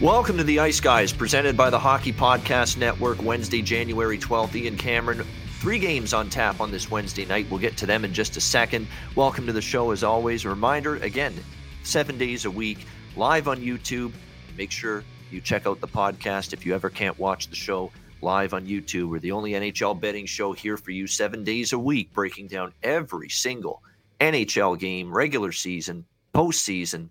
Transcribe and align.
Welcome 0.00 0.38
to 0.38 0.44
the 0.44 0.60
Ice 0.60 0.80
Guys, 0.80 1.12
presented 1.12 1.58
by 1.58 1.68
the 1.68 1.78
Hockey 1.78 2.10
Podcast 2.10 2.78
Network, 2.78 3.22
Wednesday, 3.22 3.60
January 3.60 4.16
12th. 4.16 4.54
Ian 4.54 4.78
Cameron, 4.78 5.26
three 5.58 5.78
games 5.78 6.14
on 6.14 6.30
tap 6.30 6.58
on 6.58 6.70
this 6.70 6.90
Wednesday 6.90 7.26
night. 7.26 7.46
We'll 7.50 7.60
get 7.60 7.76
to 7.76 7.84
them 7.84 8.06
in 8.06 8.14
just 8.14 8.38
a 8.38 8.40
second. 8.40 8.86
Welcome 9.14 9.44
to 9.44 9.52
the 9.52 9.60
show, 9.60 9.90
as 9.90 10.02
always. 10.02 10.46
A 10.46 10.48
reminder 10.48 10.96
again, 10.96 11.34
seven 11.82 12.16
days 12.16 12.46
a 12.46 12.50
week, 12.50 12.86
live 13.14 13.46
on 13.46 13.58
YouTube. 13.58 14.14
Make 14.56 14.70
sure 14.70 15.04
you 15.30 15.42
check 15.42 15.66
out 15.66 15.82
the 15.82 15.88
podcast 15.88 16.54
if 16.54 16.64
you 16.64 16.74
ever 16.74 16.88
can't 16.88 17.18
watch 17.18 17.48
the 17.48 17.56
show 17.56 17.92
live 18.22 18.54
on 18.54 18.66
YouTube. 18.66 19.10
We're 19.10 19.18
the 19.18 19.32
only 19.32 19.50
NHL 19.50 20.00
betting 20.00 20.24
show 20.24 20.54
here 20.54 20.78
for 20.78 20.92
you 20.92 21.06
seven 21.06 21.44
days 21.44 21.74
a 21.74 21.78
week, 21.78 22.10
breaking 22.14 22.46
down 22.46 22.72
every 22.82 23.28
single 23.28 23.82
NHL 24.18 24.78
game, 24.78 25.12
regular 25.12 25.52
season, 25.52 26.06
postseason, 26.34 27.10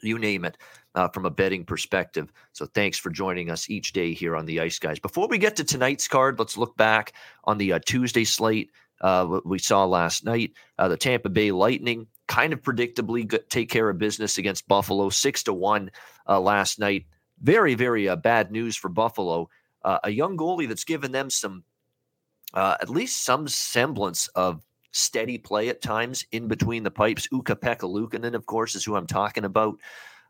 you 0.00 0.16
name 0.16 0.44
it 0.44 0.56
uh, 0.94 1.08
from 1.08 1.26
a 1.26 1.30
betting 1.30 1.64
perspective. 1.64 2.32
So 2.52 2.66
thanks 2.66 2.98
for 2.98 3.10
joining 3.10 3.50
us 3.50 3.68
each 3.68 3.92
day 3.92 4.14
here 4.14 4.36
on 4.36 4.46
the 4.46 4.60
Ice 4.60 4.78
Guys. 4.78 4.98
Before 4.98 5.28
we 5.28 5.38
get 5.38 5.56
to 5.56 5.64
tonight's 5.64 6.08
card, 6.08 6.38
let's 6.38 6.56
look 6.56 6.76
back 6.76 7.12
on 7.44 7.58
the 7.58 7.72
uh, 7.72 7.78
Tuesday 7.84 8.24
slate. 8.24 8.70
Uh, 9.00 9.40
we 9.44 9.58
saw 9.58 9.84
last 9.84 10.24
night 10.24 10.52
uh, 10.78 10.88
the 10.88 10.96
Tampa 10.96 11.28
Bay 11.28 11.50
Lightning 11.50 12.06
kind 12.26 12.52
of 12.52 12.62
predictably 12.62 13.38
take 13.48 13.68
care 13.68 13.90
of 13.90 13.98
business 13.98 14.38
against 14.38 14.68
Buffalo, 14.68 15.10
six 15.10 15.42
to 15.42 15.52
one 15.52 15.90
uh, 16.28 16.40
last 16.40 16.78
night. 16.78 17.06
Very, 17.42 17.74
very 17.74 18.08
uh, 18.08 18.16
bad 18.16 18.50
news 18.50 18.76
for 18.76 18.88
Buffalo. 18.88 19.50
a 19.84 20.10
young 20.10 20.36
goalie 20.36 20.68
that's 20.68 20.84
given 20.84 21.12
them 21.12 21.28
some, 21.28 21.64
at 22.54 22.88
least 22.88 23.24
some 23.24 23.46
semblance 23.48 24.28
of 24.28 24.62
steady 24.92 25.36
play 25.36 25.68
at 25.68 25.82
times 25.82 26.24
in 26.30 26.46
between 26.46 26.84
the 26.84 26.90
pipes. 26.90 27.28
Ukko-Pekka 27.32 27.82
Luukkonen, 27.82 28.34
of 28.34 28.46
course, 28.46 28.76
is 28.76 28.84
who 28.84 28.94
I'm 28.94 29.08
talking 29.08 29.44
about. 29.44 29.76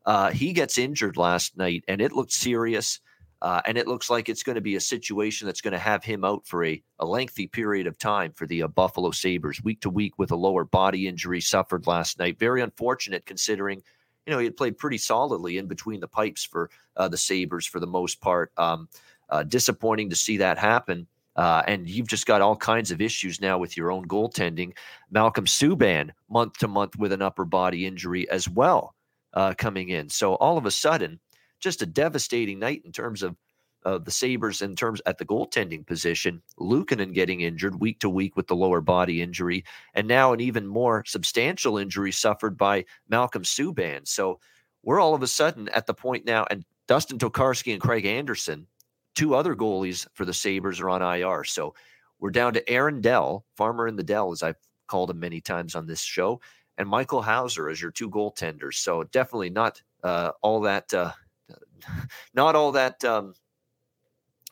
Uh, 0.06 0.30
he 0.30 0.52
gets 0.52 0.78
injured 0.78 1.16
last 1.16 1.56
night, 1.56 1.84
and 1.88 2.00
it 2.00 2.12
looked 2.12 2.32
serious. 2.32 3.00
Uh, 3.42 3.60
and 3.66 3.76
it 3.76 3.86
looks 3.86 4.08
like 4.08 4.30
it's 4.30 4.42
going 4.42 4.54
to 4.54 4.62
be 4.62 4.76
a 4.76 4.80
situation 4.80 5.46
that's 5.46 5.60
going 5.60 5.72
to 5.72 5.78
have 5.78 6.02
him 6.02 6.24
out 6.24 6.46
for 6.46 6.64
a, 6.64 6.82
a 7.00 7.04
lengthy 7.04 7.46
period 7.46 7.86
of 7.86 7.98
time 7.98 8.32
for 8.34 8.46
the 8.46 8.62
uh, 8.62 8.68
Buffalo 8.68 9.10
Sabres, 9.10 9.62
week 9.62 9.82
to 9.82 9.90
week 9.90 10.18
with 10.18 10.30
a 10.30 10.36
lower 10.36 10.64
body 10.64 11.06
injury 11.06 11.42
suffered 11.42 11.86
last 11.86 12.18
night. 12.18 12.38
Very 12.38 12.62
unfortunate 12.62 13.26
considering, 13.26 13.82
you 14.26 14.32
know, 14.32 14.38
he 14.38 14.46
had 14.46 14.56
played 14.56 14.78
pretty 14.78 14.96
solidly 14.96 15.58
in 15.58 15.66
between 15.66 16.00
the 16.00 16.08
pipes 16.08 16.42
for 16.42 16.70
uh, 16.96 17.06
the 17.06 17.18
Sabres 17.18 17.66
for 17.66 17.80
the 17.80 17.86
most 17.86 18.18
part. 18.22 18.50
Um, 18.56 18.88
uh, 19.28 19.42
disappointing 19.42 20.08
to 20.08 20.16
see 20.16 20.38
that 20.38 20.56
happen. 20.56 21.06
Uh, 21.36 21.62
and 21.66 21.86
you've 21.88 22.08
just 22.08 22.26
got 22.26 22.40
all 22.40 22.56
kinds 22.56 22.92
of 22.92 23.02
issues 23.02 23.42
now 23.42 23.58
with 23.58 23.76
your 23.76 23.90
own 23.90 24.06
goaltending. 24.06 24.72
Malcolm 25.10 25.44
Subban, 25.44 26.10
month 26.30 26.56
to 26.58 26.68
month 26.68 26.96
with 26.96 27.12
an 27.12 27.20
upper 27.20 27.44
body 27.44 27.84
injury 27.84 28.26
as 28.30 28.48
well 28.48 28.94
uh, 29.34 29.54
coming 29.56 29.90
in. 29.90 30.08
So 30.08 30.34
all 30.36 30.56
of 30.56 30.66
a 30.66 30.70
sudden, 30.70 31.20
just 31.60 31.82
a 31.82 31.86
devastating 31.86 32.58
night 32.58 32.82
in 32.84 32.92
terms 32.92 33.22
of 33.22 33.36
uh, 33.84 33.98
the 33.98 34.10
Sabres 34.10 34.62
in 34.62 34.74
terms 34.74 35.00
at 35.06 35.18
the 35.18 35.26
goaltending 35.26 35.86
position. 35.86 36.42
Luukkonen 36.58 37.12
getting 37.12 37.42
injured 37.42 37.80
week 37.80 38.00
to 38.00 38.08
week 38.08 38.36
with 38.36 38.46
the 38.46 38.56
lower 38.56 38.80
body 38.80 39.20
injury, 39.20 39.64
and 39.92 40.08
now 40.08 40.32
an 40.32 40.40
even 40.40 40.66
more 40.66 41.04
substantial 41.06 41.76
injury 41.76 42.12
suffered 42.12 42.56
by 42.56 42.84
Malcolm 43.08 43.42
Subban. 43.42 44.06
So 44.08 44.40
we're 44.82 45.00
all 45.00 45.14
of 45.14 45.22
a 45.22 45.26
sudden 45.26 45.68
at 45.68 45.86
the 45.86 45.94
point 45.94 46.24
now, 46.24 46.46
and 46.50 46.64
Dustin 46.86 47.18
Tokarski 47.18 47.72
and 47.72 47.80
Craig 47.80 48.06
Anderson, 48.06 48.66
two 49.14 49.34
other 49.34 49.54
goalies 49.54 50.06
for 50.14 50.24
the 50.24 50.34
Sabres, 50.34 50.80
are 50.80 50.90
on 50.90 51.02
IR. 51.02 51.44
So 51.44 51.74
we're 52.18 52.30
down 52.30 52.54
to 52.54 52.68
Aaron 52.68 53.00
Dell, 53.00 53.44
Farmer 53.56 53.86
in 53.86 53.96
the 53.96 54.02
Dell, 54.02 54.32
as 54.32 54.42
I've 54.42 54.56
called 54.86 55.10
him 55.10 55.20
many 55.20 55.40
times 55.40 55.74
on 55.74 55.86
this 55.86 56.00
show, 56.00 56.40
and 56.78 56.88
Michael 56.88 57.22
Houser 57.22 57.68
as 57.68 57.80
your 57.80 57.90
two 57.90 58.10
goaltenders. 58.10 58.74
So 58.74 59.04
definitely 59.04 59.50
not 59.50 59.80
uh, 60.02 60.32
all 60.42 60.60
that, 60.62 60.92
uh, 60.92 61.12
not 62.34 62.56
all 62.56 62.72
that 62.72 63.04
um, 63.04 63.34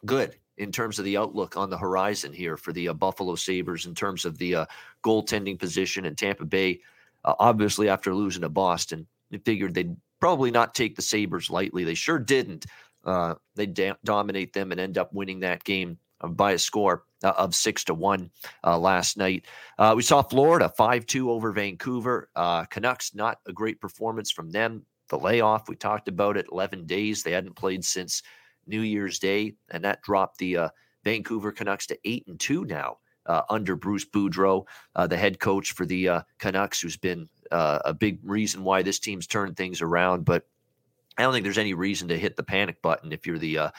good 0.05 0.37
in 0.59 0.71
terms 0.71 0.99
of 0.99 1.05
the 1.05 1.16
outlook 1.16 1.56
on 1.56 1.71
the 1.71 1.78
horizon 1.78 2.32
here 2.32 2.56
for 2.56 2.72
the 2.72 2.88
uh, 2.88 2.94
Buffalo 2.94 3.34
Sabres 3.34 3.87
in 3.87 3.94
terms 3.94 4.25
of 4.25 4.38
the 4.38 4.55
uh, 4.55 4.66
goaltending 5.05 5.59
position 5.59 6.05
in 6.05 6.15
Tampa 6.15 6.44
Bay. 6.44 6.81
Uh, 7.25 7.34
obviously, 7.38 7.88
after 7.88 8.15
losing 8.15 8.43
to 8.43 8.49
Boston, 8.49 9.06
they 9.31 9.38
figured 9.38 9.75
they'd 9.75 9.97
probably 10.21 10.50
not 10.50 10.75
take 10.75 10.94
the 10.94 11.03
Sabres 11.03 11.50
lightly. 11.50 11.84
They 11.84 11.94
sure 11.94 12.19
didn't. 12.19 12.66
Uh, 13.05 13.34
they 13.56 13.66
da- 13.66 13.94
dominate 14.05 14.53
them 14.53 14.71
and 14.71 14.81
end 14.81 14.99
up 14.99 15.12
winning 15.12 15.41
that 15.41 15.65
game 15.65 15.99
by 16.21 16.53
a 16.53 16.59
score 16.59 17.05
uh, 17.22 17.33
of 17.38 17.55
six 17.55 17.84
to 17.84 17.94
one 17.94 18.31
uh, 18.65 18.78
last 18.78 19.16
night. 19.16 19.44
Uh, 19.78 19.93
we 19.97 20.03
saw 20.03 20.22
Florida 20.22 20.69
five 20.69 21.06
two 21.06 21.31
over 21.31 21.53
Vancouver. 21.53 22.28
Uh, 22.37 22.65
Canucks 22.65 23.15
not 23.15 23.38
a 23.47 23.53
great 23.53 23.81
performance 23.81 24.31
from 24.31 24.50
them. 24.50 24.84
The 25.09 25.19
layoff 25.19 25.69
we 25.69 25.77
talked 25.77 26.09
about 26.09 26.37
it. 26.37 26.47
Eleven 26.50 26.87
days 26.87 27.22
they 27.22 27.32
hadn't 27.32 27.56
played 27.56 27.84
since 27.84 28.22
New 28.66 28.81
Year's 28.81 29.19
Day, 29.19 29.55
and 29.71 29.84
that 29.84 30.03
dropped 30.03 30.38
the 30.38 30.56
uh, 30.56 30.69
Vancouver 31.05 31.53
Canucks 31.53 31.87
to 31.88 31.99
eight 32.05 32.27
and 32.27 32.38
two 32.38 32.65
now. 32.65 32.99
Uh, 33.25 33.43
under 33.50 33.77
Bruce 33.77 34.05
Boudreau, 34.05 34.65
the 35.06 35.16
head 35.16 35.38
coach 35.38 35.72
for 35.72 35.87
the 35.87 36.25
Canucks, 36.38 36.81
who's 36.81 36.97
been 36.97 37.28
a 37.53 37.94
big 37.94 38.19
reason 38.25 38.65
why 38.65 38.82
this 38.82 38.99
team's 38.99 39.28
turned 39.28 39.56
things 39.56 39.81
around. 39.81 40.25
But 40.25 40.44
I 41.16 41.22
don't 41.22 41.32
think 41.32 41.44
there's 41.44 41.56
any 41.56 41.75
reason 41.75 42.09
to 42.09 42.19
hit 42.19 42.34
the 42.34 42.43
panic 42.43 42.82
button 42.82 43.12
if 43.12 43.25
you're 43.25 43.38
the 43.38 43.71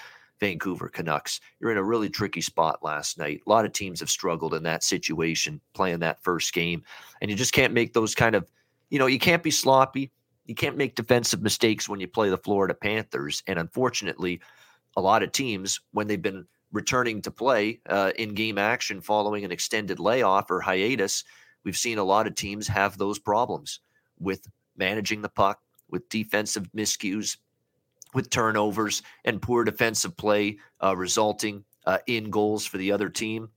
Vancouver 0.43 0.89
Canucks. 0.89 1.39
You're 1.61 1.71
in 1.71 1.77
a 1.77 1.83
really 1.83 2.09
tricky 2.09 2.41
spot 2.41 2.83
last 2.83 3.17
night. 3.17 3.39
A 3.47 3.49
lot 3.49 3.63
of 3.63 3.71
teams 3.71 4.01
have 4.01 4.09
struggled 4.09 4.53
in 4.53 4.63
that 4.63 4.83
situation 4.83 5.61
playing 5.73 5.99
that 5.99 6.21
first 6.21 6.51
game. 6.51 6.83
And 7.21 7.31
you 7.31 7.37
just 7.37 7.53
can't 7.53 7.71
make 7.71 7.93
those 7.93 8.13
kind 8.13 8.35
of, 8.35 8.45
you 8.89 8.99
know, 8.99 9.05
you 9.05 9.19
can't 9.19 9.41
be 9.41 9.51
sloppy. 9.51 10.11
You 10.45 10.53
can't 10.53 10.75
make 10.75 10.95
defensive 10.95 11.41
mistakes 11.41 11.87
when 11.87 12.01
you 12.01 12.09
play 12.09 12.29
the 12.29 12.37
Florida 12.37 12.73
Panthers. 12.73 13.41
And 13.47 13.57
unfortunately, 13.57 14.41
a 14.97 15.01
lot 15.01 15.23
of 15.23 15.31
teams, 15.31 15.79
when 15.93 16.07
they've 16.07 16.21
been 16.21 16.45
returning 16.73 17.21
to 17.21 17.31
play 17.31 17.79
uh, 17.87 18.11
in 18.17 18.33
game 18.33 18.57
action 18.57 18.99
following 18.99 19.45
an 19.45 19.51
extended 19.53 19.97
layoff 19.97 20.51
or 20.51 20.59
hiatus, 20.59 21.23
we've 21.63 21.77
seen 21.77 21.99
a 21.99 22.03
lot 22.03 22.27
of 22.27 22.35
teams 22.35 22.67
have 22.67 22.97
those 22.97 23.17
problems 23.17 23.79
with 24.19 24.45
managing 24.75 25.21
the 25.21 25.29
puck, 25.29 25.61
with 25.89 26.09
defensive 26.09 26.69
miscues, 26.75 27.37
with 28.13 28.29
turnovers 28.29 29.01
and 29.25 29.41
poor 29.41 29.63
defensive 29.63 30.15
play 30.17 30.57
uh, 30.81 30.95
resulting 30.95 31.63
uh, 31.85 31.99
in 32.07 32.29
goals 32.29 32.65
for 32.65 32.77
the 32.77 32.91
other 32.91 33.09
team. 33.09 33.49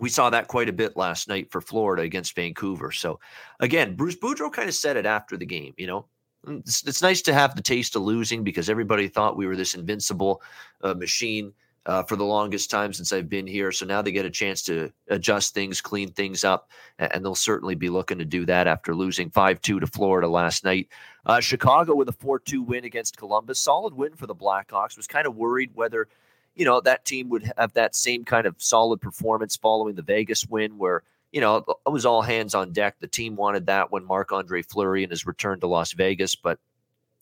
We 0.00 0.08
saw 0.08 0.30
that 0.30 0.48
quite 0.48 0.68
a 0.68 0.72
bit 0.72 0.96
last 0.96 1.28
night 1.28 1.50
for 1.50 1.60
Florida 1.60 2.02
against 2.02 2.36
Vancouver. 2.36 2.92
So, 2.92 3.18
again, 3.58 3.96
Bruce 3.96 4.16
Boudreau 4.16 4.52
kind 4.52 4.68
of 4.68 4.74
said 4.74 4.96
it 4.96 5.06
after 5.06 5.36
the 5.36 5.46
game. 5.46 5.74
You 5.76 5.88
know, 5.88 6.06
mm, 6.46 6.60
it's, 6.60 6.86
it's 6.86 7.02
nice 7.02 7.22
to 7.22 7.34
have 7.34 7.56
the 7.56 7.62
taste 7.62 7.96
of 7.96 8.02
losing 8.02 8.44
because 8.44 8.70
everybody 8.70 9.08
thought 9.08 9.36
we 9.36 9.46
were 9.46 9.56
this 9.56 9.74
invincible 9.74 10.40
uh, 10.82 10.94
machine 10.94 11.52
uh, 11.88 12.02
for 12.02 12.16
the 12.16 12.24
longest 12.24 12.70
time 12.70 12.92
since 12.92 13.14
I've 13.14 13.30
been 13.30 13.46
here. 13.46 13.72
So 13.72 13.86
now 13.86 14.02
they 14.02 14.12
get 14.12 14.26
a 14.26 14.30
chance 14.30 14.62
to 14.64 14.92
adjust 15.08 15.54
things, 15.54 15.80
clean 15.80 16.12
things 16.12 16.44
up, 16.44 16.70
and 16.98 17.24
they'll 17.24 17.34
certainly 17.34 17.74
be 17.74 17.88
looking 17.88 18.18
to 18.18 18.26
do 18.26 18.44
that 18.44 18.66
after 18.66 18.94
losing 18.94 19.30
5 19.30 19.60
2 19.62 19.80
to 19.80 19.86
Florida 19.86 20.28
last 20.28 20.64
night. 20.64 20.88
Uh, 21.24 21.40
Chicago 21.40 21.94
with 21.94 22.10
a 22.10 22.12
4 22.12 22.40
2 22.40 22.60
win 22.62 22.84
against 22.84 23.16
Columbus. 23.16 23.58
Solid 23.58 23.94
win 23.94 24.14
for 24.14 24.26
the 24.26 24.34
Blackhawks. 24.34 24.98
Was 24.98 25.06
kind 25.06 25.26
of 25.26 25.34
worried 25.34 25.70
whether, 25.74 26.08
you 26.54 26.66
know, 26.66 26.82
that 26.82 27.06
team 27.06 27.30
would 27.30 27.50
have 27.56 27.72
that 27.72 27.96
same 27.96 28.22
kind 28.22 28.46
of 28.46 28.54
solid 28.58 29.00
performance 29.00 29.56
following 29.56 29.94
the 29.94 30.02
Vegas 30.02 30.46
win 30.46 30.76
where. 30.78 31.02
You 31.30 31.42
know, 31.42 31.56
it 31.58 31.90
was 31.90 32.06
all 32.06 32.22
hands 32.22 32.54
on 32.54 32.72
deck. 32.72 32.96
The 33.00 33.06
team 33.06 33.36
wanted 33.36 33.66
that 33.66 33.92
when 33.92 34.02
Marc 34.02 34.32
Andre 34.32 34.62
Fleury 34.62 35.02
and 35.02 35.10
his 35.10 35.26
return 35.26 35.60
to 35.60 35.66
Las 35.66 35.92
Vegas. 35.92 36.34
But, 36.34 36.58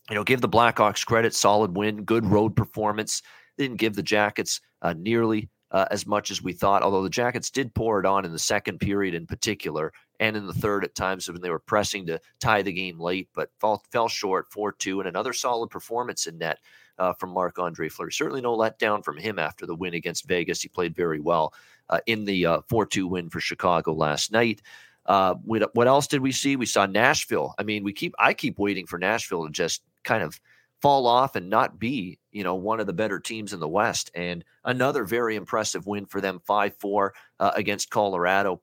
you 0.09 0.15
know, 0.15 0.23
give 0.23 0.41
the 0.41 0.49
Blackhawks 0.49 1.05
credit. 1.05 1.35
Solid 1.35 1.77
win, 1.77 2.05
good 2.05 2.25
road 2.25 2.55
performance 2.55 3.21
They 3.56 3.64
didn't 3.64 3.79
give 3.79 3.94
the 3.94 4.03
Jackets 4.03 4.61
uh, 4.82 4.94
nearly 4.97 5.49
uh, 5.70 5.87
as 5.91 6.06
much 6.06 6.31
as 6.31 6.43
we 6.43 6.53
thought, 6.53 6.82
although 6.82 7.03
the 7.03 7.11
Jackets 7.11 7.50
did 7.50 7.75
pour 7.75 7.99
it 7.99 8.06
on 8.06 8.25
in 8.25 8.32
the 8.32 8.38
second 8.38 8.79
period 8.79 9.14
in 9.14 9.26
particular 9.26 9.93
and 10.20 10.37
in 10.37 10.47
the 10.47 10.55
third 10.55 10.85
at 10.85 10.94
times 10.94 11.29
when 11.29 11.41
they 11.41 11.50
were 11.50 11.58
pressing 11.58 12.06
to 12.06 12.20
tie 12.41 12.62
the 12.62 12.73
game 12.73 12.99
late, 13.00 13.29
but 13.35 13.50
fall, 13.58 13.82
fell 13.91 14.08
short 14.08 14.50
4 14.50 14.73
2 14.73 15.00
and 15.00 15.08
another 15.08 15.32
solid 15.32 15.70
performance 15.70 16.26
in 16.26 16.38
net. 16.38 16.58
Uh, 16.99 17.12
from 17.12 17.29
Marc 17.29 17.58
Andre 17.58 17.91
Fleury. 17.91 18.11
Certainly 18.11 18.41
no 18.41 18.56
letdown 18.56 19.05
from 19.05 19.19
him 19.19 19.38
after 19.38 19.67
the 19.67 19.75
win 19.75 19.93
against 19.93 20.26
Vegas. 20.26 20.62
He 20.62 20.70
played 20.70 20.97
very 20.97 21.20
well 21.20 21.53
uh, 21.91 22.00
in 22.06 22.25
the 22.25 22.47
uh, 22.47 22.61
4 22.70 22.87
2 22.87 23.06
win 23.06 23.29
for 23.29 23.38
Chicago 23.38 23.93
last 23.93 24.32
night. 24.32 24.62
Uh, 25.05 25.35
what 25.35 25.87
else 25.87 26.06
did 26.06 26.20
we 26.20 26.32
see? 26.32 26.56
We 26.56 26.67
saw 26.67 26.87
Nashville. 26.87 27.55
I 27.58 27.62
mean, 27.62 27.85
we 27.85 27.93
keep 27.93 28.14
I 28.19 28.32
keep 28.32 28.58
waiting 28.58 28.87
for 28.87 28.99
Nashville 28.99 29.44
to 29.44 29.53
just 29.53 29.82
kind 30.05 30.23
of 30.23 30.41
fall 30.87 31.09
off 31.09 31.35
and 31.35 31.50
not 31.50 31.81
be, 31.81 32.17
you 32.31 32.44
know, 32.44 32.55
one 32.55 32.79
of 32.79 32.87
the 32.87 32.93
better 32.93 33.19
teams 33.19 33.53
in 33.53 33.59
the 33.59 33.67
West. 33.67 34.09
And 34.15 34.44
another 34.65 35.05
very 35.05 35.35
impressive 35.35 35.85
win 35.85 36.06
for 36.06 36.21
them, 36.21 36.41
5 36.47 36.77
4 36.79 37.15
uh, 37.41 37.50
against 37.56 37.91
Colorado. 37.91 38.62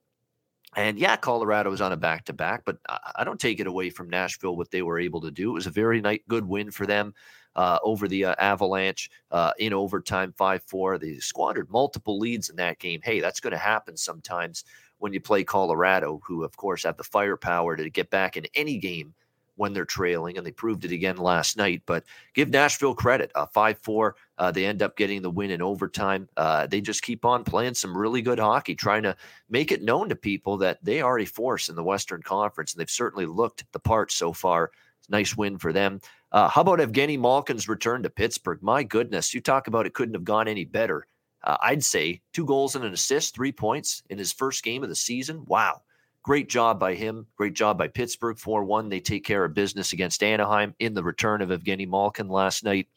And 0.74 0.98
yeah, 0.98 1.16
Colorado 1.16 1.68
was 1.68 1.82
on 1.82 1.92
a 1.92 1.98
back 1.98 2.24
to 2.24 2.32
back, 2.32 2.62
but 2.64 2.78
I 3.14 3.24
don't 3.24 3.38
take 3.38 3.60
it 3.60 3.66
away 3.66 3.90
from 3.90 4.08
Nashville 4.08 4.56
what 4.56 4.70
they 4.70 4.80
were 4.80 4.98
able 4.98 5.20
to 5.20 5.30
do. 5.30 5.50
It 5.50 5.52
was 5.52 5.66
a 5.66 5.70
very 5.70 6.00
nice, 6.00 6.20
good 6.26 6.48
win 6.48 6.70
for 6.70 6.86
them 6.86 7.12
uh, 7.56 7.78
over 7.82 8.08
the 8.08 8.24
uh, 8.24 8.34
Avalanche 8.38 9.10
uh, 9.30 9.52
in 9.58 9.74
overtime, 9.74 10.32
5 10.38 10.62
4. 10.62 10.96
They 10.96 11.18
squandered 11.18 11.70
multiple 11.70 12.18
leads 12.18 12.48
in 12.48 12.56
that 12.56 12.78
game. 12.78 13.00
Hey, 13.04 13.20
that's 13.20 13.40
going 13.40 13.50
to 13.50 13.58
happen 13.58 13.98
sometimes 13.98 14.64
when 14.96 15.12
you 15.12 15.20
play 15.20 15.44
Colorado, 15.44 16.22
who, 16.26 16.42
of 16.42 16.56
course, 16.56 16.84
have 16.84 16.96
the 16.96 17.04
firepower 17.04 17.76
to 17.76 17.90
get 17.90 18.08
back 18.08 18.38
in 18.38 18.46
any 18.54 18.78
game 18.78 19.12
when 19.56 19.72
they're 19.72 19.84
trailing, 19.84 20.36
and 20.36 20.46
they 20.46 20.50
proved 20.50 20.84
it 20.84 20.92
again 20.92 21.16
last 21.16 21.56
night. 21.56 21.82
But 21.86 22.04
give 22.34 22.48
Nashville 22.48 22.94
credit. 22.94 23.30
Uh, 23.34 23.46
5 23.46 23.78
4, 23.78 24.16
uh, 24.38 24.50
they 24.50 24.66
end 24.66 24.82
up 24.82 24.96
getting 24.96 25.22
the 25.22 25.30
win 25.30 25.50
in 25.50 25.62
overtime. 25.62 26.28
Uh, 26.36 26.66
they 26.66 26.80
just 26.80 27.02
keep 27.02 27.24
on 27.24 27.44
playing 27.44 27.74
some 27.74 27.96
really 27.96 28.22
good 28.22 28.38
hockey, 28.38 28.74
trying 28.74 29.02
to 29.04 29.16
make 29.48 29.72
it 29.72 29.82
known 29.82 30.08
to 30.08 30.16
people 30.16 30.56
that 30.58 30.84
they 30.84 31.00
are 31.00 31.18
a 31.18 31.24
force 31.24 31.68
in 31.68 31.76
the 31.76 31.84
Western 31.84 32.22
Conference, 32.22 32.72
and 32.72 32.80
they've 32.80 32.90
certainly 32.90 33.26
looked 33.26 33.64
the 33.72 33.80
part 33.80 34.12
so 34.12 34.32
far. 34.32 34.70
Nice 35.08 35.36
win 35.36 35.58
for 35.58 35.72
them. 35.72 36.00
Uh, 36.32 36.48
how 36.48 36.62
about 36.62 36.80
Evgeny 36.80 37.18
Malkin's 37.18 37.68
return 37.68 38.02
to 38.02 38.10
Pittsburgh? 38.10 38.58
My 38.62 38.82
goodness, 38.82 39.34
you 39.34 39.40
talk 39.40 39.68
about 39.68 39.86
it 39.86 39.94
couldn't 39.94 40.14
have 40.14 40.24
gone 40.24 40.48
any 40.48 40.64
better. 40.64 41.06
Uh, 41.44 41.58
I'd 41.62 41.84
say 41.84 42.22
two 42.32 42.46
goals 42.46 42.74
and 42.74 42.84
an 42.84 42.92
assist, 42.92 43.34
three 43.34 43.52
points 43.52 44.02
in 44.08 44.18
his 44.18 44.32
first 44.32 44.64
game 44.64 44.82
of 44.82 44.88
the 44.88 44.96
season. 44.96 45.44
Wow. 45.46 45.82
Great 46.24 46.48
job 46.48 46.80
by 46.80 46.94
him. 46.94 47.26
Great 47.36 47.52
job 47.52 47.76
by 47.76 47.86
Pittsburgh. 47.86 48.38
4 48.38 48.64
1. 48.64 48.88
They 48.88 48.98
take 48.98 49.24
care 49.24 49.44
of 49.44 49.52
business 49.52 49.92
against 49.92 50.22
Anaheim 50.22 50.74
in 50.78 50.94
the 50.94 51.04
return 51.04 51.42
of 51.42 51.50
Evgeny 51.50 51.86
Malkin 51.86 52.28
last 52.28 52.64
night. 52.64 52.88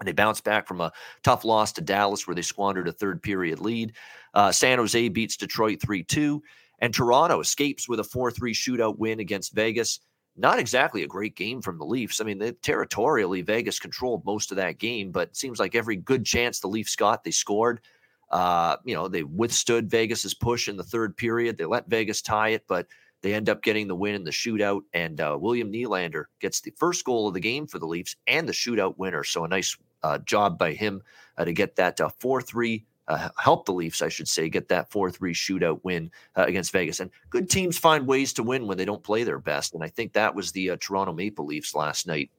And 0.00 0.08
they 0.08 0.12
bounced 0.12 0.42
back 0.42 0.66
from 0.66 0.80
a 0.80 0.90
tough 1.22 1.44
loss 1.44 1.72
to 1.72 1.82
Dallas, 1.82 2.26
where 2.26 2.34
they 2.34 2.42
squandered 2.42 2.88
a 2.88 2.92
third 2.92 3.22
period 3.22 3.60
lead. 3.60 3.92
Uh, 4.32 4.50
San 4.50 4.78
Jose 4.78 5.08
beats 5.10 5.36
Detroit 5.36 5.82
3 5.82 6.02
2. 6.02 6.42
And 6.78 6.94
Toronto 6.94 7.40
escapes 7.40 7.90
with 7.90 8.00
a 8.00 8.04
4 8.04 8.30
3 8.30 8.54
shootout 8.54 8.98
win 8.98 9.20
against 9.20 9.52
Vegas. 9.52 10.00
Not 10.34 10.58
exactly 10.58 11.02
a 11.02 11.08
great 11.08 11.36
game 11.36 11.60
from 11.60 11.76
the 11.76 11.84
Leafs. 11.84 12.22
I 12.22 12.24
mean, 12.24 12.38
they, 12.38 12.52
territorially, 12.52 13.42
Vegas 13.42 13.78
controlled 13.78 14.24
most 14.24 14.50
of 14.50 14.56
that 14.56 14.78
game, 14.78 15.10
but 15.12 15.28
it 15.28 15.36
seems 15.36 15.60
like 15.60 15.74
every 15.74 15.96
good 15.96 16.24
chance 16.24 16.58
the 16.58 16.68
Leafs 16.68 16.96
got, 16.96 17.22
they 17.22 17.32
scored. 17.32 17.82
Uh, 18.32 18.76
you 18.84 18.94
know, 18.94 19.08
they 19.08 19.22
withstood 19.22 19.90
Vegas's 19.90 20.34
push 20.34 20.68
in 20.68 20.76
the 20.76 20.82
third 20.82 21.16
period. 21.16 21.58
They 21.58 21.66
let 21.66 21.86
Vegas 21.88 22.22
tie 22.22 22.48
it, 22.48 22.64
but 22.66 22.86
they 23.20 23.34
end 23.34 23.48
up 23.48 23.62
getting 23.62 23.86
the 23.86 23.94
win 23.94 24.14
in 24.14 24.24
the 24.24 24.30
shootout. 24.30 24.82
And 24.94 25.20
uh, 25.20 25.36
William 25.38 25.70
Nylander 25.70 26.24
gets 26.40 26.60
the 26.60 26.72
first 26.76 27.04
goal 27.04 27.28
of 27.28 27.34
the 27.34 27.40
game 27.40 27.66
for 27.66 27.78
the 27.78 27.86
Leafs 27.86 28.16
and 28.26 28.48
the 28.48 28.52
shootout 28.52 28.96
winner. 28.96 29.22
So 29.22 29.44
a 29.44 29.48
nice 29.48 29.76
uh, 30.02 30.18
job 30.18 30.58
by 30.58 30.72
him 30.72 31.02
uh, 31.36 31.44
to 31.44 31.52
get 31.52 31.76
that 31.76 32.00
uh, 32.00 32.08
4 32.18 32.42
3. 32.42 32.84
Uh, 33.08 33.28
help 33.36 33.66
the 33.66 33.72
Leafs, 33.72 34.00
I 34.00 34.08
should 34.08 34.28
say, 34.28 34.48
get 34.48 34.68
that 34.68 34.90
4 34.90 35.10
3 35.10 35.34
shootout 35.34 35.80
win 35.82 36.10
against 36.34 36.72
Vegas. 36.72 37.00
And 37.00 37.10
good 37.30 37.50
teams 37.50 37.76
find 37.76 38.06
ways 38.06 38.32
to 38.34 38.42
win 38.42 38.66
when 38.66 38.78
they 38.78 38.84
don't 38.84 39.02
play 39.02 39.24
their 39.24 39.40
best. 39.40 39.74
And 39.74 39.84
I 39.84 39.88
think 39.88 40.12
that 40.12 40.34
was 40.34 40.52
the 40.52 40.76
Toronto 40.78 41.12
Maple 41.12 41.44
Leafs 41.44 41.74
last 41.74 42.06
night. 42.06 42.30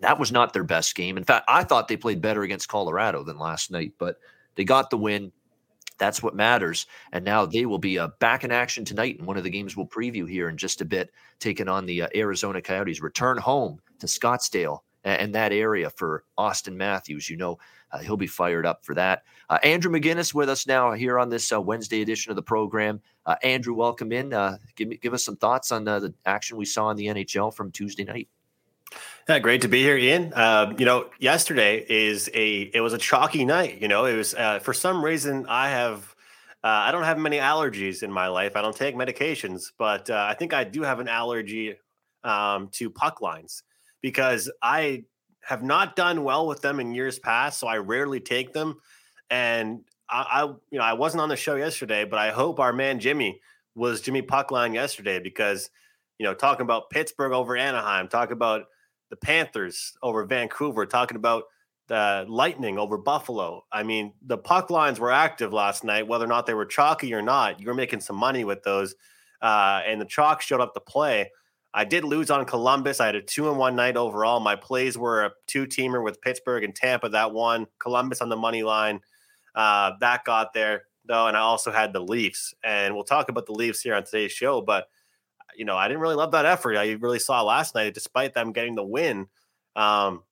That 0.00 0.18
was 0.18 0.30
not 0.30 0.52
their 0.52 0.64
best 0.64 0.94
game. 0.94 1.16
In 1.16 1.24
fact, 1.24 1.44
I 1.48 1.64
thought 1.64 1.88
they 1.88 1.96
played 1.96 2.22
better 2.22 2.44
against 2.44 2.68
Colorado 2.68 3.24
than 3.24 3.38
last 3.38 3.72
night, 3.72 3.92
but 3.98 4.18
they 4.54 4.64
got 4.64 4.90
the 4.90 4.98
win. 4.98 5.32
That's 5.98 6.22
what 6.22 6.36
matters. 6.36 6.86
And 7.12 7.24
now 7.24 7.44
they 7.44 7.66
will 7.66 7.78
be 7.78 7.98
uh, 7.98 8.08
back 8.20 8.44
in 8.44 8.52
action 8.52 8.84
tonight 8.84 9.18
in 9.18 9.26
one 9.26 9.36
of 9.36 9.44
the 9.44 9.50
games 9.50 9.76
we'll 9.76 9.86
preview 9.86 10.28
here 10.28 10.48
in 10.48 10.56
just 10.56 10.80
a 10.80 10.84
bit, 10.84 11.10
taking 11.40 11.68
on 11.68 11.86
the 11.86 12.02
uh, 12.02 12.08
Arizona 12.14 12.62
Coyotes. 12.62 13.02
Return 13.02 13.36
home 13.38 13.80
to 13.98 14.06
Scottsdale 14.06 14.80
and 15.04 15.34
that 15.34 15.52
area 15.52 15.90
for 15.90 16.24
Auston 16.38 16.74
Matthews. 16.74 17.30
You 17.30 17.36
know, 17.36 17.58
uh, 17.92 17.98
he'll 17.98 18.16
be 18.16 18.26
fired 18.26 18.66
up 18.66 18.84
for 18.84 18.94
that. 18.94 19.22
Uh, 19.48 19.58
Andrew 19.62 19.90
McGinnis 19.90 20.34
with 20.34 20.48
us 20.48 20.66
now 20.66 20.92
here 20.92 21.18
on 21.18 21.28
this 21.28 21.50
uh, 21.52 21.60
Wednesday 21.60 22.02
edition 22.02 22.30
of 22.30 22.36
the 22.36 22.42
program. 22.42 23.00
Uh, 23.24 23.36
Andrew, 23.42 23.74
welcome 23.74 24.12
in. 24.12 24.32
Uh, 24.32 24.58
give 24.76 24.88
me 24.88 24.96
give 24.96 25.14
us 25.14 25.24
some 25.24 25.36
thoughts 25.36 25.72
on 25.72 25.86
uh, 25.88 26.00
the 26.00 26.14
action 26.26 26.56
we 26.56 26.64
saw 26.64 26.90
in 26.90 26.96
the 26.96 27.06
NHL 27.06 27.54
from 27.54 27.70
Tuesday 27.70 28.04
night. 28.04 28.28
Yeah, 29.28 29.40
great 29.40 29.60
to 29.60 29.68
be 29.68 29.82
here, 29.82 29.98
Ian. 29.98 30.32
Uh, 30.32 30.72
you 30.78 30.86
know, 30.86 31.10
yesterday 31.18 31.84
is 31.86 32.30
a 32.32 32.62
it 32.72 32.80
was 32.80 32.94
a 32.94 32.98
chalky 32.98 33.44
night. 33.44 33.80
You 33.82 33.86
know, 33.88 34.06
it 34.06 34.16
was 34.16 34.34
uh, 34.34 34.58
for 34.60 34.72
some 34.72 35.04
reason 35.04 35.44
I 35.48 35.68
have 35.68 36.14
uh, 36.64 36.68
I 36.68 36.92
don't 36.92 37.04
have 37.04 37.18
many 37.18 37.36
allergies 37.36 38.02
in 38.02 38.10
my 38.10 38.28
life. 38.28 38.56
I 38.56 38.62
don't 38.62 38.74
take 38.74 38.94
medications, 38.96 39.66
but 39.76 40.08
uh, 40.08 40.26
I 40.28 40.32
think 40.32 40.54
I 40.54 40.64
do 40.64 40.82
have 40.82 40.98
an 40.98 41.08
allergy 41.08 41.76
um, 42.24 42.68
to 42.72 42.88
puck 42.88 43.20
lines 43.20 43.62
because 44.00 44.50
I 44.62 45.04
have 45.44 45.62
not 45.62 45.94
done 45.94 46.24
well 46.24 46.46
with 46.46 46.62
them 46.62 46.80
in 46.80 46.94
years 46.94 47.18
past. 47.18 47.60
So 47.60 47.66
I 47.66 47.76
rarely 47.78 48.20
take 48.20 48.54
them, 48.54 48.80
and 49.28 49.80
I, 50.08 50.26
I 50.30 50.42
you 50.44 50.78
know 50.78 50.84
I 50.84 50.94
wasn't 50.94 51.20
on 51.20 51.28
the 51.28 51.36
show 51.36 51.54
yesterday, 51.54 52.04
but 52.06 52.18
I 52.18 52.30
hope 52.30 52.60
our 52.60 52.72
man 52.72 52.98
Jimmy 52.98 53.40
was 53.74 54.00
Jimmy 54.00 54.22
Puckline 54.22 54.72
yesterday 54.72 55.20
because 55.20 55.68
you 56.18 56.24
know 56.24 56.32
talking 56.32 56.62
about 56.62 56.88
Pittsburgh 56.88 57.32
over 57.32 57.56
Anaheim, 57.58 58.08
talk 58.08 58.30
about 58.30 58.64
the 59.10 59.16
Panthers 59.16 59.94
over 60.02 60.24
Vancouver, 60.24 60.86
talking 60.86 61.16
about 61.16 61.44
the 61.88 62.26
Lightning 62.28 62.78
over 62.78 62.98
Buffalo. 62.98 63.64
I 63.72 63.82
mean, 63.82 64.12
the 64.24 64.38
puck 64.38 64.70
lines 64.70 65.00
were 65.00 65.10
active 65.10 65.52
last 65.52 65.84
night, 65.84 66.06
whether 66.06 66.24
or 66.24 66.28
not 66.28 66.46
they 66.46 66.54
were 66.54 66.66
chalky 66.66 67.14
or 67.14 67.22
not. 67.22 67.60
You 67.60 67.66
were 67.66 67.74
making 67.74 68.00
some 68.00 68.16
money 68.16 68.44
with 68.44 68.62
those, 68.62 68.94
uh, 69.40 69.80
and 69.86 70.00
the 70.00 70.04
chalk 70.04 70.42
showed 70.42 70.60
up 70.60 70.74
to 70.74 70.80
play. 70.80 71.30
I 71.74 71.84
did 71.84 72.04
lose 72.04 72.30
on 72.30 72.44
Columbus. 72.44 73.00
I 73.00 73.06
had 73.06 73.14
a 73.14 73.22
two 73.22 73.48
and 73.48 73.58
one 73.58 73.76
night 73.76 73.96
overall. 73.96 74.40
My 74.40 74.56
plays 74.56 74.96
were 74.96 75.24
a 75.24 75.32
two 75.46 75.66
teamer 75.66 76.02
with 76.02 76.20
Pittsburgh 76.20 76.64
and 76.64 76.74
Tampa. 76.74 77.08
That 77.08 77.32
one 77.32 77.66
Columbus 77.78 78.20
on 78.20 78.28
the 78.28 78.36
money 78.36 78.62
line. 78.62 79.00
Uh, 79.54 79.92
that 80.00 80.24
got 80.24 80.52
there 80.52 80.84
though, 81.06 81.26
and 81.26 81.36
I 81.36 81.40
also 81.40 81.70
had 81.70 81.92
the 81.92 82.00
Leafs. 82.00 82.54
And 82.62 82.94
we'll 82.94 83.04
talk 83.04 83.28
about 83.28 83.46
the 83.46 83.52
Leafs 83.52 83.80
here 83.80 83.94
on 83.94 84.04
today's 84.04 84.32
show, 84.32 84.60
but 84.60 84.88
you 85.58 85.64
know, 85.64 85.76
I 85.76 85.88
didn't 85.88 86.00
really 86.00 86.14
love 86.14 86.30
that 86.32 86.46
effort. 86.46 86.76
I 86.76 86.92
really 86.92 87.18
saw 87.18 87.42
last 87.42 87.74
night, 87.74 87.92
despite 87.92 88.32
them 88.32 88.52
getting 88.52 88.76
the 88.76 88.84
win. 88.84 89.26
Um, 89.74 90.22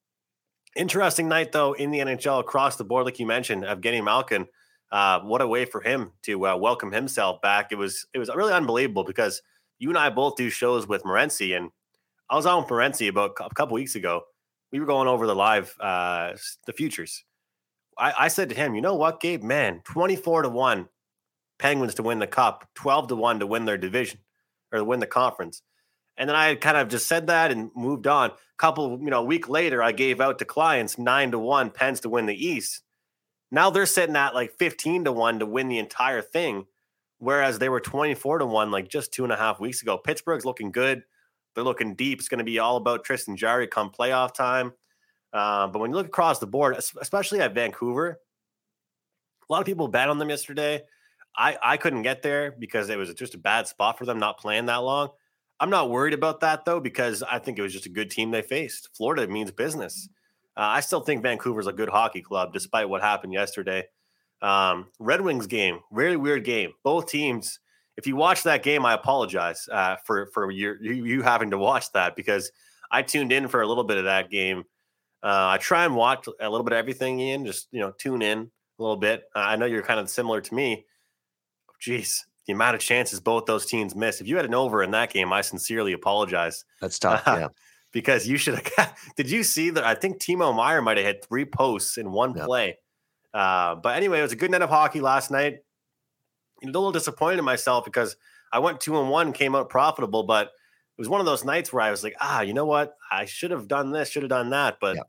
interesting 0.77 1.29
night 1.29 1.51
though 1.51 1.73
in 1.73 1.91
the 1.91 1.99
NHL 1.99 2.39
across 2.39 2.77
the 2.77 2.85
board, 2.85 3.05
like 3.05 3.19
you 3.19 3.27
mentioned, 3.27 3.65
of 3.65 3.81
Evgeny 3.81 4.03
Malkin. 4.03 4.47
Uh, 4.93 5.19
what 5.21 5.43
a 5.43 5.49
way 5.49 5.65
for 5.65 5.81
him 5.81 6.13
to 6.23 6.47
uh, 6.47 6.57
welcome 6.57 6.93
himself 6.93 7.43
back. 7.43 7.73
It 7.73 7.75
was 7.75 8.07
it 8.15 8.21
was 8.21 8.31
really 8.35 8.53
unbelievable 8.53 9.03
because 9.03 9.43
you 9.81 9.89
and 9.89 9.99
I 9.99 10.11
both 10.11 10.37
do 10.37 10.49
shows 10.49 10.87
with 10.87 11.03
Morency, 11.03 11.57
and 11.57 11.71
I 12.31 12.37
was 12.37 12.47
on 12.47 12.63
with 12.63 12.71
Morency 12.71 13.09
about 13.09 13.33
a 13.41 13.55
couple 13.55 13.75
weeks 13.75 13.97
ago. 13.97 14.23
We 14.71 14.79
were 14.79 14.87
going 14.87 15.09
over 15.09 15.27
the 15.27 15.35
live 15.35 15.75
uh, 15.81 16.37
the 16.67 16.73
futures. 16.73 17.25
I, 17.99 18.13
I 18.17 18.29
said 18.29 18.49
to 18.51 18.55
him, 18.55 18.77
you 18.77 18.81
know 18.81 18.95
what, 18.95 19.21
Gabe? 19.21 19.43
Man, 19.43 19.81
twenty 19.83 20.15
four 20.15 20.43
to 20.43 20.49
one, 20.49 20.89
Penguins 21.59 21.97
to 21.97 22.05
win 22.05 22.21
the 22.21 22.29
cup, 22.29 22.69
twelve 22.77 23.09
to 23.09 23.17
one 23.17 23.41
to 23.41 23.47
win 23.49 23.65
their 23.65 23.77
division 23.77 24.21
or 24.73 24.83
win 24.85 25.01
the 25.01 25.07
conference. 25.07 25.63
And 26.17 26.29
then 26.29 26.37
I 26.37 26.55
kind 26.55 26.77
of 26.77 26.89
just 26.89 27.07
said 27.07 27.27
that 27.27 27.51
and 27.51 27.71
moved 27.75 28.07
on. 28.07 28.31
A 28.31 28.35
couple, 28.59 28.99
you 29.01 29.11
know, 29.11 29.21
a 29.21 29.25
week 29.25 29.49
later, 29.49 29.83
I 29.83 29.93
gave 29.93 30.21
out 30.21 30.39
to 30.39 30.45
clients 30.45 30.99
nine 30.99 31.31
to 31.33 31.39
one 31.39 31.71
Pens 31.71 32.01
to 32.01 32.09
win 32.09 32.27
the 32.27 32.47
East. 32.47 32.83
Now 33.51 33.71
they're 33.71 33.87
sitting 33.87 34.17
at 34.17 34.35
like 34.35 34.53
15 34.59 35.05
to 35.05 35.13
one 35.13 35.39
to 35.39 35.47
win 35.47 35.69
the 35.69 35.79
entire 35.79 36.23
thing, 36.23 36.67
whereas 37.19 37.59
they 37.59 37.69
were 37.69 37.81
24 37.81 38.39
to 38.39 38.47
one 38.47 38.71
like 38.71 38.89
just 38.89 39.13
two 39.13 39.25
and 39.25 39.33
a 39.33 39.37
half 39.37 39.61
weeks 39.61 39.83
ago. 39.83 39.99
Pittsburgh's 39.99 40.45
looking 40.45 40.73
good. 40.73 41.03
They're 41.55 41.65
looking 41.65 41.95
deep. 41.95 42.19
It's 42.19 42.29
going 42.29 42.39
to 42.39 42.45
be 42.45 42.59
all 42.59 42.77
about 42.77 43.05
Tristan 43.05 43.37
Jarry 43.37 43.67
come 43.67 43.91
playoff 43.91 44.35
time. 44.35 44.73
Uh, 45.33 45.67
but 45.67 45.79
when 45.81 45.91
you 45.91 45.97
look 45.97 46.07
across 46.07 46.39
the 46.39 46.47
board, 46.47 46.77
especially 46.77 47.41
at 47.41 47.55
Vancouver, 47.55 48.19
a 49.49 49.53
lot 49.53 49.61
of 49.61 49.67
people 49.67 49.89
bet 49.89 50.09
on 50.09 50.19
them 50.19 50.31
yesterday. 50.31 50.83
I 51.37 51.57
I 51.63 51.77
couldn't 51.77 52.03
get 52.03 52.23
there 52.23 52.53
because 52.59 52.89
it 52.89 52.99
was 52.99 53.13
just 53.15 53.35
a 53.35 53.39
bad 53.39 53.67
spot 53.67 53.99
for 53.99 54.05
them 54.05 54.19
not 54.19 54.39
playing 54.39 54.67
that 54.67 54.77
long. 54.77 55.11
I'm 55.59 55.71
not 55.71 55.91
worried 55.91 56.15
about 56.15 56.41
that 56.41 56.65
though 56.65 56.81
because 56.81 57.23
I 57.23 57.39
think 57.39 57.59
it 57.59 57.63
was 57.63 57.73
just 57.73 57.87
a 57.87 57.91
good 57.91 58.11
team 58.11 58.31
they 58.31 58.43
faced. 58.43 58.91
Florida 58.97 59.27
means 59.27 59.51
business. 59.51 60.09
Uh, 60.57 60.61
I 60.61 60.81
still 60.81 61.01
think 61.01 61.23
Vancouver's 61.23 61.67
a 61.67 61.73
good 61.73 61.89
hockey 61.89 62.23
club 62.23 62.53
despite 62.53 62.89
what 62.89 63.03
happened 63.03 63.33
yesterday. 63.33 63.85
Um, 64.43 64.89
Red 64.99 65.21
Wings 65.21 65.47
game, 65.47 65.81
really 65.91 66.17
weird 66.17 66.45
game. 66.45 66.73
Both 66.83 67.09
teams. 67.09 67.59
If 67.97 68.07
you 68.07 68.17
watch 68.17 68.43
that 68.43 68.63
game, 68.63 68.85
I 68.85 68.93
apologize 68.93 69.69
uh, 69.73 69.97
for 70.05 70.27
for 70.35 70.51
your, 70.51 70.83
you, 70.83 71.05
you 71.05 71.23
having 71.23 71.51
to 71.51 71.59
watch 71.59 71.91
that 71.93 72.15
because 72.17 72.51
I 72.91 73.03
tuned 73.03 73.33
in 73.33 73.49
for 73.49 73.63
a 73.63 73.67
little 73.67 73.85
bit 73.85 73.97
of 73.97 74.05
that 74.05 74.31
game. 74.31 74.65
Uh, 75.23 75.49
I 75.49 75.59
try 75.59 75.87
and 75.87 75.97
watch 75.97 76.29
a 76.41 76.49
little 76.49 76.65
bit 76.65 76.75
of 76.75 76.79
everything, 76.79 77.19
Ian. 77.19 77.47
Just 77.47 77.69
you 77.73 77.81
know, 77.81 77.93
tune 77.99 78.21
in 78.21 78.51
a 78.79 78.83
little 78.83 78.99
bit. 78.99 79.25
I 79.35 79.57
know 79.57 79.65
you're 79.65 79.83
kind 79.83 79.99
of 79.99 80.11
similar 80.11 80.43
to 80.43 80.55
me. 80.55 80.85
Jeez, 81.81 82.23
the 82.47 82.53
amount 82.53 82.75
of 82.75 82.81
chances 82.81 83.21
both 83.21 83.47
those 83.47 83.67
teams 83.67 83.95
missed. 83.95 84.21
If 84.21 84.29
you 84.29 84.37
had 84.37 84.45
an 84.45 84.55
over 84.55 84.83
in 84.83 84.93
that 84.93 85.13
game, 85.13 85.33
I 85.33 85.41
sincerely 85.41 85.93
apologize. 85.93 86.65
That's 86.81 86.99
tough. 86.99 87.23
yeah. 87.27 87.49
because 87.93 88.27
you 88.27 88.37
should 88.37 88.55
have. 88.55 88.97
Did 89.17 89.31
you 89.31 89.43
see 89.43 89.71
that? 89.71 89.85
I 89.85 89.95
think 89.95 90.19
Timo 90.19 90.55
Meier 90.55 90.81
might 90.83 90.97
have 90.97 91.07
had 91.07 91.25
three 91.25 91.45
posts 91.45 91.99
in 91.99 92.13
one 92.13 92.35
yep. 92.35 92.47
play. 92.47 92.79
Uh, 93.35 93.75
but 93.75 93.97
anyway, 93.97 94.21
it 94.21 94.23
was 94.23 94.33
a 94.33 94.37
good 94.37 94.51
night 94.51 94.63
of 94.63 94.71
hockey 94.71 95.01
last 95.01 95.31
night. 95.31 95.59
A 96.63 96.67
little 96.67 96.93
disappointed 96.93 97.39
in 97.39 97.45
myself 97.45 97.85
because 97.85 98.17
I 98.53 98.61
went 98.61 98.81
two 98.81 98.99
and 98.99 99.11
one, 99.11 99.33
came 99.33 99.55
out 99.55 99.69
profitable, 99.69 100.23
but 100.23 100.47
it 100.47 101.01
was 101.01 101.09
one 101.09 101.21
of 101.21 101.27
those 101.27 101.45
nights 101.45 101.73
where 101.73 101.83
I 101.83 101.91
was 101.91 102.03
like, 102.03 102.15
ah, 102.21 102.41
you 102.41 102.55
know 102.55 102.65
what? 102.65 102.95
I 103.11 103.27
should 103.27 103.51
have 103.51 103.69
done 103.69 103.91
this, 103.91 104.09
should 104.09 104.23
have 104.23 104.31
done 104.31 104.51
that. 104.51 104.79
But 104.81 104.97
yep. 104.97 105.07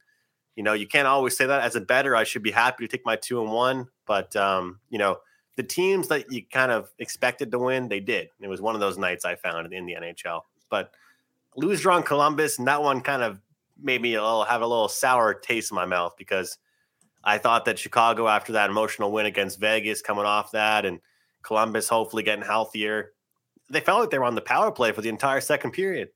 you 0.55 0.63
know, 0.63 0.73
you 0.73 0.87
can't 0.87 1.07
always 1.07 1.37
say 1.37 1.45
that. 1.45 1.61
As 1.61 1.75
a 1.77 1.81
better, 1.81 2.15
I 2.15 2.25
should 2.25 2.43
be 2.43 2.51
happy 2.51 2.85
to 2.85 2.91
take 2.91 3.05
my 3.05 3.15
two 3.15 3.41
and 3.41 3.51
one. 3.51 3.87
But 4.05 4.35
um, 4.35 4.81
you 4.89 4.97
know, 4.97 5.17
the 5.57 5.63
teams 5.63 6.07
that 6.07 6.31
you 6.31 6.43
kind 6.49 6.71
of 6.71 6.93
expected 6.99 7.51
to 7.51 7.59
win, 7.59 7.89
they 7.89 7.99
did. 7.99 8.29
It 8.39 8.47
was 8.47 8.61
one 8.61 8.75
of 8.75 8.79
those 8.81 8.97
nights 8.97 9.25
I 9.25 9.35
found 9.35 9.73
in 9.73 9.85
the 9.85 9.95
NHL. 9.95 10.41
But 10.69 10.91
lose 11.55 11.81
draw 11.81 11.99
Columbus, 12.01 12.59
and 12.59 12.67
that 12.67 12.81
one 12.81 13.01
kind 13.01 13.23
of 13.23 13.41
made 13.81 14.01
me 14.01 14.13
a 14.13 14.23
little 14.23 14.43
have 14.43 14.61
a 14.61 14.67
little 14.67 14.87
sour 14.87 15.33
taste 15.33 15.71
in 15.71 15.75
my 15.75 15.85
mouth 15.85 16.13
because 16.17 16.57
I 17.23 17.39
thought 17.39 17.65
that 17.65 17.79
Chicago, 17.79 18.27
after 18.27 18.53
that 18.53 18.69
emotional 18.69 19.11
win 19.11 19.25
against 19.25 19.59
Vegas, 19.59 20.01
coming 20.01 20.25
off 20.25 20.51
that, 20.51 20.85
and 20.85 20.99
Columbus 21.41 21.89
hopefully 21.89 22.23
getting 22.23 22.45
healthier, 22.45 23.13
they 23.69 23.79
felt 23.79 24.01
like 24.01 24.11
they 24.11 24.19
were 24.19 24.25
on 24.25 24.35
the 24.35 24.41
power 24.41 24.71
play 24.71 24.91
for 24.91 25.01
the 25.01 25.09
entire 25.09 25.41
second 25.41 25.71
period. 25.71 26.09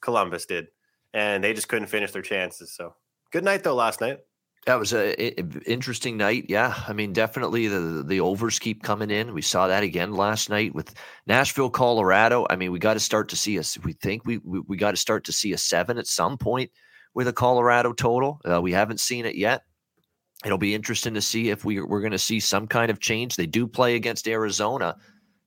Columbus 0.00 0.46
did, 0.46 0.66
and 1.14 1.44
they 1.44 1.54
just 1.54 1.68
couldn't 1.68 1.88
finish 1.88 2.10
their 2.10 2.22
chances. 2.22 2.72
So 2.72 2.96
good 3.30 3.44
night 3.44 3.62
though 3.62 3.76
last 3.76 4.00
night. 4.00 4.18
That 4.66 4.78
was 4.78 4.92
a, 4.92 5.40
a, 5.40 5.44
interesting 5.66 6.18
night. 6.18 6.46
Yeah, 6.48 6.74
I 6.86 6.92
mean, 6.92 7.14
definitely 7.14 7.66
the 7.66 8.04
the 8.06 8.20
overs 8.20 8.58
keep 8.58 8.82
coming 8.82 9.10
in. 9.10 9.32
We 9.32 9.40
saw 9.40 9.66
that 9.68 9.82
again 9.82 10.12
last 10.12 10.50
night 10.50 10.74
with 10.74 10.94
Nashville, 11.26 11.70
Colorado. 11.70 12.46
I 12.50 12.56
mean, 12.56 12.70
we 12.70 12.78
got 12.78 12.94
to 12.94 13.00
start 13.00 13.30
to 13.30 13.36
see 13.36 13.58
us. 13.58 13.78
We 13.82 13.94
think 13.94 14.26
we 14.26 14.38
we, 14.38 14.60
we 14.60 14.76
got 14.76 14.90
to 14.90 14.98
start 14.98 15.24
to 15.24 15.32
see 15.32 15.54
a 15.54 15.58
seven 15.58 15.96
at 15.96 16.06
some 16.06 16.36
point 16.36 16.70
with 17.14 17.26
a 17.26 17.32
Colorado 17.32 17.94
total. 17.94 18.40
Uh, 18.44 18.60
we 18.60 18.72
haven't 18.72 19.00
seen 19.00 19.24
it 19.24 19.34
yet. 19.34 19.62
It'll 20.44 20.58
be 20.58 20.74
interesting 20.74 21.14
to 21.14 21.22
see 21.22 21.48
if 21.48 21.64
we 21.64 21.80
we're 21.80 22.00
going 22.00 22.12
to 22.12 22.18
see 22.18 22.40
some 22.40 22.66
kind 22.66 22.90
of 22.90 23.00
change. 23.00 23.36
They 23.36 23.46
do 23.46 23.66
play 23.66 23.94
against 23.94 24.28
Arizona 24.28 24.96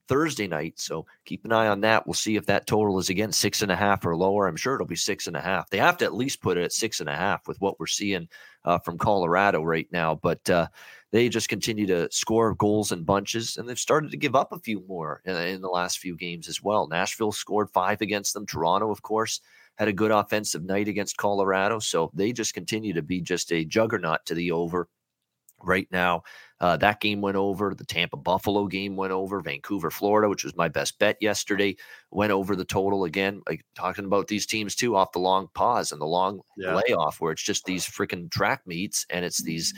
Thursday 0.08 0.46
night. 0.46 0.74
So 0.78 1.06
keep 1.24 1.44
an 1.44 1.52
eye 1.52 1.68
on 1.68 1.80
that. 1.80 2.06
We'll 2.06 2.14
see 2.14 2.36
if 2.36 2.46
that 2.46 2.66
total 2.66 2.98
is 2.98 3.10
again 3.10 3.32
six 3.32 3.62
and 3.62 3.72
a 3.72 3.76
half 3.76 4.04
or 4.04 4.16
lower. 4.16 4.46
I'm 4.46 4.56
sure 4.56 4.74
it'll 4.74 4.86
be 4.86 4.96
six 4.96 5.26
and 5.26 5.36
a 5.36 5.40
half. 5.40 5.70
They 5.70 5.78
have 5.78 5.96
to 5.98 6.04
at 6.04 6.14
least 6.14 6.42
put 6.42 6.58
it 6.58 6.64
at 6.64 6.72
six 6.72 7.00
and 7.00 7.08
a 7.08 7.14
half 7.14 7.46
with 7.48 7.60
what 7.60 7.80
we're 7.80 7.86
seeing 7.86 8.28
uh, 8.64 8.78
from 8.78 8.98
Colorado 8.98 9.62
right 9.62 9.88
now. 9.92 10.14
But 10.14 10.48
uh, 10.50 10.68
they 11.12 11.28
just 11.28 11.48
continue 11.48 11.86
to 11.86 12.08
score 12.10 12.54
goals 12.54 12.92
in 12.92 13.04
bunches, 13.04 13.56
and 13.56 13.68
they've 13.68 13.78
started 13.78 14.10
to 14.10 14.16
give 14.16 14.34
up 14.34 14.52
a 14.52 14.58
few 14.58 14.84
more 14.88 15.22
in, 15.24 15.36
in 15.36 15.60
the 15.60 15.68
last 15.68 15.98
few 15.98 16.16
games 16.16 16.48
as 16.48 16.62
well. 16.62 16.88
Nashville 16.88 17.32
scored 17.32 17.70
five 17.70 18.00
against 18.00 18.34
them. 18.34 18.46
Toronto, 18.46 18.90
of 18.90 19.02
course, 19.02 19.40
had 19.76 19.88
a 19.88 19.92
good 19.92 20.10
offensive 20.10 20.64
night 20.64 20.88
against 20.88 21.16
Colorado. 21.16 21.78
So 21.78 22.10
they 22.14 22.32
just 22.32 22.54
continue 22.54 22.92
to 22.94 23.02
be 23.02 23.20
just 23.20 23.52
a 23.52 23.64
juggernaut 23.64 24.26
to 24.26 24.34
the 24.34 24.52
over 24.52 24.88
right 25.62 25.88
now. 25.90 26.22
Uh, 26.60 26.76
that 26.76 27.00
game 27.00 27.20
went 27.20 27.36
over. 27.36 27.74
The 27.74 27.84
Tampa 27.84 28.16
Buffalo 28.16 28.66
game 28.66 28.96
went 28.96 29.12
over. 29.12 29.40
Vancouver, 29.40 29.90
Florida, 29.90 30.28
which 30.28 30.44
was 30.44 30.56
my 30.56 30.68
best 30.68 30.98
bet 30.98 31.16
yesterday, 31.20 31.76
went 32.10 32.32
over 32.32 32.54
the 32.54 32.64
total 32.64 33.04
again. 33.04 33.42
Like 33.48 33.64
talking 33.74 34.04
about 34.04 34.28
these 34.28 34.46
teams 34.46 34.74
too, 34.74 34.96
off 34.96 35.12
the 35.12 35.18
long 35.18 35.48
pause 35.54 35.92
and 35.92 36.00
the 36.00 36.06
long 36.06 36.40
yeah. 36.56 36.80
layoff, 36.86 37.20
where 37.20 37.32
it's 37.32 37.42
just 37.42 37.64
these 37.64 37.86
freaking 37.86 38.30
track 38.30 38.62
meets 38.66 39.04
and 39.10 39.24
it's 39.24 39.42
these 39.42 39.74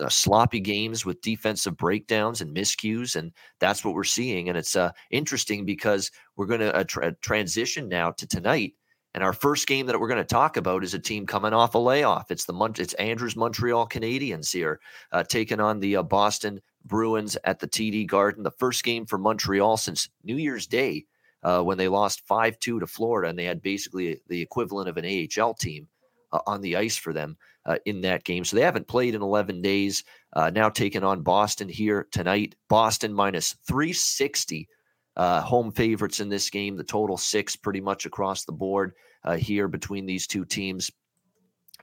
uh, 0.00 0.08
sloppy 0.08 0.60
games 0.60 1.04
with 1.04 1.20
defensive 1.22 1.76
breakdowns 1.76 2.40
and 2.40 2.54
miscues, 2.54 3.16
and 3.16 3.32
that's 3.60 3.84
what 3.84 3.94
we're 3.94 4.04
seeing. 4.04 4.48
And 4.48 4.58
it's 4.58 4.76
uh, 4.76 4.92
interesting 5.10 5.64
because 5.64 6.10
we're 6.36 6.46
going 6.46 6.60
to 6.60 6.74
uh, 6.74 6.84
tra- 6.84 7.14
transition 7.16 7.88
now 7.88 8.10
to 8.12 8.26
tonight 8.26 8.74
and 9.18 9.24
our 9.24 9.32
first 9.32 9.66
game 9.66 9.86
that 9.86 9.98
we're 9.98 10.06
going 10.06 10.18
to 10.18 10.24
talk 10.24 10.56
about 10.56 10.84
is 10.84 10.94
a 10.94 10.98
team 11.00 11.26
coming 11.26 11.52
off 11.52 11.74
a 11.74 11.78
layoff. 11.78 12.30
It's 12.30 12.44
the 12.44 12.52
Mon- 12.52 12.76
it's 12.78 12.94
Andrews 12.94 13.34
Montreal 13.34 13.88
Canadiens 13.88 14.52
here 14.52 14.78
uh, 15.10 15.24
taking 15.24 15.58
on 15.58 15.80
the 15.80 15.96
uh, 15.96 16.04
Boston 16.04 16.60
Bruins 16.84 17.36
at 17.42 17.58
the 17.58 17.66
TD 17.66 18.06
Garden. 18.06 18.44
The 18.44 18.52
first 18.52 18.84
game 18.84 19.06
for 19.06 19.18
Montreal 19.18 19.76
since 19.76 20.08
New 20.22 20.36
Year's 20.36 20.68
Day 20.68 21.04
uh, 21.42 21.62
when 21.62 21.76
they 21.76 21.88
lost 21.88 22.28
five 22.28 22.60
two 22.60 22.78
to 22.78 22.86
Florida, 22.86 23.28
and 23.28 23.36
they 23.36 23.46
had 23.46 23.60
basically 23.60 24.20
the 24.28 24.40
equivalent 24.40 24.88
of 24.88 24.98
an 24.98 25.28
AHL 25.36 25.54
team 25.54 25.88
uh, 26.30 26.38
on 26.46 26.60
the 26.60 26.76
ice 26.76 26.96
for 26.96 27.12
them 27.12 27.36
uh, 27.66 27.78
in 27.86 28.00
that 28.02 28.22
game. 28.22 28.44
So 28.44 28.54
they 28.54 28.62
haven't 28.62 28.86
played 28.86 29.16
in 29.16 29.20
11 29.20 29.60
days. 29.62 30.04
Uh, 30.32 30.50
now 30.50 30.68
taking 30.68 31.02
on 31.02 31.22
Boston 31.22 31.68
here 31.68 32.06
tonight. 32.12 32.54
Boston 32.68 33.12
minus 33.12 33.56
360. 33.66 34.68
home 35.16 35.72
favorites 35.72 36.20
in 36.20 36.28
this 36.28 36.48
game. 36.50 36.76
The 36.76 36.84
total 36.84 37.16
six 37.16 37.56
pretty 37.56 37.80
much 37.80 38.06
across 38.06 38.44
the 38.44 38.52
board 38.52 38.94
uh, 39.24 39.36
here 39.36 39.68
between 39.68 40.06
these 40.06 40.26
two 40.26 40.44
teams 40.44 40.90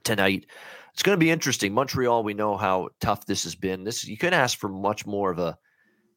tonight. 0.04 0.46
It's 0.92 1.02
going 1.02 1.16
to 1.16 1.24
be 1.24 1.30
interesting. 1.30 1.74
Montreal, 1.74 2.24
we 2.24 2.34
know 2.34 2.56
how 2.56 2.88
tough 3.00 3.26
this 3.26 3.44
has 3.44 3.54
been. 3.54 3.84
This 3.84 4.06
you 4.06 4.16
could 4.16 4.32
ask 4.32 4.58
for 4.58 4.68
much 4.68 5.04
more 5.06 5.30
of 5.30 5.38
a 5.38 5.58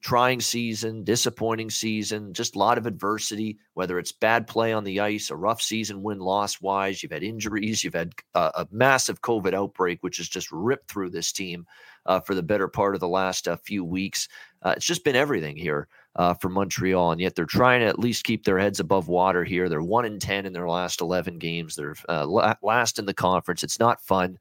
trying 0.02 0.40
season, 0.40 1.04
disappointing 1.04 1.70
season, 1.70 2.34
just 2.34 2.56
a 2.56 2.60
lot 2.60 2.78
of 2.78 2.86
adversity, 2.86 3.58
whether 3.74 4.00
it's 4.00 4.14
bad 4.14 4.48
play 4.48 4.72
on 4.72 4.86
the 4.86 5.02
ice, 5.02 5.30
a 5.30 5.36
rough 5.36 5.62
season 5.62 6.02
win 6.02 6.20
loss 6.20 6.62
wise, 6.62 7.04
you've 7.04 7.12
had 7.12 7.24
injuries, 7.24 7.84
you've 7.84 7.94
had 7.94 8.14
uh, 8.34 8.52
a 8.56 8.68
massive 8.72 9.22
COVID 9.22 9.54
outbreak, 9.54 10.02
which 10.02 10.18
has 10.18 10.30
just 10.30 10.50
ripped 10.52 10.90
through 10.90 11.10
this 11.10 11.34
team 11.34 11.66
uh, 12.06 12.22
for 12.22 12.34
the 12.34 12.44
better 12.44 12.70
part 12.70 12.96
of 12.96 13.02
the 13.02 13.08
last 13.10 13.48
uh, 13.48 13.58
few 13.58 13.84
weeks. 13.84 14.30
Uh, 14.62 14.74
it's 14.78 14.86
just 14.86 15.04
been 15.04 15.18
everything 15.18 15.58
here 15.58 15.90
uh, 16.16 16.34
for 16.34 16.50
Montreal, 16.50 17.12
and 17.12 17.22
yet 17.22 17.36
they're 17.36 17.46
trying 17.46 17.82
to 17.82 17.88
at 17.88 18.00
least 18.00 18.24
keep 18.24 18.44
their 18.44 18.60
heads 18.60 18.80
above 18.80 19.08
water 19.08 19.44
here. 19.44 19.70
They're 19.70 19.82
one 19.82 20.06
in 20.06 20.20
ten 20.20 20.46
in 20.46 20.54
their 20.54 20.68
last 20.70 21.01
eleven 21.01 21.38
games. 21.38 21.75
They're 21.75 21.96
uh, 22.08 22.56
last 22.62 23.00
in 23.00 23.06
the 23.06 23.13
conference. 23.13 23.63
It's 23.63 23.80
not 23.80 24.01
fun. 24.01 24.38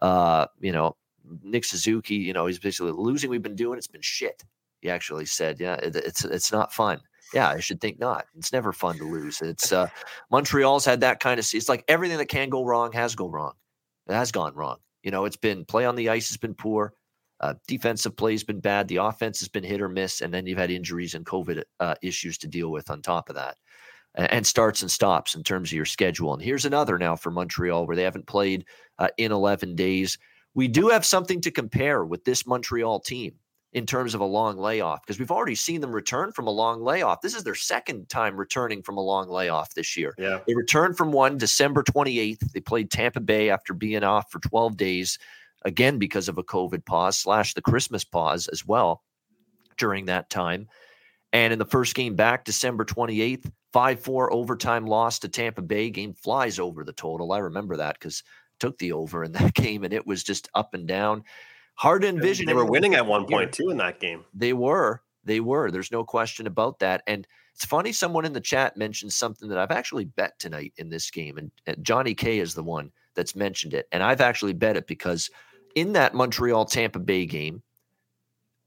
Uh, 0.00 0.46
you 0.60 0.72
know, 0.72 0.96
Nick 1.42 1.64
Suzuki. 1.64 2.16
You 2.16 2.32
know, 2.32 2.46
he's 2.46 2.58
basically 2.58 2.92
losing. 2.92 3.30
We've 3.30 3.42
been 3.42 3.56
doing. 3.56 3.78
It's 3.78 3.86
been 3.86 4.00
shit. 4.00 4.44
He 4.80 4.90
actually 4.90 5.26
said, 5.26 5.60
"Yeah, 5.60 5.74
it, 5.74 5.96
it's 5.96 6.24
it's 6.24 6.52
not 6.52 6.72
fun." 6.72 7.00
Yeah, 7.34 7.50
I 7.50 7.60
should 7.60 7.80
think 7.80 7.98
not. 7.98 8.24
It's 8.38 8.52
never 8.52 8.72
fun 8.72 8.96
to 8.98 9.04
lose. 9.04 9.42
It's 9.42 9.70
uh, 9.72 9.88
Montreal's 10.30 10.84
had 10.84 11.00
that 11.00 11.20
kind 11.20 11.38
of. 11.38 11.46
It's 11.52 11.68
like 11.68 11.84
everything 11.88 12.18
that 12.18 12.28
can 12.28 12.48
go 12.48 12.64
wrong 12.64 12.92
has 12.92 13.14
go 13.14 13.28
wrong. 13.28 13.52
It 14.08 14.14
has 14.14 14.32
gone 14.32 14.54
wrong. 14.54 14.78
You 15.02 15.10
know, 15.10 15.26
it's 15.26 15.36
been 15.36 15.64
play 15.64 15.84
on 15.84 15.94
the 15.94 16.08
ice 16.08 16.28
has 16.28 16.36
been 16.36 16.54
poor. 16.54 16.94
Uh, 17.40 17.54
defensive 17.66 18.16
play 18.16 18.32
has 18.32 18.44
been 18.44 18.60
bad. 18.60 18.88
The 18.88 18.96
offense 18.96 19.38
has 19.40 19.48
been 19.48 19.64
hit 19.64 19.80
or 19.80 19.88
miss, 19.88 20.20
and 20.20 20.34
then 20.34 20.46
you've 20.46 20.58
had 20.58 20.70
injuries 20.70 21.14
and 21.14 21.24
COVID 21.24 21.62
uh, 21.80 21.94
issues 22.02 22.36
to 22.38 22.48
deal 22.48 22.70
with 22.70 22.90
on 22.90 23.00
top 23.00 23.28
of 23.28 23.36
that, 23.36 23.56
and, 24.16 24.30
and, 24.32 24.46
starts 24.46 24.82
and 24.82 24.90
stops 24.90 25.34
in 25.34 25.44
terms 25.44 25.70
of 25.70 25.76
your 25.76 25.84
schedule. 25.84 26.34
And 26.34 26.42
here's 26.42 26.64
another 26.64 26.98
now 26.98 27.14
for 27.14 27.30
Montreal 27.30 27.86
where 27.86 27.96
they 27.96 28.02
haven't 28.02 28.26
played 28.26 28.64
uh, 28.98 29.08
in 29.18 29.30
11 29.30 29.76
days. 29.76 30.18
We 30.54 30.66
do 30.66 30.88
have 30.88 31.04
something 31.04 31.40
to 31.42 31.50
compare 31.50 32.04
with 32.04 32.24
this 32.24 32.44
Montreal 32.46 33.00
team 33.00 33.34
in 33.72 33.86
terms 33.86 34.14
of 34.14 34.20
a 34.20 34.24
long 34.24 34.56
layoff 34.56 35.02
because 35.02 35.18
we've 35.18 35.30
already 35.30 35.54
seen 35.54 35.80
them 35.80 35.92
return 35.92 36.32
from 36.32 36.46
a 36.46 36.50
long 36.50 36.82
layoff. 36.82 37.20
This 37.20 37.34
is 37.34 37.44
their 37.44 37.54
second 37.54 38.08
time 38.08 38.36
returning 38.36 38.82
from 38.82 38.96
a 38.96 39.02
long 39.02 39.28
layoff 39.28 39.74
this 39.74 39.96
year. 39.96 40.14
Yeah. 40.18 40.40
They 40.46 40.54
returned 40.54 40.96
from 40.96 41.12
one 41.12 41.36
December 41.36 41.82
28th. 41.84 42.52
They 42.52 42.60
played 42.60 42.90
Tampa 42.90 43.20
Bay 43.20 43.50
after 43.50 43.74
being 43.74 44.04
off 44.04 44.32
for 44.32 44.40
12 44.40 44.76
days 44.76 45.18
again 45.64 45.98
because 45.98 46.28
of 46.28 46.38
a 46.38 46.44
COVID 46.44 46.84
pause 46.84 47.18
slash 47.18 47.54
the 47.54 47.62
Christmas 47.62 48.04
pause 48.04 48.48
as 48.48 48.66
well 48.66 49.02
during 49.76 50.06
that 50.06 50.30
time. 50.30 50.68
And 51.32 51.52
in 51.52 51.58
the 51.58 51.66
first 51.66 51.94
game 51.94 52.14
back, 52.16 52.44
December 52.44 52.84
28th, 52.84 53.50
5 53.72 54.00
4 54.00 54.32
overtime 54.32 54.86
loss 54.86 55.18
to 55.20 55.28
Tampa 55.28 55.62
Bay. 55.62 55.90
Game 55.90 56.14
flies 56.14 56.58
over 56.58 56.84
the 56.84 56.92
total. 56.92 57.32
I 57.32 57.38
remember 57.38 57.76
that 57.76 57.98
because 57.98 58.22
took 58.58 58.78
the 58.78 58.92
over 58.92 59.24
in 59.24 59.32
that 59.32 59.54
game 59.54 59.84
and 59.84 59.92
it 59.92 60.06
was 60.06 60.22
just 60.22 60.48
up 60.54 60.74
and 60.74 60.86
down. 60.86 61.24
Hard 61.74 62.02
to 62.02 62.08
envision. 62.08 62.46
They 62.46 62.54
were 62.54 62.64
winning 62.64 62.94
at 62.94 63.06
one 63.06 63.26
point 63.26 63.52
too 63.52 63.70
in 63.70 63.76
that 63.76 64.00
game. 64.00 64.24
They 64.34 64.52
were. 64.52 65.02
They 65.24 65.40
were. 65.40 65.70
There's 65.70 65.92
no 65.92 66.04
question 66.04 66.46
about 66.46 66.80
that. 66.80 67.02
And 67.06 67.26
it's 67.54 67.64
funny, 67.64 67.92
someone 67.92 68.24
in 68.24 68.32
the 68.32 68.40
chat 68.40 68.76
mentioned 68.76 69.12
something 69.12 69.48
that 69.48 69.58
I've 69.58 69.70
actually 69.70 70.04
bet 70.04 70.38
tonight 70.38 70.72
in 70.76 70.88
this 70.88 71.10
game. 71.10 71.38
And, 71.38 71.50
and 71.66 71.84
Johnny 71.84 72.14
K 72.14 72.38
is 72.38 72.54
the 72.54 72.62
one 72.62 72.90
that's 73.14 73.36
mentioned 73.36 73.74
it. 73.74 73.86
And 73.92 74.02
I've 74.02 74.20
actually 74.20 74.54
bet 74.54 74.76
it 74.76 74.86
because 74.86 75.30
in 75.74 75.92
that 75.92 76.14
Montreal 76.14 76.64
Tampa 76.64 76.98
Bay 76.98 77.26
game, 77.26 77.62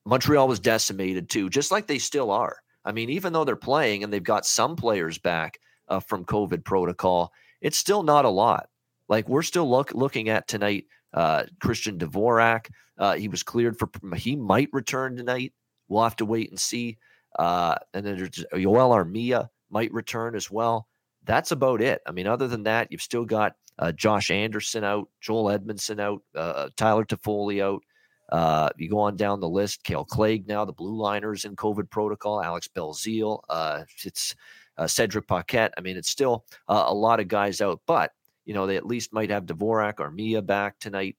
Montreal 0.05 0.47
was 0.47 0.59
decimated 0.59 1.29
too, 1.29 1.49
just 1.49 1.71
like 1.71 1.87
they 1.87 1.99
still 1.99 2.31
are. 2.31 2.57
I 2.83 2.91
mean, 2.91 3.09
even 3.09 3.33
though 3.33 3.43
they're 3.43 3.55
playing 3.55 4.03
and 4.03 4.11
they've 4.11 4.23
got 4.23 4.45
some 4.45 4.75
players 4.75 5.17
back 5.17 5.59
uh, 5.87 5.99
from 5.99 6.25
COVID 6.25 6.63
protocol, 6.63 7.31
it's 7.61 7.77
still 7.77 8.01
not 8.01 8.25
a 8.25 8.29
lot. 8.29 8.69
Like 9.07 9.29
we're 9.29 9.43
still 9.43 9.69
look, 9.69 9.93
looking 9.93 10.29
at 10.29 10.47
tonight, 10.47 10.85
uh, 11.13 11.43
Christian 11.59 11.99
Dvorak. 11.99 12.69
Uh, 12.97 13.15
he 13.15 13.27
was 13.27 13.43
cleared 13.43 13.77
for. 13.77 13.89
He 14.15 14.35
might 14.35 14.69
return 14.71 15.15
tonight. 15.15 15.53
We'll 15.87 16.03
have 16.03 16.15
to 16.17 16.25
wait 16.25 16.49
and 16.49 16.59
see. 16.59 16.97
Uh, 17.37 17.75
and 17.93 18.05
then 18.05 18.17
there's 18.17 18.29
Joel 18.29 18.95
Armia 18.95 19.49
might 19.69 19.93
return 19.93 20.35
as 20.35 20.49
well. 20.49 20.87
That's 21.25 21.51
about 21.51 21.81
it. 21.81 22.01
I 22.07 22.11
mean, 22.11 22.27
other 22.27 22.47
than 22.47 22.63
that, 22.63 22.91
you've 22.91 23.01
still 23.01 23.25
got 23.25 23.53
uh, 23.77 23.91
Josh 23.91 24.31
Anderson 24.31 24.83
out, 24.83 25.07
Joel 25.21 25.57
Edmundson 25.57 25.99
out, 25.99 26.21
uh, 26.35 26.69
Tyler 26.75 27.05
Toffoli 27.05 27.63
out. 27.63 27.81
Uh, 28.31 28.69
you 28.77 28.89
go 28.89 28.99
on 28.99 29.17
down 29.17 29.39
the 29.39 29.49
list, 29.49 29.83
Kale 29.83 30.05
Clague 30.05 30.47
now, 30.47 30.63
the 30.63 30.71
blue 30.71 30.95
liners 30.95 31.43
in 31.43 31.55
COVID 31.55 31.89
protocol, 31.89 32.41
Alex 32.41 32.69
Belzile, 32.73 33.41
uh, 33.49 33.83
it's 34.05 34.35
uh, 34.77 34.87
Cedric 34.87 35.27
Paquette. 35.27 35.73
I 35.77 35.81
mean, 35.81 35.97
it's 35.97 36.09
still 36.09 36.45
uh, 36.69 36.85
a 36.87 36.93
lot 36.93 37.19
of 37.19 37.27
guys 37.27 37.59
out, 37.59 37.81
but 37.85 38.11
you 38.45 38.53
know, 38.53 38.65
they 38.65 38.77
at 38.77 38.85
least 38.85 39.13
might 39.13 39.29
have 39.29 39.45
Dvorak 39.45 39.99
or 39.99 40.11
Mia 40.11 40.41
back 40.41 40.79
tonight. 40.79 41.17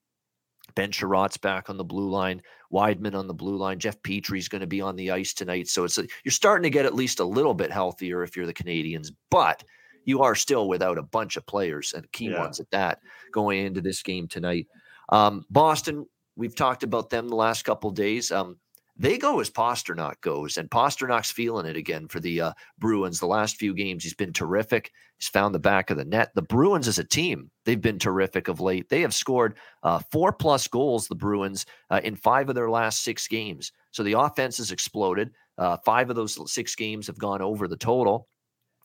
Ben 0.74 0.90
Chiarot's 0.90 1.36
back 1.36 1.68
on 1.68 1.76
the 1.76 1.84
blue 1.84 2.08
line, 2.08 2.40
Wideman 2.72 3.14
on 3.14 3.26
the 3.26 3.34
blue 3.34 3.56
line. 3.56 3.78
Jeff 3.78 4.00
Petry's 4.02 4.48
going 4.48 4.60
to 4.60 4.66
be 4.66 4.80
on 4.80 4.96
the 4.96 5.10
ice 5.10 5.34
tonight. 5.34 5.68
So 5.68 5.84
it's 5.84 5.98
a, 5.98 6.06
you're 6.24 6.32
starting 6.32 6.62
to 6.62 6.70
get 6.70 6.86
at 6.86 6.94
least 6.94 7.20
a 7.20 7.24
little 7.24 7.52
bit 7.52 7.70
healthier 7.70 8.22
if 8.22 8.36
you're 8.36 8.46
the 8.46 8.54
Canadians, 8.54 9.12
but 9.30 9.62
you 10.04 10.22
are 10.22 10.34
still 10.34 10.68
without 10.68 10.98
a 10.98 11.02
bunch 11.02 11.36
of 11.36 11.46
players 11.46 11.92
and 11.94 12.10
key 12.12 12.30
yeah. 12.30 12.40
ones 12.40 12.60
at 12.60 12.70
that 12.70 13.00
going 13.32 13.64
into 13.64 13.80
this 13.80 14.02
game 14.02 14.28
tonight. 14.28 14.66
Um, 15.08 15.44
Boston, 15.50 16.06
we've 16.36 16.56
talked 16.56 16.82
about 16.82 17.10
them 17.10 17.28
the 17.28 17.36
last 17.36 17.64
couple 17.64 17.90
days. 17.90 18.32
Um, 18.32 18.56
they 18.96 19.16
go 19.16 19.40
as 19.40 19.50
Pastrnak 19.50 20.20
goes, 20.20 20.58
and 20.58 20.70
Pastrnak's 20.70 21.30
feeling 21.30 21.66
it 21.66 21.76
again 21.76 22.08
for 22.08 22.20
the 22.20 22.40
uh, 22.40 22.52
Bruins. 22.78 23.20
The 23.20 23.26
last 23.26 23.56
few 23.56 23.74
games, 23.74 24.04
he's 24.04 24.14
been 24.14 24.32
terrific. 24.32 24.92
He's 25.18 25.28
found 25.28 25.54
the 25.54 25.58
back 25.58 25.90
of 25.90 25.96
the 25.96 26.04
net. 26.04 26.30
The 26.34 26.42
Bruins 26.42 26.88
as 26.88 26.98
a 26.98 27.04
team, 27.04 27.50
they've 27.64 27.80
been 27.80 27.98
terrific 27.98 28.48
of 28.48 28.60
late. 28.60 28.88
They 28.90 29.00
have 29.00 29.14
scored 29.14 29.56
uh, 29.82 30.00
four 30.10 30.32
plus 30.32 30.68
goals, 30.68 31.08
the 31.08 31.14
Bruins, 31.14 31.64
uh, 31.90 32.00
in 32.04 32.16
five 32.16 32.48
of 32.48 32.54
their 32.54 32.70
last 32.70 33.02
six 33.02 33.26
games. 33.26 33.72
So 33.92 34.02
the 34.02 34.18
offense 34.18 34.58
has 34.58 34.70
exploded. 34.70 35.30
Uh, 35.58 35.78
five 35.84 36.10
of 36.10 36.16
those 36.16 36.52
six 36.52 36.74
games 36.74 37.06
have 37.06 37.18
gone 37.18 37.40
over 37.40 37.68
the 37.68 37.76
total 37.76 38.28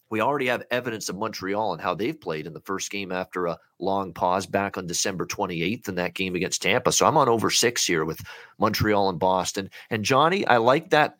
we 0.09 0.21
already 0.21 0.47
have 0.47 0.63
evidence 0.71 1.09
of 1.09 1.17
Montreal 1.17 1.73
and 1.73 1.81
how 1.81 1.93
they've 1.93 2.19
played 2.19 2.47
in 2.47 2.53
the 2.53 2.61
first 2.61 2.89
game 2.91 3.11
after 3.11 3.45
a 3.45 3.57
long 3.79 4.13
pause 4.13 4.45
back 4.45 4.77
on 4.77 4.87
December 4.87 5.25
28th 5.25 5.89
in 5.89 5.95
that 5.95 6.13
game 6.13 6.35
against 6.35 6.61
Tampa. 6.61 6.91
So 6.91 7.05
I'm 7.05 7.17
on 7.17 7.29
over 7.29 7.49
six 7.49 7.85
here 7.85 8.05
with 8.05 8.21
Montreal 8.57 9.09
and 9.09 9.19
Boston. 9.19 9.69
And 9.89 10.05
Johnny, 10.05 10.45
I 10.47 10.57
like 10.57 10.89
that 10.91 11.17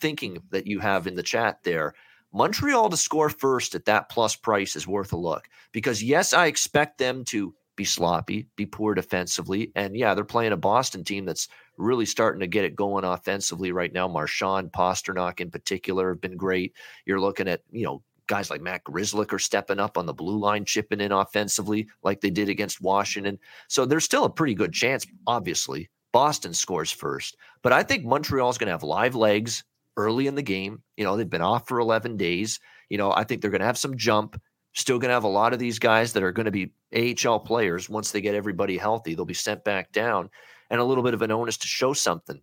thinking 0.00 0.42
that 0.50 0.66
you 0.66 0.80
have 0.80 1.06
in 1.06 1.14
the 1.14 1.22
chat 1.22 1.60
there. 1.62 1.94
Montreal 2.32 2.90
to 2.90 2.96
score 2.96 3.28
first 3.28 3.74
at 3.74 3.86
that 3.86 4.08
plus 4.08 4.36
price 4.36 4.76
is 4.76 4.86
worth 4.86 5.12
a 5.12 5.16
look 5.16 5.48
because, 5.72 6.02
yes, 6.02 6.32
I 6.32 6.46
expect 6.46 6.98
them 6.98 7.24
to 7.26 7.54
be 7.80 7.84
sloppy, 7.84 8.46
be 8.56 8.66
poor 8.66 8.94
defensively. 8.94 9.72
And 9.74 9.96
yeah, 9.96 10.12
they're 10.14 10.22
playing 10.22 10.52
a 10.52 10.56
Boston 10.56 11.02
team 11.02 11.24
that's 11.24 11.48
really 11.78 12.04
starting 12.04 12.40
to 12.40 12.46
get 12.46 12.64
it 12.64 12.76
going 12.76 13.04
offensively 13.04 13.72
right 13.72 13.92
now. 13.92 14.06
Marchand, 14.06 14.70
Pastrnak 14.70 15.40
in 15.40 15.50
particular 15.50 16.10
have 16.10 16.20
been 16.20 16.36
great. 16.36 16.74
You're 17.06 17.20
looking 17.20 17.48
at, 17.48 17.62
you 17.70 17.84
know, 17.84 18.02
guys 18.30 18.48
like 18.48 18.62
Matt 18.62 18.84
Grzelcyk 18.84 19.32
are 19.32 19.40
stepping 19.40 19.80
up 19.80 19.98
on 19.98 20.06
the 20.06 20.14
blue 20.14 20.38
line, 20.38 20.64
chipping 20.64 21.00
in 21.00 21.10
offensively 21.10 21.88
like 22.04 22.20
they 22.20 22.30
did 22.30 22.48
against 22.48 22.80
Washington. 22.80 23.38
So 23.68 23.84
there's 23.84 24.04
still 24.04 24.24
a 24.24 24.30
pretty 24.30 24.54
good 24.54 24.72
chance, 24.72 25.04
obviously. 25.26 25.90
Boston 26.12 26.54
scores 26.54 26.92
first, 26.92 27.36
but 27.62 27.72
I 27.72 27.82
think 27.82 28.04
Montreal's 28.04 28.56
going 28.56 28.68
to 28.68 28.72
have 28.72 28.84
live 28.84 29.16
legs 29.16 29.64
early 29.96 30.28
in 30.28 30.36
the 30.36 30.42
game. 30.42 30.82
You 30.96 31.04
know, 31.04 31.16
they've 31.16 31.28
been 31.28 31.42
off 31.42 31.66
for 31.66 31.80
11 31.80 32.16
days. 32.16 32.60
You 32.88 32.98
know, 32.98 33.12
I 33.12 33.24
think 33.24 33.42
they're 33.42 33.50
going 33.50 33.60
to 33.60 33.66
have 33.66 33.78
some 33.78 33.96
jump. 33.96 34.40
Still 34.72 34.98
going 34.98 35.08
to 35.08 35.14
have 35.14 35.24
a 35.24 35.28
lot 35.28 35.52
of 35.52 35.58
these 35.58 35.80
guys 35.80 36.12
that 36.12 36.22
are 36.22 36.32
going 36.32 36.50
to 36.50 36.52
be 36.52 36.72
AHL 36.94 37.40
players 37.40 37.88
once 37.88 38.12
they 38.12 38.20
get 38.20 38.36
everybody 38.36 38.78
healthy. 38.78 39.14
They'll 39.14 39.24
be 39.24 39.34
sent 39.34 39.64
back 39.64 39.90
down 39.90 40.30
and 40.70 40.80
a 40.80 40.84
little 40.84 41.02
bit 41.02 41.14
of 41.14 41.22
an 41.22 41.32
onus 41.32 41.58
to 41.58 41.66
show 41.66 41.92
something 41.92 42.40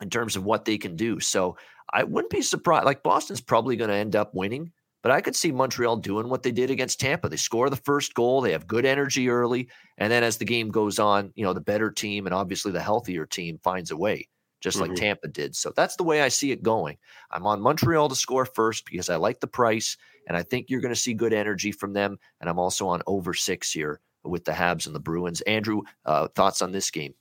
in 0.00 0.10
terms 0.10 0.36
of 0.36 0.44
what 0.44 0.64
they 0.64 0.78
can 0.78 0.94
do. 0.94 1.18
So 1.18 1.56
I 1.92 2.04
wouldn't 2.04 2.30
be 2.30 2.42
surprised. 2.42 2.86
Like 2.86 3.02
Boston's 3.02 3.40
probably 3.40 3.76
going 3.76 3.90
to 3.90 3.96
end 3.96 4.14
up 4.14 4.34
winning. 4.34 4.72
But 5.06 5.14
I 5.14 5.20
could 5.20 5.36
see 5.36 5.52
Montreal 5.52 5.98
doing 5.98 6.28
what 6.28 6.42
they 6.42 6.50
did 6.50 6.68
against 6.68 6.98
Tampa. 6.98 7.28
They 7.28 7.36
score 7.36 7.70
the 7.70 7.76
first 7.76 8.12
goal, 8.14 8.40
they 8.40 8.50
have 8.50 8.66
good 8.66 8.84
energy 8.84 9.28
early, 9.28 9.68
and 9.98 10.10
then 10.10 10.24
as 10.24 10.36
the 10.36 10.44
game 10.44 10.68
goes 10.68 10.98
on, 10.98 11.32
you 11.36 11.44
know, 11.44 11.52
the 11.52 11.60
better 11.60 11.92
team 11.92 12.26
and 12.26 12.34
obviously 12.34 12.72
the 12.72 12.82
healthier 12.82 13.24
team 13.24 13.60
finds 13.62 13.92
a 13.92 13.96
way, 13.96 14.28
just 14.60 14.78
mm-hmm. 14.78 14.90
like 14.90 14.98
Tampa 14.98 15.28
did. 15.28 15.54
So 15.54 15.72
that's 15.76 15.94
the 15.94 16.02
way 16.02 16.22
I 16.22 16.28
see 16.28 16.50
it 16.50 16.64
going. 16.64 16.96
I'm 17.30 17.46
on 17.46 17.60
Montreal 17.60 18.08
to 18.08 18.16
score 18.16 18.46
first 18.46 18.84
because 18.84 19.08
I 19.08 19.14
like 19.14 19.38
the 19.38 19.46
price, 19.46 19.96
and 20.26 20.36
I 20.36 20.42
think 20.42 20.70
you're 20.70 20.80
going 20.80 20.92
to 20.92 21.00
see 21.00 21.14
good 21.14 21.32
energy 21.32 21.70
from 21.70 21.92
them. 21.92 22.18
And 22.40 22.50
I'm 22.50 22.58
also 22.58 22.88
on 22.88 23.00
over 23.06 23.32
six 23.32 23.70
here 23.70 24.00
with 24.24 24.44
the 24.44 24.50
Habs 24.50 24.86
and 24.86 24.94
the 24.96 24.98
Bruins. 24.98 25.40
Andrew, 25.42 25.82
uh, 26.04 26.26
thoughts 26.34 26.62
on 26.62 26.72
this 26.72 26.90
game? 26.90 27.14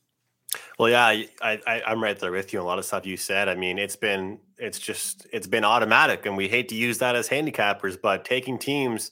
Well, 0.80 0.90
yeah, 0.90 1.06
I, 1.06 1.28
I 1.42 1.82
I'm 1.88 2.02
right 2.02 2.18
there 2.18 2.32
with 2.32 2.54
you. 2.54 2.62
A 2.62 2.64
lot 2.64 2.80
of 2.80 2.86
stuff 2.86 3.06
you 3.06 3.18
said. 3.18 3.50
I 3.50 3.56
mean, 3.56 3.78
it's 3.78 3.96
been 3.96 4.40
it's 4.58 4.80
just 4.80 5.28
it's 5.32 5.48
been 5.48 5.66
automatic, 5.66 6.26
and 6.26 6.38
we 6.38 6.48
hate 6.48 6.70
to 6.70 6.76
use 6.76 6.98
that 7.00 7.16
as 7.16 7.30
handicappers, 7.30 7.98
but 8.02 8.26
taking 8.26 8.58
teams 8.58 9.12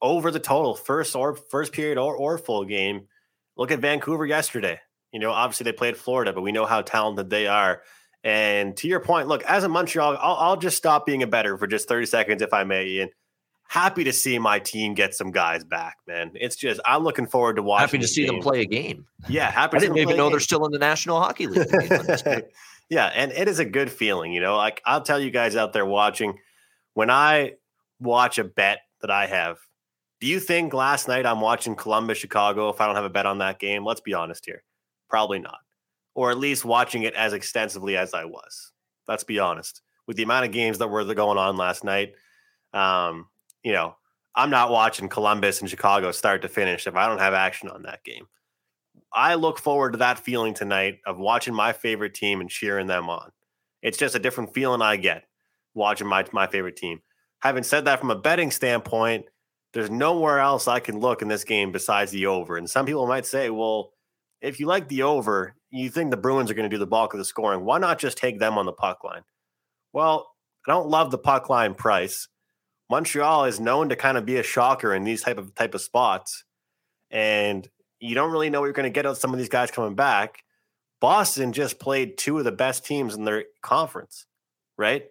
over 0.00 0.30
the 0.30 0.40
total 0.40 0.74
first 0.74 1.16
or 1.16 1.34
first 1.34 1.72
period 1.72 1.98
or 1.98 2.16
or 2.16 2.38
full 2.38 2.64
game. 2.64 3.06
Look 3.56 3.70
at 3.70 3.80
Vancouver 3.80 4.26
yesterday. 4.26 4.80
You 5.12 5.20
know, 5.20 5.30
obviously 5.30 5.64
they 5.64 5.72
played 5.72 5.96
Florida, 5.96 6.32
but 6.32 6.42
we 6.42 6.52
know 6.52 6.66
how 6.66 6.82
talented 6.82 7.30
they 7.30 7.46
are. 7.46 7.82
And 8.22 8.76
to 8.78 8.88
your 8.88 9.00
point, 9.00 9.28
look, 9.28 9.42
as 9.44 9.64
a 9.64 9.68
Montreal, 9.68 10.16
I'll, 10.20 10.34
I'll 10.34 10.56
just 10.56 10.76
stop 10.76 11.06
being 11.06 11.22
a 11.22 11.26
better 11.26 11.56
for 11.56 11.66
just 11.66 11.88
30 11.88 12.06
seconds, 12.06 12.42
if 12.42 12.52
I 12.52 12.64
may, 12.64 12.86
Ian 12.86 13.10
happy 13.68 14.02
to 14.02 14.12
see 14.12 14.38
my 14.38 14.58
team 14.58 14.94
get 14.94 15.14
some 15.14 15.30
guys 15.30 15.62
back, 15.62 15.98
man. 16.06 16.32
It's 16.34 16.56
just 16.56 16.80
I'm 16.84 17.04
looking 17.04 17.26
forward 17.26 17.56
to 17.56 17.62
watching. 17.62 17.86
Happy 17.86 17.98
to 17.98 18.08
see 18.08 18.24
game. 18.24 18.34
them 18.34 18.42
play 18.42 18.62
a 18.62 18.66
game. 18.66 19.06
Yeah, 19.28 19.50
happy. 19.50 19.76
I 19.76 19.80
didn't 19.80 19.98
even 19.98 20.16
know 20.16 20.28
they're 20.30 20.40
still 20.40 20.64
in 20.66 20.72
the 20.72 20.78
National 20.78 21.20
Hockey 21.20 21.46
League. 21.46 21.68
yeah, 22.90 23.06
and 23.14 23.30
it 23.32 23.46
is 23.46 23.58
a 23.58 23.64
good 23.64 23.92
feeling, 23.92 24.32
you 24.32 24.40
know. 24.40 24.56
Like 24.56 24.82
I'll 24.84 25.02
tell 25.02 25.20
you 25.20 25.30
guys 25.30 25.54
out 25.54 25.72
there 25.72 25.86
watching, 25.86 26.38
when 26.94 27.10
I 27.10 27.52
watch 28.00 28.38
a 28.38 28.44
bet 28.44 28.80
that 29.02 29.10
I 29.10 29.26
have, 29.26 29.58
do 30.20 30.26
you 30.26 30.40
think 30.40 30.72
last 30.72 31.06
night 31.06 31.26
I'm 31.26 31.40
watching 31.40 31.76
Columbus 31.76 32.18
Chicago 32.18 32.70
if 32.70 32.80
I 32.80 32.86
don't 32.86 32.96
have 32.96 33.04
a 33.04 33.10
bet 33.10 33.26
on 33.26 33.38
that 33.38 33.60
game? 33.60 33.84
Let's 33.84 34.00
be 34.00 34.14
honest 34.14 34.44
here, 34.46 34.64
probably 35.08 35.38
not, 35.38 35.58
or 36.14 36.30
at 36.30 36.38
least 36.38 36.64
watching 36.64 37.02
it 37.02 37.14
as 37.14 37.34
extensively 37.34 37.96
as 37.96 38.14
I 38.14 38.24
was. 38.24 38.72
Let's 39.06 39.24
be 39.24 39.38
honest 39.38 39.82
with 40.06 40.16
the 40.16 40.22
amount 40.22 40.46
of 40.46 40.52
games 40.52 40.78
that 40.78 40.88
were 40.88 41.04
going 41.14 41.38
on 41.38 41.56
last 41.56 41.84
night. 41.84 42.14
Um, 42.72 43.26
you 43.62 43.72
know, 43.72 43.96
I'm 44.34 44.50
not 44.50 44.70
watching 44.70 45.08
Columbus 45.08 45.60
and 45.60 45.68
Chicago 45.68 46.12
start 46.12 46.42
to 46.42 46.48
finish 46.48 46.86
if 46.86 46.94
I 46.94 47.08
don't 47.08 47.18
have 47.18 47.34
action 47.34 47.68
on 47.68 47.82
that 47.82 48.04
game. 48.04 48.26
I 49.12 49.34
look 49.34 49.58
forward 49.58 49.92
to 49.92 49.98
that 49.98 50.18
feeling 50.18 50.54
tonight 50.54 50.98
of 51.06 51.18
watching 51.18 51.54
my 51.54 51.72
favorite 51.72 52.14
team 52.14 52.40
and 52.40 52.50
cheering 52.50 52.86
them 52.86 53.08
on. 53.08 53.30
It's 53.82 53.98
just 53.98 54.14
a 54.14 54.20
different 54.20 54.54
feeling 54.54 54.82
I 54.82 54.96
get 54.96 55.24
watching 55.74 56.06
my 56.06 56.24
my 56.32 56.46
favorite 56.46 56.76
team. 56.76 57.00
Having 57.40 57.62
said 57.62 57.84
that, 57.84 58.00
from 58.00 58.10
a 58.10 58.18
betting 58.18 58.50
standpoint, 58.50 59.26
there's 59.72 59.90
nowhere 59.90 60.40
else 60.40 60.66
I 60.66 60.80
can 60.80 60.98
look 60.98 61.22
in 61.22 61.28
this 61.28 61.44
game 61.44 61.72
besides 61.72 62.10
the 62.10 62.26
over. 62.26 62.56
And 62.56 62.68
some 62.68 62.86
people 62.86 63.06
might 63.06 63.26
say, 63.26 63.50
well, 63.50 63.92
if 64.40 64.58
you 64.58 64.66
like 64.66 64.88
the 64.88 65.02
over, 65.02 65.54
you 65.70 65.90
think 65.90 66.10
the 66.10 66.16
Bruins 66.16 66.50
are 66.50 66.54
going 66.54 66.68
to 66.68 66.74
do 66.74 66.78
the 66.78 66.86
bulk 66.86 67.12
of 67.12 67.18
the 67.18 67.24
scoring. 67.24 67.64
Why 67.64 67.78
not 67.78 67.98
just 67.98 68.18
take 68.18 68.38
them 68.38 68.58
on 68.58 68.66
the 68.66 68.72
puck 68.72 69.04
line? 69.04 69.22
Well, 69.92 70.28
I 70.66 70.72
don't 70.72 70.88
love 70.88 71.10
the 71.10 71.18
puck 71.18 71.48
line 71.48 71.74
price. 71.74 72.28
Montreal 72.90 73.44
is 73.44 73.60
known 73.60 73.88
to 73.90 73.96
kind 73.96 74.16
of 74.16 74.24
be 74.24 74.36
a 74.36 74.42
shocker 74.42 74.94
in 74.94 75.04
these 75.04 75.22
type 75.22 75.38
of 75.38 75.54
type 75.54 75.74
of 75.74 75.80
spots, 75.80 76.44
and 77.10 77.68
you 78.00 78.14
don't 78.14 78.32
really 78.32 78.50
know 78.50 78.60
what 78.60 78.66
you're 78.66 78.72
going 78.72 78.84
to 78.84 78.90
get 78.90 79.06
out 79.06 79.12
of 79.12 79.18
some 79.18 79.32
of 79.32 79.38
these 79.38 79.48
guys 79.48 79.70
coming 79.70 79.94
back. 79.94 80.42
Boston 81.00 81.52
just 81.52 81.78
played 81.78 82.18
two 82.18 82.38
of 82.38 82.44
the 82.44 82.52
best 82.52 82.84
teams 82.84 83.14
in 83.14 83.24
their 83.24 83.44
conference, 83.62 84.26
right? 84.76 85.04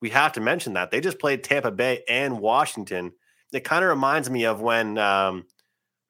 We 0.00 0.10
have 0.10 0.32
to 0.32 0.40
mention 0.40 0.74
that 0.74 0.90
they 0.90 1.00
just 1.00 1.18
played 1.18 1.44
Tampa 1.44 1.70
Bay 1.70 2.02
and 2.08 2.40
Washington. 2.40 3.12
It 3.52 3.64
kind 3.64 3.84
of 3.84 3.90
reminds 3.90 4.28
me 4.28 4.44
of 4.44 4.60
when 4.60 4.98
um, 4.98 5.44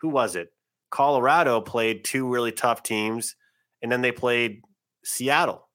who 0.00 0.08
was 0.08 0.34
it? 0.34 0.48
Colorado 0.90 1.60
played 1.60 2.04
two 2.04 2.26
really 2.28 2.52
tough 2.52 2.82
teams, 2.82 3.36
and 3.80 3.92
then 3.92 4.02
they 4.02 4.12
played 4.12 4.62
Seattle, 5.04 5.68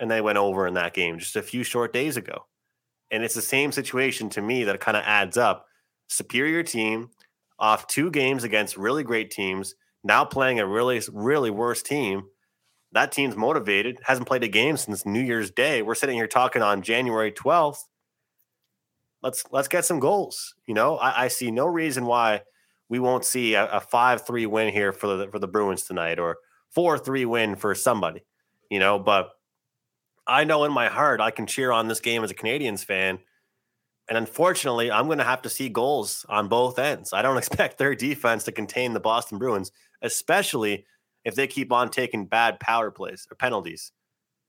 and 0.00 0.10
they 0.10 0.20
went 0.20 0.38
over 0.38 0.66
in 0.66 0.74
that 0.74 0.94
game 0.94 1.18
just 1.18 1.36
a 1.36 1.42
few 1.42 1.62
short 1.62 1.92
days 1.92 2.16
ago. 2.16 2.47
And 3.10 3.24
it's 3.24 3.34
the 3.34 3.42
same 3.42 3.72
situation 3.72 4.28
to 4.30 4.42
me 4.42 4.64
that 4.64 4.80
kind 4.80 4.96
of 4.96 5.02
adds 5.06 5.36
up. 5.36 5.66
Superior 6.08 6.62
team 6.62 7.10
off 7.58 7.86
two 7.86 8.10
games 8.10 8.44
against 8.44 8.76
really 8.76 9.02
great 9.02 9.30
teams, 9.30 9.74
now 10.04 10.24
playing 10.24 10.60
a 10.60 10.66
really, 10.66 11.00
really 11.12 11.50
worse 11.50 11.82
team. 11.82 12.24
That 12.92 13.12
team's 13.12 13.36
motivated, 13.36 13.98
hasn't 14.04 14.28
played 14.28 14.44
a 14.44 14.48
game 14.48 14.76
since 14.76 15.04
New 15.04 15.20
Year's 15.20 15.50
Day. 15.50 15.82
We're 15.82 15.94
sitting 15.94 16.16
here 16.16 16.26
talking 16.26 16.62
on 16.62 16.82
January 16.82 17.32
12th. 17.32 17.80
Let's 19.22 19.44
let's 19.50 19.68
get 19.68 19.84
some 19.84 19.98
goals. 19.98 20.54
You 20.66 20.74
know, 20.74 20.96
I, 20.96 21.24
I 21.24 21.28
see 21.28 21.50
no 21.50 21.66
reason 21.66 22.06
why 22.06 22.42
we 22.88 22.98
won't 22.98 23.24
see 23.24 23.54
a, 23.54 23.80
five 23.80 24.26
three 24.26 24.46
win 24.46 24.72
here 24.72 24.92
for 24.92 25.16
the 25.16 25.28
for 25.28 25.38
the 25.38 25.48
Bruins 25.48 25.82
tonight 25.82 26.18
or 26.18 26.38
four 26.70 26.98
three 26.98 27.24
win 27.24 27.56
for 27.56 27.74
somebody. 27.74 28.24
You 28.70 28.78
know, 28.78 28.98
but 28.98 29.30
I 30.28 30.44
know 30.44 30.64
in 30.64 30.72
my 30.72 30.88
heart 30.88 31.20
I 31.20 31.30
can 31.30 31.46
cheer 31.46 31.72
on 31.72 31.88
this 31.88 32.00
game 32.00 32.22
as 32.22 32.30
a 32.30 32.34
Canadiens 32.34 32.84
fan. 32.84 33.18
And 34.08 34.16
unfortunately, 34.16 34.90
I'm 34.90 35.06
going 35.06 35.18
to 35.18 35.24
have 35.24 35.42
to 35.42 35.50
see 35.50 35.68
goals 35.68 36.24
on 36.28 36.48
both 36.48 36.78
ends. 36.78 37.12
I 37.12 37.22
don't 37.22 37.38
expect 37.38 37.78
their 37.78 37.94
defense 37.94 38.44
to 38.44 38.52
contain 38.52 38.92
the 38.92 39.00
Boston 39.00 39.38
Bruins, 39.38 39.72
especially 40.02 40.84
if 41.24 41.34
they 41.34 41.46
keep 41.46 41.72
on 41.72 41.90
taking 41.90 42.26
bad 42.26 42.60
power 42.60 42.90
plays 42.90 43.26
or 43.30 43.36
penalties. 43.36 43.92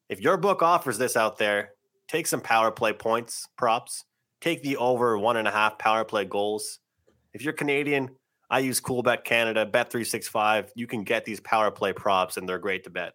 If 0.09 0.21
your 0.21 0.37
book 0.37 0.61
offers 0.61 0.97
this 0.97 1.15
out 1.15 1.37
there, 1.37 1.71
take 2.07 2.27
some 2.27 2.41
power 2.41 2.71
play 2.71 2.93
points, 2.93 3.47
props, 3.57 4.03
take 4.41 4.63
the 4.63 4.77
over 4.77 5.17
one 5.17 5.37
and 5.37 5.47
a 5.47 5.51
half 5.51 5.77
power 5.77 6.03
play 6.03 6.25
goals. 6.25 6.79
If 7.33 7.43
you're 7.43 7.53
Canadian, 7.53 8.09
I 8.49 8.59
use 8.59 8.81
Canada, 9.23 9.65
Bet 9.65 9.93
six 10.05 10.27
five. 10.27 10.71
You 10.75 10.87
can 10.87 11.03
get 11.03 11.25
these 11.25 11.39
power 11.39 11.69
play 11.69 11.93
props, 11.93 12.37
and 12.37 12.49
they're 12.49 12.57
great 12.57 12.83
to 12.85 12.89
bet. 12.89 13.13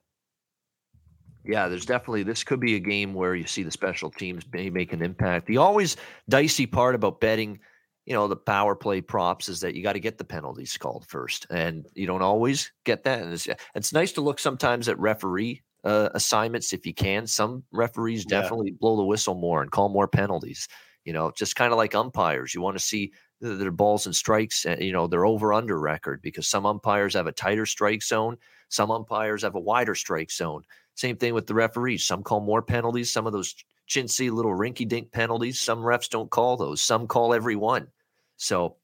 Yeah, 1.44 1.68
there's 1.68 1.84
definitely 1.84 2.22
this 2.22 2.42
could 2.42 2.60
be 2.60 2.74
a 2.74 2.80
game 2.80 3.12
where 3.12 3.34
you 3.34 3.46
see 3.46 3.62
the 3.62 3.70
special 3.70 4.10
teams 4.10 4.44
may 4.52 4.70
make 4.70 4.92
an 4.92 5.02
impact. 5.02 5.46
The 5.46 5.58
always 5.58 5.96
dicey 6.28 6.66
part 6.66 6.94
about 6.94 7.20
betting, 7.20 7.60
you 8.06 8.14
know, 8.14 8.28
the 8.28 8.36
power 8.36 8.74
play 8.74 9.02
props 9.02 9.48
is 9.48 9.60
that 9.60 9.74
you 9.74 9.82
got 9.82 9.92
to 9.92 10.00
get 10.00 10.16
the 10.16 10.24
penalties 10.24 10.76
called 10.78 11.06
first, 11.06 11.46
and 11.50 11.86
you 11.94 12.06
don't 12.06 12.22
always 12.22 12.72
get 12.84 13.04
that. 13.04 13.22
And 13.22 13.32
it's, 13.32 13.46
it's 13.74 13.92
nice 13.92 14.12
to 14.12 14.22
look 14.22 14.38
sometimes 14.38 14.88
at 14.88 14.98
referee 14.98 15.62
uh, 15.84 16.08
assignments 16.14 16.72
if 16.72 16.86
you 16.86 16.94
can. 16.94 17.26
Some 17.26 17.64
referees 17.72 18.24
Yeah. 18.24 18.50
definitely 18.50 18.70
blow 18.72 18.96
the 18.96 19.04
whistle 19.04 19.34
more 19.34 19.60
and 19.60 19.70
call 19.70 19.90
more 19.90 20.08
penalties. 20.08 20.66
You 21.04 21.12
know, 21.12 21.30
just 21.36 21.56
kind 21.56 21.70
of 21.70 21.76
like 21.76 21.94
umpires, 21.94 22.54
you 22.54 22.62
want 22.62 22.78
to 22.78 22.82
see 22.82 23.12
their 23.40 23.70
balls 23.70 24.06
and 24.06 24.16
strikes, 24.16 24.64
uh, 24.64 24.76
you 24.80 24.90
know, 24.92 25.06
their 25.06 25.26
over 25.26 25.52
under 25.52 25.78
record 25.78 26.22
because 26.22 26.48
some 26.48 26.64
umpires 26.64 27.12
have 27.12 27.26
a 27.26 27.32
tighter 27.32 27.66
strike 27.66 28.02
zone, 28.02 28.38
some 28.70 28.90
umpires 28.90 29.42
have 29.42 29.54
a 29.54 29.60
wider 29.60 29.94
strike 29.94 30.30
zone. 30.30 30.62
Same 30.94 31.16
thing 31.16 31.34
with 31.34 31.46
the 31.46 31.54
referees. 31.54 32.04
Some 32.04 32.22
call 32.22 32.40
more 32.40 32.62
penalties, 32.62 33.12
some 33.12 33.26
of 33.26 33.32
those 33.32 33.54
chintzy 33.88 34.30
little 34.30 34.52
rinky 34.52 34.86
dink 34.86 35.12
penalties. 35.12 35.60
Some 35.60 35.80
refs 35.80 36.08
don't 36.08 36.30
call 36.30 36.56
those, 36.56 36.82
some 36.82 37.06
call 37.06 37.34
every 37.34 37.56
one. 37.56 37.88
So 38.36 38.76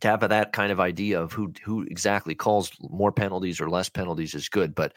to 0.00 0.08
have 0.08 0.20
that 0.20 0.52
kind 0.52 0.72
of 0.72 0.80
idea 0.80 1.20
of 1.20 1.32
who 1.32 1.52
who 1.64 1.82
exactly 1.82 2.34
calls 2.34 2.70
more 2.80 3.12
penalties 3.12 3.60
or 3.60 3.68
less 3.68 3.88
penalties 3.88 4.34
is 4.34 4.48
good. 4.48 4.74
But 4.74 4.94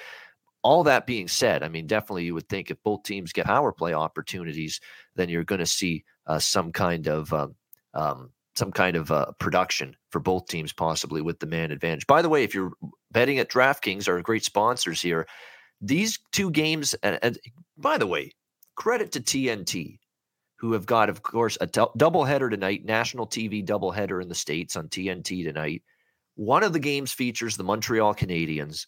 all 0.64 0.84
that 0.84 1.06
being 1.06 1.28
said, 1.28 1.62
I 1.62 1.68
mean, 1.68 1.88
definitely 1.88 2.24
you 2.24 2.34
would 2.34 2.48
think 2.48 2.72
if 2.72 2.82
both 2.84 3.04
teams 3.04 3.34
get 3.34 3.46
power 3.46 3.72
play 3.74 3.94
opportunities, 3.94 4.80
then 5.16 5.28
you're 5.30 5.44
going 5.44 5.60
to 5.60 5.66
see 5.66 6.06
uh, 6.26 6.40
some 6.40 6.72
kind 6.72 7.08
of 7.08 7.34
um, 7.34 7.56
um, 7.94 8.32
some 8.56 8.72
kind 8.72 8.96
of 8.96 9.12
uh, 9.12 9.32
production 9.40 9.96
for 10.10 10.20
both 10.20 10.48
teams, 10.48 10.72
possibly 10.72 11.22
with 11.22 11.40
the 11.40 11.48
man 11.48 11.72
advantage. 11.72 12.08
By 12.08 12.22
the 12.22 12.30
way, 12.30 12.44
if 12.44 12.54
you're 12.54 12.72
betting 13.12 13.40
at 13.40 13.50
DraftKings, 13.50 14.08
are 14.08 14.22
great 14.22 14.46
sponsors 14.46 15.02
here. 15.02 15.28
These 15.84 16.20
two 16.32 16.50
games, 16.50 16.94
and, 17.04 17.20
and 17.22 17.38
by 17.78 17.98
the 17.98 18.08
way, 18.08 18.32
credit 18.76 19.12
to 19.12 19.20
TNT, 19.20 20.00
who 20.56 20.72
have 20.72 20.86
got, 20.86 21.10
of 21.10 21.22
course, 21.22 21.58
a 21.60 21.68
dou- 21.68 21.92
doubleheader 21.98 22.50
tonight, 22.50 22.86
national 22.86 23.28
TV 23.28 23.66
doubleheader 23.66 24.22
in 24.22 24.30
the 24.30 24.36
states 24.36 24.78
on 24.78 24.88
TNT 24.88 25.44
tonight. 25.44 25.84
One 26.36 26.64
of 26.64 26.72
the 26.72 26.80
games 26.80 27.12
features 27.12 27.58
the 27.58 27.66
Montreal 27.66 28.16
Canadiens, 28.16 28.88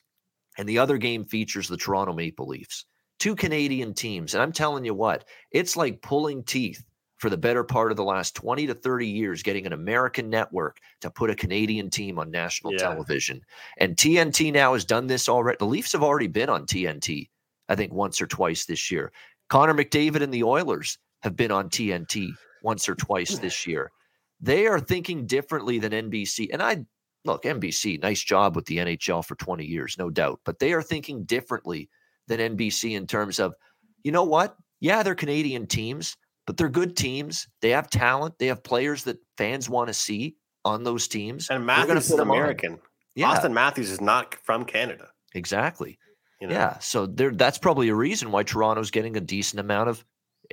and 0.57 0.69
the 0.69 0.79
other 0.79 0.97
game 0.97 1.25
features 1.25 1.67
the 1.67 1.75
Toronto 1.75 2.13
Maple 2.13 2.47
Leafs. 2.47 2.85
Two 3.19 3.35
Canadian 3.35 3.93
teams. 3.93 4.33
And 4.33 4.41
I'm 4.41 4.53
telling 4.53 4.85
you 4.85 4.93
what, 4.93 5.25
it's 5.51 5.75
like 5.75 6.01
pulling 6.01 6.43
teeth 6.43 6.81
for 7.25 7.31
the 7.31 7.37
better 7.37 7.63
part 7.63 7.89
of 7.89 7.97
the 7.97 8.03
last 8.03 8.35
20 8.35 8.67
to 8.67 8.75
30 8.75 9.07
years, 9.07 9.41
getting 9.41 9.65
an 9.65 9.73
American 9.73 10.29
network 10.29 10.77
to 11.01 11.09
put 11.09 11.31
a 11.31 11.35
Canadian 11.35 11.89
team 11.89 12.19
on 12.19 12.29
national 12.29 12.71
Yeah. 12.73 12.77
television. 12.77 13.41
And 13.77 13.97
TNT 13.97 14.51
now 14.51 14.73
has 14.73 14.85
done 14.85 15.07
this 15.07 15.27
already. 15.27 15.57
The 15.57 15.65
Leafs 15.65 15.91
have 15.93 16.03
already 16.03 16.27
been 16.27 16.49
on 16.49 16.67
TNT, 16.67 17.31
I 17.67 17.73
think, 17.73 17.91
once 17.91 18.21
or 18.21 18.27
twice 18.27 18.65
this 18.65 18.91
year. 18.91 19.11
Connor 19.49 19.73
McDavid 19.73 20.21
and 20.21 20.31
the 20.31 20.43
Oilers 20.43 20.99
have 21.23 21.35
been 21.35 21.49
on 21.49 21.67
TNT 21.67 22.29
once 22.61 22.87
or 22.87 22.93
twice 22.93 23.39
this 23.39 23.65
year. 23.65 23.91
They 24.39 24.67
are 24.67 24.79
thinking 24.79 25.25
differently 25.25 25.79
than 25.79 25.93
NBC. 25.93 26.49
And 26.53 26.61
I 26.61 26.85
look, 27.23 27.41
NBC, 27.41 27.99
nice 28.03 28.21
job 28.21 28.55
with 28.55 28.67
the 28.67 28.77
NHL 28.77 29.25
for 29.25 29.33
20 29.33 29.65
years, 29.65 29.95
no 29.97 30.11
doubt. 30.11 30.41
But 30.45 30.59
they 30.59 30.73
are 30.73 30.83
thinking 30.83 31.23
differently 31.23 31.89
than 32.27 32.39
NBC 32.55 32.95
in 32.95 33.07
terms 33.07 33.39
of, 33.39 33.55
you 34.03 34.11
know 34.11 34.25
what? 34.25 34.55
Yeah, 34.79 35.01
they're 35.01 35.15
Canadian 35.15 35.65
teams, 35.65 36.15
but 36.45 36.57
they're 36.57 36.69
good 36.69 36.95
teams. 36.95 37.47
They 37.61 37.71
have 37.71 37.89
talent. 37.89 38.35
They 38.39 38.47
have 38.47 38.63
players 38.63 39.03
that 39.05 39.17
fans 39.37 39.69
want 39.69 39.87
to 39.87 39.93
see 39.93 40.35
on 40.63 40.83
those 40.83 41.07
teams. 41.07 41.49
And 41.49 41.65
Matthews 41.65 42.11
is. 42.11 42.19
American. 42.19 42.79
Yeah, 43.15 43.33
Auston 43.33 43.53
Matthews 43.53 43.91
is 43.91 44.01
not 44.01 44.35
from 44.43 44.65
Canada. 44.65 45.07
exactly. 45.33 45.97
You 46.41 46.47
know? 46.47 46.53
Yeah, 46.53 46.79
so 46.79 47.05
there 47.05 47.31
that's 47.31 47.57
probably 47.57 47.87
a 47.87 47.95
reason 47.95 48.29
why 48.29 48.43
Toronto's 48.43 48.91
getting 48.91 49.15
a 49.15 49.21
decent 49.21 49.61
amount 49.61 49.87
of 49.89 50.03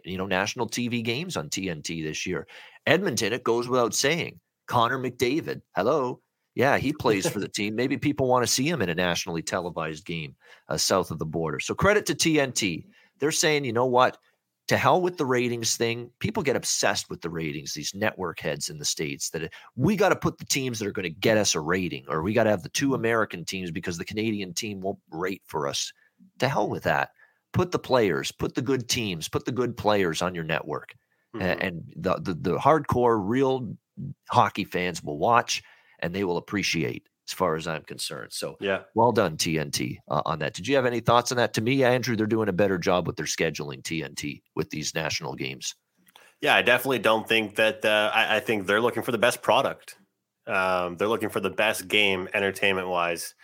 you 0.05 0.17
know 0.17 0.27
national 0.27 0.69
TV 0.69 1.03
games 1.03 1.37
on 1.37 1.49
TNT 1.49 2.05
this 2.05 2.25
year. 2.25 2.47
Edmonton, 2.87 3.33
it 3.33 3.43
goes 3.43 3.69
without 3.69 3.95
saying, 3.95 4.39
Connor 4.69 4.99
McDavid. 4.99 5.63
Hello. 5.75 6.21
Yeah, 6.55 6.79
he 6.79 6.93
plays 6.93 7.29
for 7.29 7.41
the 7.41 7.49
team. 7.57 7.75
Maybe 7.75 7.97
people 7.97 8.29
want 8.29 8.45
to 8.45 8.53
see 8.53 8.69
him 8.69 8.83
in 8.83 8.91
a 8.91 8.95
nationally 8.95 9.43
televised 9.43 10.05
game 10.05 10.37
uh, 10.69 10.77
south 10.77 11.11
of 11.11 11.19
the 11.19 11.27
border. 11.27 11.61
So 11.61 11.75
credit 11.75 12.07
to 12.07 12.15
TNT. 12.15 12.87
They're 13.19 13.33
saying, 13.33 13.65
you 13.65 13.73
know 13.73 13.87
what? 13.87 14.19
To 14.69 14.77
hell 14.77 15.03
with 15.03 15.19
the 15.19 15.27
ratings 15.27 15.77
thing. 15.77 16.11
People 16.21 16.43
get 16.43 16.57
obsessed 16.57 17.11
with 17.11 17.21
the 17.21 17.29
ratings, 17.29 17.75
these 17.75 17.95
network 17.95 18.41
heads 18.41 18.69
in 18.69 18.79
the 18.79 18.85
States, 18.85 19.29
that 19.31 19.53
we 19.77 19.97
got 19.97 20.11
to 20.11 20.17
put 20.17 20.39
the 20.39 20.45
teams 20.47 20.79
that 20.79 20.87
are 20.87 20.93
going 20.93 21.03
to 21.03 21.11
get 21.11 21.37
us 21.37 21.55
a 21.55 21.61
rating, 21.61 22.05
or 22.09 22.23
we 22.23 22.33
got 22.33 22.45
to 22.45 22.51
have 22.51 22.63
the 22.63 22.69
two 22.69 22.95
American 22.95 23.45
teams 23.45 23.71
because 23.71 23.99
the 23.99 24.05
Canadian 24.05 24.55
team 24.55 24.81
won't 24.81 25.01
rate 25.11 25.43
for 25.47 25.67
us. 25.67 25.93
To 26.39 26.49
hell 26.49 26.69
with 26.69 26.85
that. 26.85 27.11
Put 27.53 27.73
the 27.73 27.79
players, 27.79 28.31
put 28.31 28.55
the 28.55 28.63
good 28.63 28.89
teams, 28.89 29.29
put 29.29 29.45
the 29.45 29.53
good 29.53 29.77
players 29.77 30.23
on 30.23 30.35
your 30.35 30.45
network. 30.45 30.95
Mhm. 31.35 31.59
And 31.61 31.93
the, 31.97 32.15
the 32.21 32.35
the 32.35 32.57
hardcore 32.59 33.21
real 33.21 33.77
hockey 34.31 34.65
fans 34.65 35.03
will 35.03 35.19
watch 35.19 35.63
and 35.99 36.15
they 36.15 36.25
will 36.25 36.37
appreciate 36.37 37.09
as 37.33 37.37
far 37.37 37.57
as 37.57 37.67
I'm 37.67 37.83
concerned. 37.83 38.33
So 38.33 38.57
yeah. 38.61 38.81
well 38.95 39.11
done, 39.11 39.37
TNT, 39.37 39.99
uh, 40.09 40.21
on 40.27 40.39
that. 40.41 40.53
Did 40.53 40.69
you 40.69 40.77
have 40.77 40.85
any 40.85 41.01
thoughts 41.01 41.33
on 41.33 41.39
that? 41.39 41.55
To 41.55 41.63
me, 41.63 41.83
Andrew, 41.83 42.15
they're 42.15 42.27
doing 42.27 42.49
a 42.49 42.53
better 42.53 42.77
job 42.77 43.07
with 43.07 43.17
their 43.17 43.27
scheduling 43.27 43.83
TNT 43.83 44.43
with 44.55 44.69
these 44.71 44.95
national 44.95 45.35
games. 45.35 45.75
Yeah, 46.43 46.55
I 46.55 46.63
definitely 46.63 46.99
don't 46.99 47.27
think 47.27 47.57
that. 47.57 47.85
Uh, 47.85 48.11
I, 48.13 48.37
I 48.37 48.41
think 48.41 48.67
they're 48.67 48.81
looking 48.81 49.03
for 49.03 49.13
the 49.13 49.19
best 49.19 49.41
product. 49.43 49.97
Um, 50.47 50.97
they're 50.97 51.09
looking 51.09 51.31
for 51.31 51.41
the 51.41 51.51
best 51.51 51.89
game, 51.89 52.29
entertainment 52.35 52.89
wise, 52.89 53.35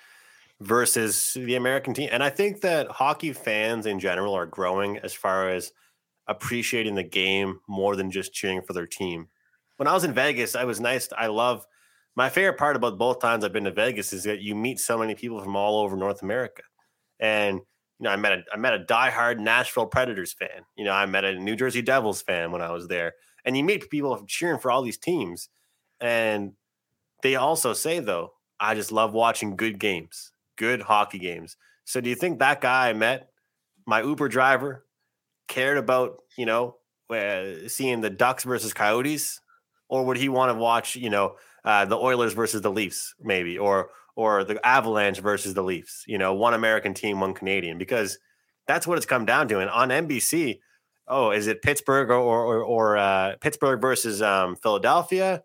versus 0.61 1.33
the 1.35 1.55
American 1.55 1.95
team. 1.95 2.11
And 2.13 2.23
I 2.23 2.31
think 2.31 2.61
that 2.61 2.89
hockey 2.91 3.33
fans 3.33 3.87
in 3.87 4.01
general 4.01 4.35
are 4.35 4.47
growing 4.47 4.99
as 4.99 5.15
far 5.15 5.49
as 5.49 5.73
appreciating 6.27 6.97
the 6.97 7.05
game 7.05 7.61
more 7.69 7.97
than 7.97 8.11
just 8.11 8.35
cheering 8.35 8.61
for 8.63 8.75
their 8.75 8.87
team. 8.87 9.29
When 9.77 9.87
I 9.87 9.95
was 9.95 10.05
in 10.05 10.13
Vegas, 10.13 10.57
I 10.57 10.65
was 10.65 10.81
nice. 10.81 11.09
I 11.17 11.29
love 11.29 11.65
my 12.19 12.29
favorite 12.29 12.59
part 12.59 12.75
about 12.75 12.99
both 12.99 13.21
times 13.21 13.45
I've 13.45 13.53
been 13.53 13.63
to 13.63 13.71
Vegas 13.71 14.13
is 14.13 14.25
that 14.25 14.41
you 14.41 14.57
meet 14.57 14.81
so 14.81 14.99
many 14.99 15.15
people 15.15 15.41
from 15.41 15.55
all 15.55 15.79
over 15.79 15.97
North 15.97 16.21
America, 16.21 16.63
and 17.21 17.59
you 17.59 18.05
know, 18.05 18.11
I 18.11 18.17
met 18.17 18.33
a 18.33 18.43
I 18.53 18.57
met 18.57 18.75
a 18.75 18.81
diehard 18.81 19.39
Nashville 19.39 19.87
Predators 19.87 20.33
fan. 20.33 20.65
You 20.77 20.85
know, 20.85 20.91
I 20.91 21.07
met 21.07 21.25
a 21.25 21.39
New 21.39 21.55
Jersey 21.55 21.81
Devils 21.81 22.21
fan 22.21 22.51
when 22.51 22.61
I 22.61 22.73
was 22.73 22.89
there, 22.89 23.13
and 23.45 23.57
you 23.57 23.63
meet 23.63 23.89
people 23.89 24.25
cheering 24.27 24.59
for 24.59 24.73
all 24.73 24.83
these 24.83 24.99
teams, 24.99 25.49
and 26.01 26.55
they 27.23 27.37
also 27.37 27.73
say 27.73 28.01
though, 28.01 28.33
I 28.59 28.75
just 28.75 28.91
love 28.91 29.13
watching 29.13 29.55
good 29.55 29.79
games, 29.79 30.33
good 30.57 30.83
hockey 30.83 31.21
games. 31.21 31.57
So, 31.85 32.01
do 32.01 32.11
you 32.11 32.17
think 32.17 32.41
that 32.41 32.61
guy 32.61 32.89
I 32.89 32.95
met, 32.95 33.29
my 33.87 34.03
Uber 34.03 34.27
driver, 34.27 34.85
cared 35.47 35.79
about 35.79 36.17
you 36.37 36.47
know 36.47 36.79
uh, 37.11 37.69
seeing 37.69 38.01
the 38.01 38.11
Ducks 38.11 38.43
versus 38.43 38.75
Coyotes, 38.75 39.41
or 39.89 40.05
would 40.05 40.17
he 40.17 40.29
want 40.29 40.51
to 40.51 40.59
watch 40.59 40.97
you 40.97 41.11
know 41.11 41.37
uh, 41.69 41.85
the 41.85 41.97
Oilers 41.97 42.33
versus 42.33 42.63
the 42.63 42.71
Leafs, 42.71 43.15
maybe, 43.21 43.59
or 43.59 43.91
or 44.17 44.43
the 44.43 44.59
Avalanche 44.67 45.21
versus 45.21 45.53
the 45.55 45.63
Leafs? 45.63 46.05
You 46.07 46.19
know, 46.19 46.33
one 46.35 46.55
American 46.55 46.95
team, 46.95 47.21
one 47.21 47.35
Canadian, 47.35 47.77
because 47.79 48.19
that's 48.67 48.87
what 48.87 48.97
it's 48.97 49.07
come 49.07 49.25
down 49.27 49.49
to. 49.49 49.61
And 49.61 49.69
on 49.71 49.89
NBC, 49.91 50.61
oh, 51.07 51.31
is 51.31 51.47
it 51.47 51.61
Pittsburgh 51.63 52.11
or 52.11 52.17
or, 52.21 52.63
or 52.63 52.97
uh, 52.97 53.35
Pittsburgh 53.41 53.81
versus 53.81 54.23
um, 54.23 54.57
Philadelphia, 54.57 55.43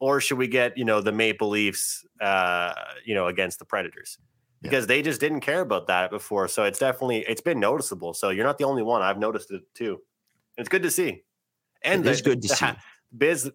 or 0.00 0.20
should 0.20 0.38
we 0.38 0.48
get 0.48 0.76
you 0.76 0.84
know 0.84 1.00
the 1.00 1.12
Maple 1.12 1.48
Leafs, 1.48 2.04
uh, 2.20 2.74
you 3.06 3.14
know, 3.14 3.26
against 3.28 3.58
the 3.58 3.64
Predators? 3.64 4.18
Yeah. 4.60 4.70
Because 4.70 4.86
they 4.86 5.02
just 5.02 5.20
didn't 5.20 5.40
care 5.40 5.60
about 5.62 5.86
that 5.88 6.10
before, 6.10 6.46
so 6.48 6.64
it's 6.64 6.78
definitely 6.78 7.24
it's 7.28 7.42
been 7.42 7.58
noticeable. 7.60 8.12
So 8.14 8.30
you're 8.30 8.46
not 8.46 8.58
the 8.58 8.64
only 8.64 8.82
one. 8.82 9.02
I've 9.02 9.18
noticed 9.18 9.50
it 9.50 9.62
too. 9.74 10.00
It's 10.56 10.68
good 10.68 10.82
to 10.82 10.90
see. 10.90 11.22
And 11.82 12.06
It 12.06 12.10
is 12.10 12.22
the- 12.22 12.30
good 12.30 12.42
to 12.42 12.48
the 12.48 12.54
see. 12.54 12.66
Biz 13.16 13.50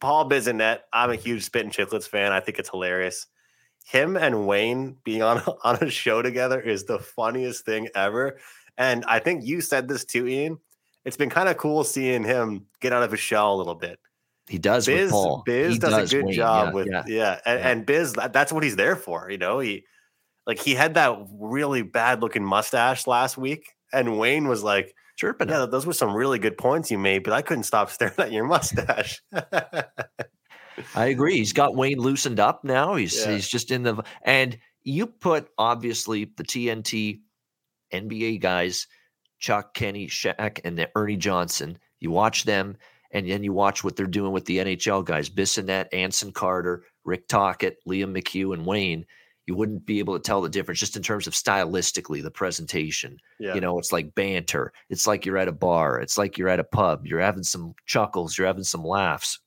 Paul 0.00 0.28
Bissonnette, 0.28 0.80
I'm 0.92 1.10
a 1.10 1.16
huge 1.16 1.44
Spit 1.44 1.64
and 1.64 1.72
Chicklets 1.72 2.08
fan. 2.08 2.32
I 2.32 2.40
think 2.40 2.58
it's 2.58 2.70
hilarious. 2.70 3.26
Him 3.84 4.16
and 4.16 4.46
Wayne 4.46 4.96
being 5.04 5.22
on 5.22 5.42
on 5.64 5.76
a 5.76 5.90
show 5.90 6.22
together 6.22 6.60
is 6.60 6.84
the 6.84 6.98
funniest 6.98 7.64
thing 7.64 7.88
ever. 7.94 8.38
And 8.78 9.04
I 9.06 9.18
think 9.18 9.44
you 9.44 9.60
said 9.60 9.88
this 9.88 10.04
too, 10.04 10.26
Ian. 10.26 10.58
It's 11.04 11.16
been 11.16 11.30
kind 11.30 11.48
of 11.48 11.56
cool 11.56 11.84
seeing 11.84 12.24
him 12.24 12.66
get 12.80 12.92
out 12.92 13.02
of 13.02 13.10
his 13.10 13.20
shell 13.20 13.54
a 13.54 13.56
little 13.56 13.74
bit. 13.74 13.98
He 14.48 14.58
does 14.58 14.86
with 14.86 14.96
Biz, 14.96 15.10
Paul. 15.10 15.42
Biz 15.46 15.72
He 15.74 15.78
does, 15.78 16.12
a 16.12 16.16
good 16.16 16.26
Wayne, 16.26 16.34
job 16.34 16.66
yeah, 16.68 16.72
with 16.72 16.88
yeah. 16.90 17.02
yeah, 17.06 17.40
And, 17.46 17.60
yeah. 17.60 17.68
and 17.68 17.86
Biz 17.86 18.12
that's 18.32 18.52
what 18.52 18.64
he's 18.64 18.76
there 18.76 18.96
for. 18.96 19.30
You 19.30 19.38
know, 19.38 19.60
he 19.60 19.84
like 20.46 20.58
he 20.58 20.74
had 20.74 20.94
that 20.94 21.16
really 21.32 21.82
bad 21.82 22.20
looking 22.20 22.44
mustache 22.44 23.06
last 23.06 23.38
week, 23.38 23.74
and 23.92 24.18
Wayne 24.18 24.48
was 24.48 24.62
like, 24.62 24.94
chirping. 25.20 25.48
"Yeah, 25.48 25.66
those 25.66 25.86
were 25.86 25.92
some 25.92 26.14
really 26.14 26.38
good 26.38 26.56
points 26.58 26.90
you 26.90 26.98
made, 26.98 27.22
but 27.22 27.32
I 27.32 27.42
couldn't 27.42 27.64
stop 27.64 27.90
staring 27.96 28.14
at 28.18 28.32
your 28.32 28.44
mustache." 28.46 29.22
I 30.94 31.06
agree. 31.06 31.36
He's 31.36 31.52
got 31.52 31.76
Wayne 31.76 31.98
loosened 31.98 32.40
up 32.40 32.64
now. 32.64 32.94
He's 32.94 33.24
Yeah. 33.24 33.32
he's 33.32 33.48
just 33.48 33.70
in 33.70 33.82
the 33.82 34.02
and 34.22 34.58
you 34.82 35.06
put 35.06 35.48
obviously 35.58 36.24
the 36.36 36.44
TNT 36.44 37.20
NBA 37.92 38.40
guys, 38.40 38.86
Chuck, 39.38 39.74
Kenny, 39.74 40.06
Shaq, 40.06 40.60
and 40.64 40.78
the 40.78 40.88
Ernie 40.96 41.16
Johnson. 41.16 41.78
You 41.98 42.10
watch 42.10 42.44
them, 42.44 42.76
And 43.12 43.28
then 43.28 43.42
you 43.42 43.52
watch 43.52 43.82
what 43.84 43.96
they're 43.96 44.06
doing 44.06 44.32
with 44.32 44.46
the 44.46 44.58
NHL 44.58 45.04
guys: 45.04 45.28
Bissonnette, 45.28 45.88
Anson 45.92 46.32
Carter, 46.32 46.84
Rick 47.04 47.28
Tocchet, 47.28 47.76
Liam 47.86 48.16
McHugh, 48.16 48.54
and 48.54 48.64
Wayne. 48.64 49.04
You 49.50 49.56
wouldn't 49.56 49.84
be 49.84 49.98
able 49.98 50.16
to 50.16 50.22
tell 50.22 50.40
the 50.40 50.48
difference 50.48 50.78
just 50.78 50.96
in 50.96 51.02
terms 51.02 51.26
of 51.26 51.32
stylistically 51.32 52.22
the 52.22 52.30
presentation. 52.30 53.18
Yeah. 53.40 53.56
You 53.56 53.60
know, 53.60 53.80
it's 53.80 53.90
like 53.90 54.14
banter. 54.14 54.72
It's 54.90 55.08
like 55.08 55.26
you're 55.26 55.38
at 55.38 55.48
a 55.48 55.52
bar. 55.52 55.98
It's 55.98 56.16
like 56.16 56.38
you're 56.38 56.48
at 56.48 56.60
a 56.60 56.64
pub. 56.64 57.04
You're 57.04 57.18
having 57.18 57.42
some 57.42 57.74
chuckles. 57.84 58.38
You're 58.38 58.46
having 58.46 58.62
some 58.62 58.84
laughs 58.84 59.40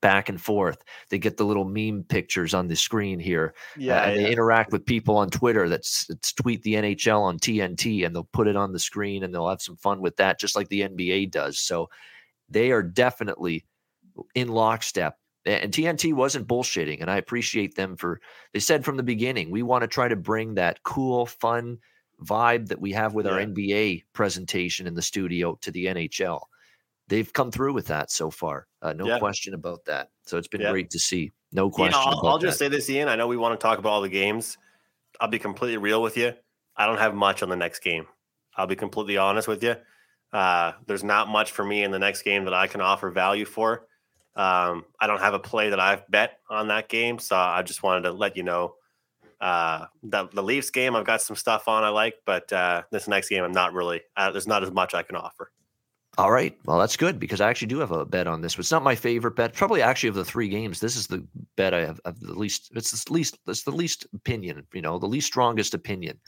back 0.00 0.28
and 0.28 0.40
forth. 0.40 0.84
They 1.10 1.18
get 1.18 1.38
the 1.38 1.44
little 1.44 1.64
meme 1.64 2.04
pictures 2.04 2.54
on 2.54 2.68
the 2.68 2.76
screen 2.76 3.18
here. 3.18 3.52
yeah, 3.76 4.00
Uh, 4.00 4.04
and 4.04 4.20
yeah. 4.20 4.26
they 4.28 4.32
interact 4.32 4.70
with 4.70 4.86
people 4.86 5.16
on 5.16 5.28
Twitter 5.28 5.68
that's, 5.68 6.06
that's 6.06 6.32
tweet 6.32 6.62
the 6.62 6.74
NHL 6.74 7.20
on 7.20 7.40
TNT 7.40 8.06
and 8.06 8.14
they'll 8.14 8.28
put 8.32 8.46
it 8.46 8.54
on 8.54 8.72
the 8.72 8.78
screen 8.78 9.24
and 9.24 9.34
they'll 9.34 9.48
have 9.48 9.60
some 9.60 9.76
fun 9.76 10.00
with 10.00 10.14
that, 10.18 10.38
just 10.38 10.54
like 10.54 10.68
the 10.68 10.82
NBA 10.82 11.32
does. 11.32 11.58
So 11.58 11.90
they 12.48 12.70
are 12.70 12.84
definitely 12.84 13.64
in 14.36 14.46
lockstep. 14.46 15.18
And 15.48 15.72
TNT 15.72 16.12
wasn't 16.12 16.46
bullshitting, 16.46 17.00
and 17.00 17.10
I 17.10 17.16
appreciate 17.16 17.74
them 17.74 17.96
for. 17.96 18.20
They 18.52 18.60
said 18.60 18.84
from 18.84 18.96
the 18.96 19.02
beginning, 19.02 19.50
we 19.50 19.62
want 19.62 19.82
to 19.82 19.88
try 19.88 20.06
to 20.08 20.16
bring 20.16 20.54
that 20.54 20.82
cool, 20.82 21.26
fun 21.26 21.78
vibe 22.22 22.68
that 22.68 22.80
we 22.80 22.92
have 22.92 23.14
with 23.14 23.26
our 23.26 23.38
NBA 23.38 24.04
presentation 24.12 24.86
in 24.86 24.94
the 24.94 25.02
studio 25.02 25.56
to 25.62 25.70
the 25.70 25.86
NHL. 25.86 26.40
They've 27.06 27.32
come 27.32 27.50
through 27.50 27.72
with 27.72 27.86
that 27.86 28.10
so 28.10 28.30
far, 28.30 28.66
uh, 28.82 28.92
no 28.92 29.06
Yeah. 29.06 29.18
question 29.18 29.54
about 29.54 29.84
that. 29.86 30.10
So 30.26 30.36
it's 30.36 30.48
been 30.48 30.60
Yeah. 30.60 30.70
great 30.70 30.90
to 30.90 30.98
see. 30.98 31.32
No 31.52 31.64
Ian, 31.64 31.72
question. 31.72 32.12
I'll, 32.12 32.26
I'll 32.26 32.38
just 32.38 32.58
say 32.58 32.68
this, 32.68 32.90
Ian. 32.90 33.08
I 33.08 33.16
know 33.16 33.26
we 33.26 33.38
want 33.38 33.58
to 33.58 33.62
talk 33.64 33.78
about 33.78 33.90
all 33.90 34.02
the 34.02 34.08
games. 34.10 34.58
I'll 35.20 35.28
be 35.28 35.38
completely 35.38 35.78
real 35.78 36.02
with 36.02 36.16
you. 36.16 36.34
I 36.76 36.86
don't 36.86 36.98
have 36.98 37.14
much 37.14 37.42
on 37.42 37.48
the 37.48 37.56
next 37.56 37.78
game. 37.78 38.06
I'll 38.54 38.66
be 38.66 38.76
completely 38.76 39.16
honest 39.16 39.48
with 39.48 39.62
you. 39.62 39.76
Uh, 40.32 40.72
there's 40.86 41.02
not 41.04 41.28
much 41.28 41.52
for 41.52 41.64
me 41.64 41.82
in 41.82 41.90
the 41.90 41.98
next 41.98 42.22
game 42.22 42.44
that 42.44 42.52
I 42.54 42.66
can 42.66 42.82
offer 42.82 43.10
value 43.10 43.46
for. 43.46 43.86
Um, 44.38 44.84
I 45.00 45.08
don't 45.08 45.20
have 45.20 45.34
a 45.34 45.38
play 45.38 45.70
that 45.70 45.80
I've 45.80 46.08
bet 46.08 46.38
on 46.48 46.68
that 46.68 46.88
game, 46.88 47.18
so 47.18 47.36
I 47.36 47.62
just 47.62 47.82
wanted 47.82 48.02
to 48.02 48.12
let 48.12 48.36
you 48.36 48.44
know 48.44 48.76
uh, 49.40 49.86
that 50.04 50.30
the 50.30 50.42
Leafs 50.42 50.70
game 50.70 50.94
I've 50.94 51.04
got 51.04 51.20
some 51.20 51.36
stuff 51.36 51.66
on 51.66 51.82
I 51.82 51.88
like, 51.88 52.14
but 52.24 52.52
uh, 52.52 52.82
this 52.92 53.08
next 53.08 53.28
game 53.28 53.42
I'm 53.42 53.52
not 53.52 53.72
really. 53.72 54.00
Uh, 54.16 54.30
there's 54.30 54.46
not 54.46 54.62
as 54.62 54.70
much 54.70 54.94
I 54.94 55.02
can 55.02 55.16
offer. 55.16 55.50
All 56.18 56.30
right. 56.30 56.56
Well, 56.64 56.78
that's 56.78 56.96
good 56.96 57.18
because 57.18 57.40
I 57.40 57.48
actually 57.48 57.68
do 57.68 57.78
have 57.78 57.92
a 57.92 58.04
bet 58.04 58.26
on 58.26 58.40
this. 58.40 58.56
But 58.56 58.60
it's 58.60 58.72
not 58.72 58.82
my 58.82 58.94
favorite 58.94 59.36
bet. 59.36 59.54
Probably 59.54 59.82
actually 59.82 60.08
of 60.08 60.16
the 60.16 60.24
three 60.24 60.48
games, 60.48 60.80
this 60.80 60.96
is 60.96 61.06
the 61.06 61.24
bet 61.56 61.74
I 61.74 61.84
have 61.84 62.00
of 62.04 62.18
the 62.20 62.32
least. 62.32 62.72
It's 62.74 63.04
the 63.04 63.12
least. 63.12 63.38
It's 63.46 63.62
the 63.62 63.70
least 63.70 64.06
opinion. 64.14 64.66
You 64.72 64.82
know, 64.82 64.98
the 64.98 65.06
least 65.06 65.28
strongest 65.28 65.74
opinion 65.74 66.18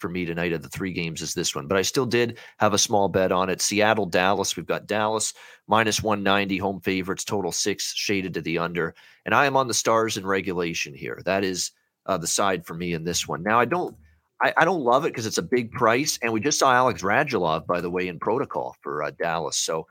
for 0.00 0.08
me 0.08 0.24
tonight 0.24 0.52
of 0.52 0.62
the 0.62 0.68
three 0.68 0.92
games 0.92 1.22
is 1.22 1.34
this 1.34 1.54
one. 1.54 1.66
But 1.66 1.78
I 1.78 1.82
still 1.82 2.06
did 2.06 2.38
have 2.58 2.74
a 2.74 2.78
small 2.78 3.08
bet 3.08 3.30
on 3.32 3.50
it. 3.50 3.60
Seattle, 3.60 4.06
Dallas. 4.06 4.56
We've 4.56 4.66
got 4.66 4.86
Dallas 4.86 5.34
minus 5.68 6.02
one 6.02 6.22
ninety 6.22 6.58
home 6.58 6.80
favorites, 6.80 7.24
total 7.24 7.52
six 7.52 7.94
shaded 7.94 8.34
to 8.34 8.40
the 8.40 8.58
under, 8.58 8.94
and 9.24 9.34
I 9.34 9.46
am 9.46 9.56
on 9.56 9.68
the 9.68 9.74
Stars 9.74 10.16
in 10.16 10.26
regulation 10.26 10.94
here. 10.94 11.20
That 11.24 11.44
is 11.44 11.72
uh, 12.06 12.18
the 12.18 12.26
side 12.26 12.66
for 12.66 12.74
me 12.74 12.94
in 12.94 13.04
this 13.04 13.28
one. 13.28 13.42
Now 13.42 13.60
I 13.60 13.64
don't. 13.66 13.94
I, 14.42 14.54
I 14.56 14.64
don't 14.64 14.82
love 14.82 15.04
it 15.04 15.08
because 15.08 15.26
it's 15.26 15.36
a 15.36 15.42
big 15.42 15.70
price, 15.70 16.18
and 16.22 16.32
we 16.32 16.40
just 16.40 16.58
saw 16.58 16.72
Alex 16.72 17.02
Radulov, 17.02 17.66
by 17.66 17.82
the 17.82 17.90
way, 17.90 18.08
in 18.08 18.18
protocol 18.18 18.74
for 18.80 19.02
uh, 19.02 19.10
Dallas. 19.10 19.58
So 19.58 19.86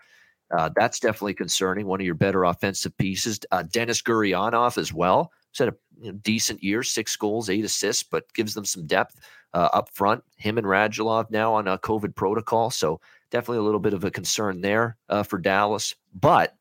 uh, 0.58 0.72
that's 0.76 1.00
definitely 1.00 1.36
concerning. 1.36 1.86
One 1.86 2.00
of 2.02 2.06
your 2.06 2.16
better 2.16 2.46
offensive 2.46 2.98
pieces. 2.98 3.40
Uh, 3.52 3.62
Denis 3.62 4.02
Gurianov 4.02 4.80
as 4.80 4.92
well. 4.92 5.32
He's 5.52 5.60
had 5.60 5.70
a 5.70 5.76
you 6.00 6.12
know, 6.12 6.18
decent 6.20 6.64
year, 6.64 6.84
six 6.84 7.16
goals, 7.16 7.50
eight 7.50 7.66
assists, 7.66 8.04
but 8.04 8.32
gives 8.34 8.54
them 8.54 8.66
some 8.66 8.86
depth 8.86 9.20
uh, 9.54 9.70
up 9.74 9.90
front. 9.90 10.24
Him 10.38 10.58
and 10.58 10.68
Radulov 10.68 11.32
now 11.32 11.54
on 11.54 11.68
a 11.68 11.78
COVID 11.78 12.16
protocol, 12.16 12.70
so 12.70 13.02
definitely 13.32 13.60
a 13.60 13.64
little 13.64 13.80
bit 13.80 13.94
of 13.94 14.04
a 14.04 14.12
concern 14.12 14.62
there 14.62 14.98
uh, 15.10 15.24
for 15.24 15.38
Dallas. 15.38 15.96
But 16.14 16.56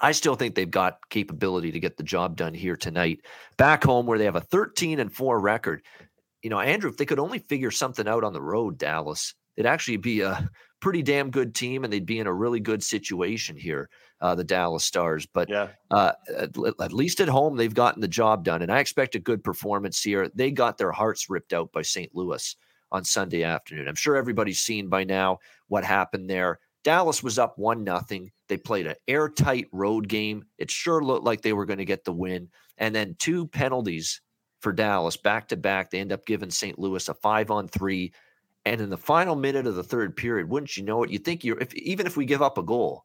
I 0.00 0.12
still 0.12 0.34
think 0.34 0.54
they've 0.54 0.70
got 0.70 1.08
capability 1.10 1.70
to 1.72 1.80
get 1.80 1.96
the 1.96 2.02
job 2.02 2.36
done 2.36 2.54
here 2.54 2.76
tonight. 2.76 3.20
Back 3.56 3.84
home, 3.84 4.06
where 4.06 4.18
they 4.18 4.24
have 4.24 4.36
a 4.36 4.40
13 4.40 5.00
and 5.00 5.12
four 5.12 5.38
record. 5.38 5.82
You 6.42 6.50
know, 6.50 6.60
Andrew, 6.60 6.90
if 6.90 6.96
they 6.96 7.06
could 7.06 7.18
only 7.18 7.38
figure 7.38 7.70
something 7.70 8.08
out 8.08 8.24
on 8.24 8.32
the 8.32 8.42
road, 8.42 8.76
Dallas, 8.76 9.34
they'd 9.56 9.66
actually 9.66 9.96
be 9.96 10.20
a 10.20 10.50
pretty 10.80 11.02
damn 11.02 11.30
good 11.30 11.54
team, 11.54 11.84
and 11.84 11.92
they'd 11.92 12.04
be 12.04 12.18
in 12.18 12.26
a 12.26 12.32
really 12.32 12.60
good 12.60 12.82
situation 12.82 13.56
here, 13.56 13.88
uh, 14.24 14.34
the 14.34 14.42
Dallas 14.42 14.84
Stars. 14.84 15.26
But 15.26 15.50
Yeah, 15.50 15.68
uh, 15.90 16.12
at, 16.34 16.56
at 16.80 16.92
least 16.94 17.20
at 17.20 17.28
home, 17.28 17.56
they've 17.56 17.74
gotten 17.74 18.00
the 18.00 18.08
job 18.08 18.42
done, 18.42 18.62
and 18.62 18.72
I 18.72 18.80
expect 18.80 19.14
a 19.14 19.20
good 19.20 19.44
performance 19.44 20.02
here. 20.02 20.30
They 20.34 20.50
got 20.50 20.78
their 20.78 20.92
hearts 20.92 21.28
ripped 21.28 21.52
out 21.52 21.72
by 21.72 21.82
St. 21.82 22.10
Louis 22.14 22.56
on 22.90 23.04
Sunday 23.04 23.42
afternoon. 23.42 23.86
I'm 23.86 23.94
sure 23.94 24.16
everybody's 24.16 24.60
seen 24.60 24.88
by 24.88 25.04
now 25.04 25.40
what 25.68 25.84
happened 25.84 26.30
there. 26.30 26.58
Dallas 26.84 27.22
was 27.22 27.38
up 27.38 27.58
one 27.58 27.84
nothing. 27.84 28.32
They 28.48 28.56
played 28.56 28.86
an 28.86 28.94
airtight 29.06 29.66
road 29.72 30.08
game. 30.08 30.46
It 30.56 30.70
sure 30.70 31.04
looked 31.04 31.24
like 31.24 31.42
they 31.42 31.52
were 31.52 31.66
going 31.66 31.78
to 31.78 31.84
get 31.84 32.04
the 32.04 32.12
win, 32.12 32.48
and 32.78 32.94
then 32.94 33.16
two 33.18 33.46
penalties 33.46 34.22
for 34.60 34.72
Dallas 34.72 35.18
back 35.18 35.48
to 35.48 35.56
back. 35.58 35.90
They 35.90 36.00
end 36.00 36.12
up 36.12 36.24
giving 36.24 36.50
St. 36.50 36.78
Louis 36.78 37.06
a 37.10 37.14
five 37.14 37.50
on 37.50 37.68
three. 37.68 38.14
And 38.64 38.80
in 38.80 38.88
the 38.88 38.96
final 38.96 39.36
minute 39.36 39.66
of 39.66 39.74
the 39.74 39.82
third 39.82 40.16
period, 40.16 40.48
wouldn't 40.48 40.78
you 40.78 40.82
know 40.82 41.02
it? 41.02 41.10
You 41.10 41.18
think 41.18 41.44
you're 41.44 41.58
if 41.58 41.74
even 41.74 42.06
if 42.06 42.16
we 42.16 42.24
give 42.24 42.40
up 42.40 42.56
a 42.56 42.62
goal, 42.62 43.04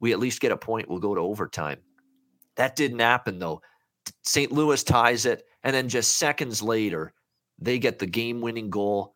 we 0.00 0.12
at 0.12 0.18
least 0.18 0.40
get 0.40 0.52
a 0.52 0.56
point. 0.56 0.88
We'll 0.88 0.98
go 0.98 1.14
to 1.14 1.20
overtime. 1.20 1.78
That 2.56 2.76
didn't 2.76 2.98
happen 2.98 3.38
though. 3.38 3.62
St. 4.22 4.50
Louis 4.50 4.82
ties 4.82 5.26
it, 5.26 5.44
and 5.62 5.74
then 5.74 5.88
just 5.88 6.16
seconds 6.16 6.62
later, 6.62 7.12
they 7.58 7.78
get 7.78 7.98
the 7.98 8.06
game-winning 8.06 8.70
goal. 8.70 9.14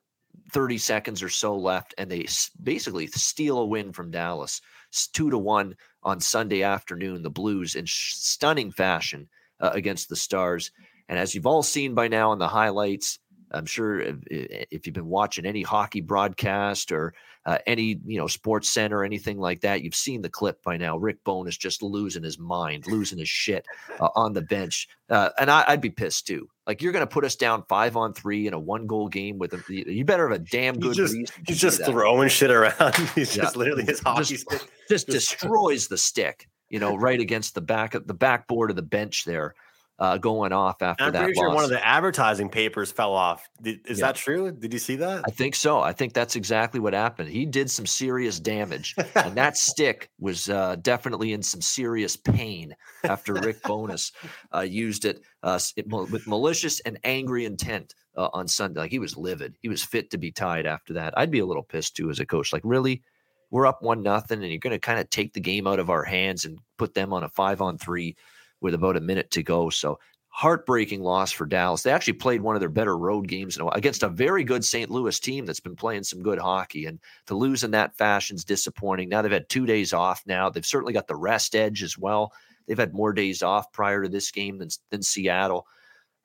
30 0.52 0.78
seconds 0.78 1.22
or 1.22 1.28
so 1.28 1.56
left, 1.56 1.94
and 1.96 2.10
they 2.10 2.26
basically 2.62 3.06
steal 3.06 3.58
a 3.58 3.66
win 3.66 3.92
from 3.92 4.10
Dallas. 4.10 4.60
It's 4.88 5.08
two 5.08 5.30
to 5.30 5.38
one 5.38 5.76
on 6.02 6.20
Sunday 6.20 6.62
afternoon. 6.62 7.22
The 7.22 7.30
Blues 7.30 7.76
in 7.76 7.86
sh- 7.86 8.14
stunning 8.14 8.70
fashion 8.70 9.28
uh, 9.60 9.70
against 9.72 10.08
the 10.08 10.16
Stars. 10.16 10.70
And 11.08 11.18
as 11.18 11.34
you've 11.34 11.46
all 11.46 11.62
seen 11.62 11.94
by 11.94 12.08
now 12.08 12.32
in 12.32 12.38
the 12.38 12.48
highlights, 12.48 13.18
I'm 13.50 13.66
sure 13.66 14.00
if, 14.00 14.16
if 14.30 14.86
you've 14.86 14.94
been 14.94 15.06
watching 15.06 15.46
any 15.46 15.62
hockey 15.62 16.00
broadcast 16.00 16.92
or 16.92 17.14
uh, 17.46 17.58
any 17.66 18.00
you 18.06 18.18
know 18.18 18.26
sports 18.26 18.70
center 18.70 19.04
anything 19.04 19.38
like 19.38 19.60
that, 19.60 19.82
you've 19.82 19.94
seen 19.94 20.22
the 20.22 20.28
clip 20.30 20.62
by 20.62 20.76
now. 20.76 20.96
Rick 20.96 21.22
Bone 21.24 21.46
is 21.48 21.56
just 21.56 21.82
losing 21.82 22.22
his 22.22 22.38
mind, 22.38 22.86
losing 22.86 23.18
his 23.18 23.28
shit 23.28 23.66
uh, 24.00 24.08
on 24.14 24.32
the 24.32 24.42
bench, 24.42 24.88
uh, 25.10 25.30
and 25.38 25.50
I, 25.50 25.64
I'd 25.68 25.80
be 25.80 25.90
pissed 25.90 26.26
too. 26.26 26.48
Like 26.66 26.80
you're 26.80 26.92
going 26.92 27.02
to 27.06 27.12
put 27.12 27.24
us 27.26 27.36
down 27.36 27.62
five 27.68 27.96
on 27.96 28.14
three 28.14 28.46
in 28.46 28.54
a 28.54 28.58
one 28.58 28.86
goal 28.86 29.08
game 29.08 29.36
with 29.38 29.52
a, 29.52 29.62
you 29.68 30.04
better 30.04 30.28
have 30.30 30.40
a 30.40 30.42
damn 30.42 30.76
He's 30.76 30.82
good 30.84 30.94
just, 30.96 31.14
reason. 31.14 31.36
he's 31.46 31.60
just 31.60 31.84
throwing 31.84 32.28
shit 32.30 32.50
around. 32.50 32.94
He's 33.14 33.36
Yeah. 33.36 33.42
just 33.42 33.56
literally 33.56 33.84
his 33.84 34.00
hockey 34.00 34.24
Just- 34.36 34.50
stick. 34.50 34.62
just 34.88 35.06
destroys 35.08 35.88
the 35.88 35.98
stick, 35.98 36.48
you 36.70 36.78
know, 36.78 36.96
right 36.96 37.20
against 37.20 37.54
the 37.54 37.60
back 37.60 37.94
of 37.94 38.06
the 38.06 38.14
backboard 38.14 38.70
of 38.70 38.76
the 38.76 38.82
bench 38.82 39.24
there, 39.26 39.54
uh, 39.98 40.18
going 40.18 40.52
off 40.52 40.82
after 40.82 41.04
I'm 41.04 41.12
that 41.12 41.22
pretty 41.24 41.34
sure 41.38 41.48
loss. 41.48 41.54
one 41.54 41.64
of 41.64 41.70
the 41.70 41.86
advertising 41.86 42.48
papers 42.48 42.90
fell 42.90 43.12
off. 43.12 43.48
Is 43.64 43.98
Yeah. 44.00 44.06
that 44.06 44.16
true? 44.16 44.50
Did 44.50 44.72
you 44.72 44.78
see 44.80 44.96
that? 44.96 45.22
I 45.26 45.30
think 45.30 45.54
so. 45.54 45.80
I 45.80 45.92
think 45.92 46.12
that's 46.14 46.34
exactly 46.34 46.80
what 46.80 46.92
happened. 46.94 47.28
He 47.28 47.46
did 47.46 47.70
some 47.70 47.86
serious 47.86 48.40
damage, 48.40 48.96
and 49.14 49.34
that 49.36 49.56
stick 49.56 50.10
was 50.18 50.48
uh, 50.50 50.76
definitely 50.82 51.32
in 51.32 51.42
some 51.42 51.60
serious 51.60 52.16
pain 52.16 52.74
after 53.04 53.34
Rick 53.34 53.62
Bowness 53.62 54.10
uh, 54.52 54.60
used 54.60 55.04
it, 55.04 55.20
uh, 55.44 55.60
it 55.76 55.86
with 55.88 56.26
malicious 56.26 56.80
and 56.80 56.98
angry 57.04 57.44
intent 57.44 57.94
uh, 58.16 58.28
on 58.32 58.48
Sunday. 58.48 58.80
Like 58.80 58.90
he 58.90 58.98
was 58.98 59.16
livid. 59.16 59.56
He 59.62 59.68
was 59.68 59.84
fit 59.84 60.10
to 60.10 60.18
be 60.18 60.32
tied 60.32 60.66
after 60.66 60.92
that. 60.94 61.14
I'd 61.16 61.30
be 61.30 61.38
a 61.38 61.46
little 61.46 61.62
pissed 61.62 61.94
too 61.94 62.10
as 62.10 62.18
a 62.18 62.26
coach. 62.26 62.52
Like, 62.52 62.62
really? 62.64 63.02
We're 63.50 63.66
up 63.66 63.82
one 63.82 64.02
nothing, 64.02 64.42
and 64.42 64.50
you're 64.50 64.58
going 64.58 64.72
to 64.72 64.80
kind 64.80 64.98
of 64.98 65.08
take 65.10 65.32
the 65.34 65.40
game 65.40 65.68
out 65.68 65.78
of 65.78 65.88
our 65.88 66.02
hands 66.02 66.44
and 66.44 66.58
put 66.76 66.94
them 66.94 67.12
on 67.12 67.22
a 67.22 67.28
five 67.28 67.62
on 67.62 67.78
three 67.78 68.16
with 68.60 68.74
about 68.74 68.96
a 68.96 69.00
minute 69.00 69.30
to 69.32 69.42
go. 69.42 69.70
So 69.70 69.98
heartbreaking 70.28 71.00
loss 71.00 71.30
for 71.30 71.46
Dallas. 71.46 71.82
They 71.82 71.92
actually 71.92 72.14
played 72.14 72.40
one 72.40 72.56
of 72.56 72.60
their 72.60 72.68
better 72.68 72.98
road 72.98 73.28
games 73.28 73.56
in 73.56 73.62
a 73.62 73.68
against 73.68 74.02
a 74.02 74.08
very 74.08 74.42
good 74.42 74.64
St. 74.64 74.90
Louis 74.90 75.18
team 75.20 75.46
that's 75.46 75.60
been 75.60 75.76
playing 75.76 76.02
some 76.02 76.22
good 76.22 76.40
hockey. 76.40 76.86
And 76.86 76.98
to 77.26 77.36
lose 77.36 77.62
in 77.62 77.70
that 77.70 77.96
fashion 77.96 78.34
is 78.34 78.44
disappointing. 78.44 79.08
Now 79.08 79.22
they've 79.22 79.30
had 79.30 79.48
two 79.48 79.64
days 79.64 79.92
off. 79.92 80.22
Now 80.26 80.50
they've 80.50 80.66
certainly 80.66 80.92
got 80.92 81.06
the 81.06 81.14
rest 81.14 81.54
edge 81.54 81.82
as 81.84 81.96
well. 81.96 82.32
They've 82.66 82.78
had 82.78 82.94
more 82.94 83.12
days 83.12 83.42
off 83.42 83.70
prior 83.72 84.02
to 84.02 84.08
this 84.08 84.30
game 84.30 84.58
than, 84.58 84.70
than 84.90 85.02
Seattle. 85.02 85.66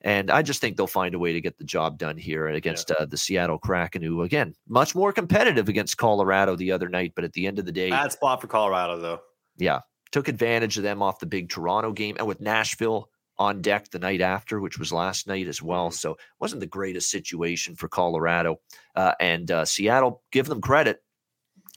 And 0.01 0.31
I 0.31 0.41
just 0.41 0.61
think 0.61 0.77
they'll 0.77 0.87
find 0.87 1.13
a 1.13 1.19
way 1.19 1.33
to 1.33 1.41
get 1.41 1.57
the 1.57 1.63
job 1.65 1.97
done 1.97 2.17
here 2.17 2.47
against 2.47 2.89
uh, 2.89 3.05
the 3.05 3.17
Seattle 3.17 3.57
Kraken, 3.57 4.01
who, 4.01 4.21
again, 4.21 4.55
much 4.67 4.95
more 4.95 5.11
competitive 5.11 5.67
against 5.67 5.97
Colorado 5.97 6.55
the 6.55 6.71
other 6.71 6.87
night. 6.87 7.11
But 7.15 7.25
at 7.25 7.33
the 7.33 7.45
end 7.45 7.59
of 7.59 7.65
the 7.65 7.71
day, 7.73 7.89
Bad 7.89 8.13
spot 8.13 8.39
for 8.39 8.47
Colorado, 8.47 8.97
though. 8.97 9.19
yeah, 9.57 9.81
took 10.11 10.27
advantage 10.27 10.77
of 10.77 10.83
them 10.83 11.01
off 11.01 11.19
the 11.19 11.25
big 11.25 11.49
Toronto 11.49 11.91
game 11.91 12.15
and 12.17 12.27
with 12.27 12.41
Nashville 12.41 13.09
on 13.37 13.61
deck 13.61 13.89
the 13.89 13.99
night 13.99 14.21
after, 14.21 14.59
which 14.59 14.77
was 14.77 14.91
last 14.91 15.27
night 15.27 15.47
as 15.47 15.61
well. 15.61 15.89
Mhm. 15.89 15.93
So 15.93 16.11
it 16.11 16.17
wasn't 16.39 16.59
the 16.59 16.67
greatest 16.67 17.09
situation 17.09 17.75
for 17.75 17.87
Colorado. 17.87 18.59
Uh, 18.95 19.13
and 19.19 19.49
uh, 19.49 19.65
Seattle, 19.65 20.23
give 20.31 20.47
them 20.47 20.59
credit, 20.61 21.01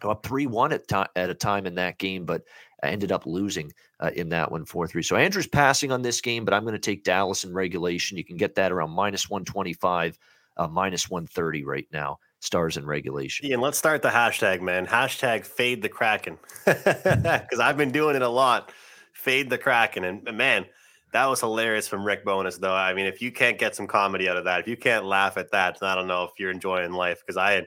go 0.00 0.10
up 0.10 0.24
3 0.26 0.46
1 0.46 0.72
at, 0.72 0.88
ti- 0.88 1.12
at 1.16 1.30
a 1.30 1.34
time 1.34 1.66
in 1.66 1.76
that 1.76 1.98
game, 1.98 2.24
but 2.24 2.42
ended 2.82 3.12
up 3.12 3.26
losing 3.26 3.72
uh, 4.00 4.10
in 4.16 4.28
that 4.30 4.50
one 4.50 4.64
4 4.64 4.88
3. 4.88 5.02
So 5.02 5.16
Andrew's 5.16 5.46
passing 5.46 5.92
on 5.92 6.02
this 6.02 6.20
game, 6.20 6.44
but 6.44 6.52
I'm 6.54 6.64
going 6.64 6.74
to 6.74 6.78
take 6.80 7.04
Dallas 7.04 7.44
in 7.44 7.52
regulation. 7.52 8.18
You 8.18 8.24
can 8.24 8.36
get 8.36 8.56
that 8.56 8.72
around 8.72 8.90
minus 8.90 9.30
125, 9.30 10.18
uh, 10.56 10.66
minus 10.68 11.08
130 11.08 11.64
right 11.64 11.86
now. 11.92 12.18
Stars 12.42 12.76
in 12.76 12.85
regulation. 12.85 13.46
Ian, 13.46 13.61
let's 13.61 13.78
start 13.78 14.02
the 14.02 14.09
hashtag, 14.09 14.61
man. 14.61 14.85
Hashtag 14.85 15.46
fade 15.46 15.81
the 15.81 15.88
Kraken. 15.88 16.38
Because 16.64 17.61
I've 17.61 17.76
been 17.76 17.92
doing 17.92 18.16
it 18.16 18.22
a 18.22 18.28
lot. 18.28 18.72
Fade 19.12 19.48
the 19.48 19.59
Kraken. 19.59 20.02
And 20.02 20.37
man, 20.37 20.66
that 21.12 21.26
was 21.26 21.38
hilarious 21.38 21.87
from 21.87 22.05
Rick 22.05 22.24
Bowness, 22.24 22.59
though. 22.59 22.74
I 22.74 22.94
mean, 22.94 23.07
if 23.07 23.22
you 23.22 23.31
can't 23.31 23.59
get 23.59 23.76
some 23.76 23.87
comedy 23.87 24.28
out 24.28 24.37
of 24.37 24.44
that, 24.46 24.59
if 24.59 24.66
you 24.66 24.76
can't 24.76 25.05
laugh 25.05 25.37
at 25.37 25.52
that, 25.52 25.78
I 25.83 25.94
don't 25.94 26.09
know 26.09 26.24
if 26.24 26.33
you're 26.37 26.50
enjoying 26.50 26.90
life. 26.90 27.22
Because 27.24 27.37
I 27.37 27.64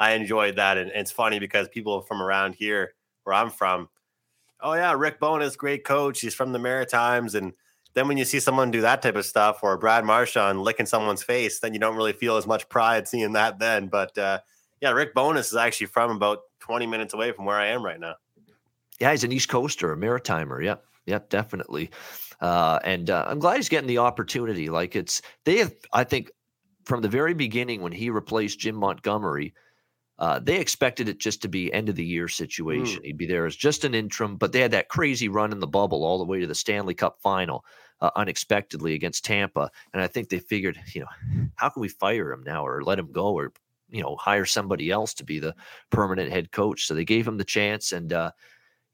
I 0.00 0.12
enjoyed 0.14 0.56
that, 0.56 0.78
and, 0.78 0.90
and 0.90 1.02
it's 1.02 1.12
funny 1.12 1.38
because 1.38 1.68
people 1.68 2.02
from 2.02 2.20
around 2.20 2.56
here, 2.56 2.94
where 3.22 3.34
I'm 3.34 3.50
from, 3.50 3.88
oh 4.60 4.74
yeah, 4.74 4.94
Rick 4.94 5.20
Bowness, 5.20 5.54
great 5.56 5.84
coach. 5.84 6.22
He's 6.22 6.34
from 6.34 6.50
the 6.50 6.58
Maritimes, 6.58 7.36
and 7.36 7.52
then 7.98 8.06
when 8.06 8.16
you 8.16 8.24
see 8.24 8.38
someone 8.38 8.70
do 8.70 8.82
that 8.82 9.02
type 9.02 9.16
of 9.16 9.26
stuff, 9.26 9.60
or 9.62 9.76
Brad 9.76 10.04
Marchand 10.04 10.62
licking 10.62 10.86
someone's 10.86 11.22
face, 11.22 11.58
then 11.58 11.74
you 11.74 11.80
don't 11.80 11.96
really 11.96 12.12
feel 12.12 12.36
as 12.36 12.46
much 12.46 12.68
pride 12.68 13.08
seeing 13.08 13.32
that 13.32 13.58
then. 13.58 13.88
But 13.88 14.16
uh, 14.16 14.38
yeah, 14.80 14.92
Rick 14.92 15.14
Bowness 15.14 15.48
is 15.48 15.56
actually 15.56 15.88
from 15.88 16.12
about 16.12 16.42
20 16.60 16.86
minutes 16.86 17.12
away 17.12 17.32
from 17.32 17.44
where 17.44 17.56
I 17.56 17.66
am 17.68 17.84
right 17.84 17.98
now. 17.98 18.14
Yeah, 19.00 19.10
he's 19.10 19.24
an 19.24 19.32
East 19.32 19.48
Coaster, 19.48 19.92
a 19.92 19.96
Maritimer. 19.96 20.64
Yep, 20.64 20.84
yep, 21.06 21.28
definitely. 21.28 21.90
Uh, 22.40 22.78
and 22.84 23.10
uh, 23.10 23.24
I'm 23.26 23.40
glad 23.40 23.56
he's 23.56 23.68
getting 23.68 23.88
the 23.88 23.98
opportunity. 23.98 24.68
Like 24.68 24.94
it's 24.94 25.20
they 25.44 25.58
have, 25.58 25.74
I 25.92 26.04
think, 26.04 26.30
from 26.84 27.02
the 27.02 27.08
very 27.08 27.34
beginning 27.34 27.82
when 27.82 27.92
he 27.92 28.10
replaced 28.10 28.60
Jim 28.60 28.76
Montgomery. 28.76 29.54
Uh, 30.18 30.40
they 30.40 30.58
expected 30.58 31.08
it 31.08 31.18
just 31.18 31.40
to 31.42 31.48
be 31.48 31.72
end 31.72 31.88
of 31.88 31.94
the 31.94 32.04
year 32.04 32.26
situation. 32.26 33.00
Mm. 33.00 33.04
He'd 33.04 33.18
be 33.18 33.26
there 33.26 33.46
as 33.46 33.54
just 33.54 33.84
an 33.84 33.94
interim, 33.94 34.36
but 34.36 34.52
they 34.52 34.60
had 34.60 34.72
that 34.72 34.88
crazy 34.88 35.28
run 35.28 35.52
in 35.52 35.60
the 35.60 35.66
bubble 35.66 36.04
all 36.04 36.18
the 36.18 36.24
way 36.24 36.40
to 36.40 36.46
the 36.46 36.54
Stanley 36.54 36.94
Cup 36.94 37.18
final 37.22 37.64
uh, 38.00 38.10
unexpectedly 38.16 38.94
against 38.94 39.24
Tampa. 39.24 39.70
And 39.92 40.02
I 40.02 40.08
think 40.08 40.28
they 40.28 40.40
figured, 40.40 40.80
you 40.92 41.02
know, 41.02 41.48
how 41.54 41.68
can 41.68 41.80
we 41.80 41.88
fire 41.88 42.32
him 42.32 42.42
now 42.44 42.66
or 42.66 42.82
let 42.82 42.98
him 42.98 43.12
go 43.12 43.32
or, 43.32 43.52
you 43.90 44.02
know, 44.02 44.16
hire 44.16 44.44
somebody 44.44 44.90
else 44.90 45.14
to 45.14 45.24
be 45.24 45.38
the 45.38 45.54
permanent 45.90 46.32
head 46.32 46.50
coach? 46.50 46.86
So 46.86 46.94
they 46.94 47.04
gave 47.04 47.26
him 47.26 47.38
the 47.38 47.44
chance. 47.44 47.92
And, 47.92 48.12
uh, 48.12 48.32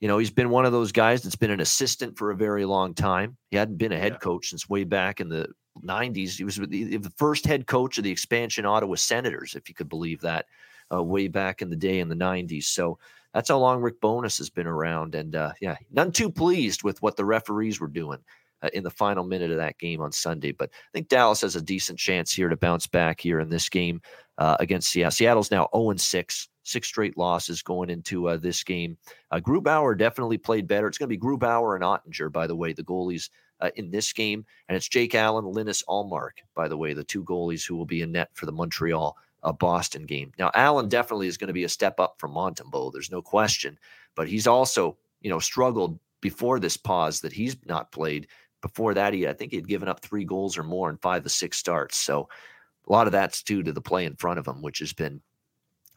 you 0.00 0.08
know, 0.08 0.18
he's 0.18 0.30
been 0.30 0.50
one 0.50 0.66
of 0.66 0.72
those 0.72 0.92
guys 0.92 1.22
that's 1.22 1.36
been 1.36 1.50
an 1.50 1.60
assistant 1.60 2.18
for 2.18 2.32
a 2.32 2.36
very 2.36 2.66
long 2.66 2.92
time. 2.92 3.38
He 3.50 3.56
hadn't 3.56 3.78
been 3.78 3.92
a 3.92 3.98
head 3.98 4.12
yeah. 4.12 4.18
coach 4.18 4.50
since 4.50 4.68
way 4.68 4.84
back 4.84 5.20
in 5.20 5.30
the 5.30 5.48
90s. 5.82 6.36
He 6.36 6.44
was 6.44 6.56
the, 6.56 6.98
the 6.98 7.12
first 7.16 7.46
head 7.46 7.66
coach 7.66 7.96
of 7.96 8.04
the 8.04 8.10
expansion 8.10 8.66
Ottawa 8.66 8.96
Senators, 8.96 9.54
if 9.54 9.70
you 9.70 9.74
could 9.74 9.88
believe 9.88 10.20
that 10.20 10.44
uh, 10.92 11.02
way 11.02 11.28
back 11.28 11.62
in 11.62 11.70
the 11.70 11.76
day 11.76 12.00
in 12.00 12.08
the 12.08 12.14
90s. 12.14 12.64
So 12.64 12.98
that's 13.34 13.48
how 13.48 13.58
long 13.58 13.82
Rick 13.82 14.00
Bowness 14.00 14.38
has 14.38 14.48
been 14.48 14.66
around. 14.66 15.14
And 15.14 15.34
uh, 15.34 15.52
yeah, 15.60 15.76
none 15.90 16.12
too 16.12 16.30
pleased 16.30 16.84
with 16.84 17.02
what 17.02 17.16
the 17.16 17.24
referees 17.24 17.80
were 17.80 17.88
doing 17.88 18.20
uh, 18.62 18.70
in 18.72 18.84
the 18.84 18.90
final 18.90 19.24
minute 19.24 19.50
of 19.50 19.58
that 19.58 19.78
game 19.78 20.00
on 20.00 20.12
Sunday. 20.12 20.52
But 20.52 20.70
I 20.72 20.90
think 20.92 21.08
Dallas 21.08 21.42
has 21.42 21.56
a 21.56 21.62
decent 21.62 21.98
chance 21.98 22.32
here 22.32 22.48
to 22.48 22.56
bounce 22.56 22.86
back 22.86 23.20
here 23.20 23.40
in 23.40 23.50
this 23.50 23.68
game 23.68 24.00
uh, 24.38 24.56
against 24.60 24.90
Seattle. 24.90 25.10
Seattle's 25.10 25.50
now 25.50 25.68
0 25.74 25.94
6, 25.96 26.48
six 26.62 26.88
straight 26.88 27.18
losses 27.18 27.60
going 27.60 27.90
into 27.90 28.28
uh, 28.28 28.36
this 28.36 28.62
game. 28.62 28.96
Uh, 29.30 29.40
Grubauer 29.40 29.98
definitely 29.98 30.38
played 30.38 30.68
better. 30.68 30.86
It's 30.86 30.98
going 30.98 31.10
to 31.10 31.16
be 31.16 31.20
Grubauer 31.20 31.74
and 31.74 31.84
Oettinger, 31.84 32.32
by 32.32 32.46
the 32.46 32.56
way, 32.56 32.72
the 32.72 32.84
goalies. 32.84 33.28
Uh, 33.60 33.70
in 33.76 33.88
this 33.88 34.12
game, 34.12 34.44
and 34.68 34.76
it's 34.76 34.88
Jake 34.88 35.14
Allen, 35.14 35.44
Linus 35.44 35.84
Ullmark, 35.88 36.42
by 36.56 36.66
the 36.66 36.76
way, 36.76 36.92
the 36.92 37.04
two 37.04 37.22
goalies 37.22 37.64
who 37.64 37.76
will 37.76 37.86
be 37.86 38.02
in 38.02 38.10
net 38.10 38.28
for 38.34 38.46
the 38.46 38.52
Montreal 38.52 39.16
a 39.44 39.52
Boston 39.52 40.06
game. 40.06 40.32
Now, 40.38 40.50
Allen 40.54 40.88
definitely 40.88 41.28
is 41.28 41.36
going 41.36 41.48
to 41.48 41.54
be 41.54 41.64
a 41.64 41.68
step 41.68 42.00
up 42.00 42.16
from 42.18 42.32
Montembeault. 42.32 42.92
There's 42.92 43.10
no 43.10 43.22
question, 43.22 43.78
but 44.14 44.28
he's 44.28 44.46
also, 44.46 44.96
you 45.20 45.30
know, 45.30 45.38
struggled 45.38 45.98
before 46.20 46.58
this 46.58 46.76
pause 46.76 47.20
that 47.20 47.32
he's 47.32 47.56
not 47.66 47.92
played. 47.92 48.26
Before 48.62 48.94
that, 48.94 49.12
he 49.12 49.28
I 49.28 49.34
think 49.34 49.52
he 49.52 49.58
had 49.58 49.68
given 49.68 49.88
up 49.88 50.00
three 50.00 50.24
goals 50.24 50.56
or 50.56 50.62
more 50.62 50.88
in 50.88 50.96
five 50.96 51.22
to 51.22 51.28
six 51.28 51.58
starts. 51.58 51.98
So 51.98 52.28
a 52.88 52.92
lot 52.92 53.06
of 53.06 53.12
that's 53.12 53.42
due 53.42 53.62
to 53.62 53.72
the 53.72 53.80
play 53.80 54.06
in 54.06 54.16
front 54.16 54.38
of 54.38 54.46
him, 54.46 54.62
which 54.62 54.78
has 54.78 54.92
been 54.92 55.20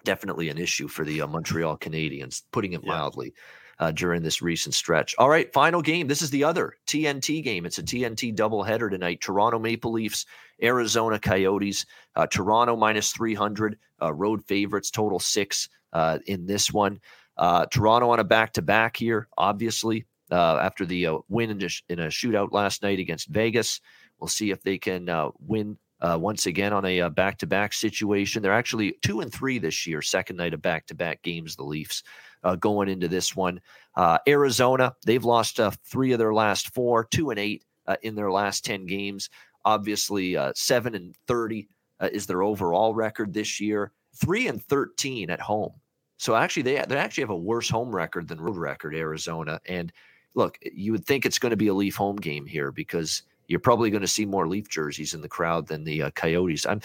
definitely 0.04 0.50
an 0.50 0.58
issue 0.58 0.88
for 0.88 1.06
the 1.06 1.22
uh, 1.22 1.28
Montreal 1.28 1.78
Canadiens, 1.78 2.44
putting 2.52 2.74
it 2.74 2.82
yeah. 2.84 2.90
mildly 2.90 3.34
uh, 3.80 3.92
during 3.92 4.22
this 4.22 4.42
recent 4.42 4.74
stretch. 4.74 5.16
All 5.18 5.30
right, 5.30 5.52
final 5.54 5.82
game. 5.82 6.08
This 6.08 6.22
is 6.22 6.30
the 6.30 6.44
other 6.44 6.76
TNT 6.88 7.44
game. 7.44 7.66
It's 7.66 7.78
a 7.78 7.84
TNT 7.84 8.36
doubleheader 8.36 8.90
tonight. 8.90 9.22
Toronto 9.22 9.60
Maple 9.60 9.92
Leafs, 9.92 10.26
Arizona 10.62 11.20
Coyotes. 11.20 11.86
Uh, 12.16 12.26
Toronto 12.28 12.76
minus 12.76 13.12
300, 13.12 13.78
uh, 14.02 14.13
road 14.13 14.44
favorites, 14.46 14.90
total 14.90 15.20
six 15.20 15.70
uh, 15.94 16.20
in 16.26 16.46
this 16.46 16.72
one. 16.72 17.00
Uh, 17.38 17.66
Toronto 17.68 18.10
on 18.10 18.20
a 18.20 18.24
back 18.24 18.54
to 18.54 18.63
back 18.63 18.98
here, 18.98 19.28
obviously, 19.38 20.06
uh, 20.32 20.58
after 20.58 20.86
the 20.86 21.08
win 21.30 21.52
in 21.52 21.62
a, 21.62 21.70
in 21.90 22.00
a, 22.00 22.08
shootout 22.08 22.52
last 22.52 22.82
night 22.82 23.00
against 23.00 23.30
Vegas. 23.30 23.80
We'll 24.20 24.28
see 24.28 24.50
if 24.50 24.63
they 24.63 24.80
can 24.80 25.08
win 25.40 25.78
uh, 26.02 26.18
once 26.20 26.48
again 26.48 26.74
on 26.74 26.84
a 26.86 27.10
back 27.10 27.38
to 27.40 27.48
back 27.48 27.74
situation. 27.74 28.42
They're 28.42 28.52
actually 28.52 28.96
two 29.04 29.22
and 29.22 29.32
three 29.32 29.60
this 29.60 29.86
year, 29.86 30.02
second 30.02 30.38
night 30.38 30.56
of 30.56 30.62
back 30.63 30.88
to 30.88 30.96
back 30.96 31.22
games, 31.22 31.56
the 31.56 31.63
Leafs 31.63 32.02
uh, 32.43 32.56
going 32.56 32.89
into 32.89 33.08
this 33.08 33.36
one. 33.36 33.60
Uh, 33.95 34.17
Arizona, 34.28 34.95
they've 35.06 35.26
lost 35.26 35.60
uh, 35.60 35.71
three 35.84 36.12
of 36.12 36.19
their 36.19 36.34
last 36.34 36.73
four, 36.73 37.04
two 37.06 37.30
and 37.30 37.39
eight 37.39 37.63
uh, 37.88 37.95
in 38.04 38.15
their 38.15 38.32
last 38.32 38.65
10 38.65 38.86
games. 38.86 39.30
Obviously, 39.65 40.38
uh, 40.38 40.52
seven 40.56 40.95
and 40.95 41.15
30 41.28 41.67
uh, 42.00 42.10
is 42.12 42.26
their 42.26 42.43
overall 42.43 42.93
record 42.93 43.34
this 43.34 43.60
year, 43.60 43.91
three 44.15 44.47
and 44.47 44.63
13 44.63 45.30
at 45.30 45.41
home. 45.41 45.73
So 46.17 46.36
actually, 46.36 46.63
they, 46.63 46.84
they 46.88 46.97
actually 46.97 47.23
have 47.23 47.30
a 47.30 47.38
worse 47.38 47.69
home 47.69 47.93
record 47.93 48.28
than 48.28 48.41
road 48.41 48.58
record, 48.58 48.95
Arizona. 48.95 49.60
And 49.67 49.91
look, 50.34 50.58
you 50.62 50.91
would 50.91 51.06
think 51.06 51.26
it's 51.26 51.39
going 51.39 51.52
to 51.52 51.58
be 51.58 51.67
a 51.67 51.73
Leaf 51.73 51.95
home 51.95 52.15
game 52.15 52.45
here 52.45 52.71
because 52.71 53.23
you're 53.47 53.60
probably 53.60 53.91
going 53.91 54.02
to 54.02 54.08
see 54.08 54.26
more 54.26 54.47
Leaf 54.47 54.67
jerseys 54.67 55.13
in 55.13 55.21
the 55.21 55.30
crowd 55.30 55.67
than 55.67 55.84
the 55.84 56.12
Coyotes. 56.15 56.65
I'm 56.65 56.82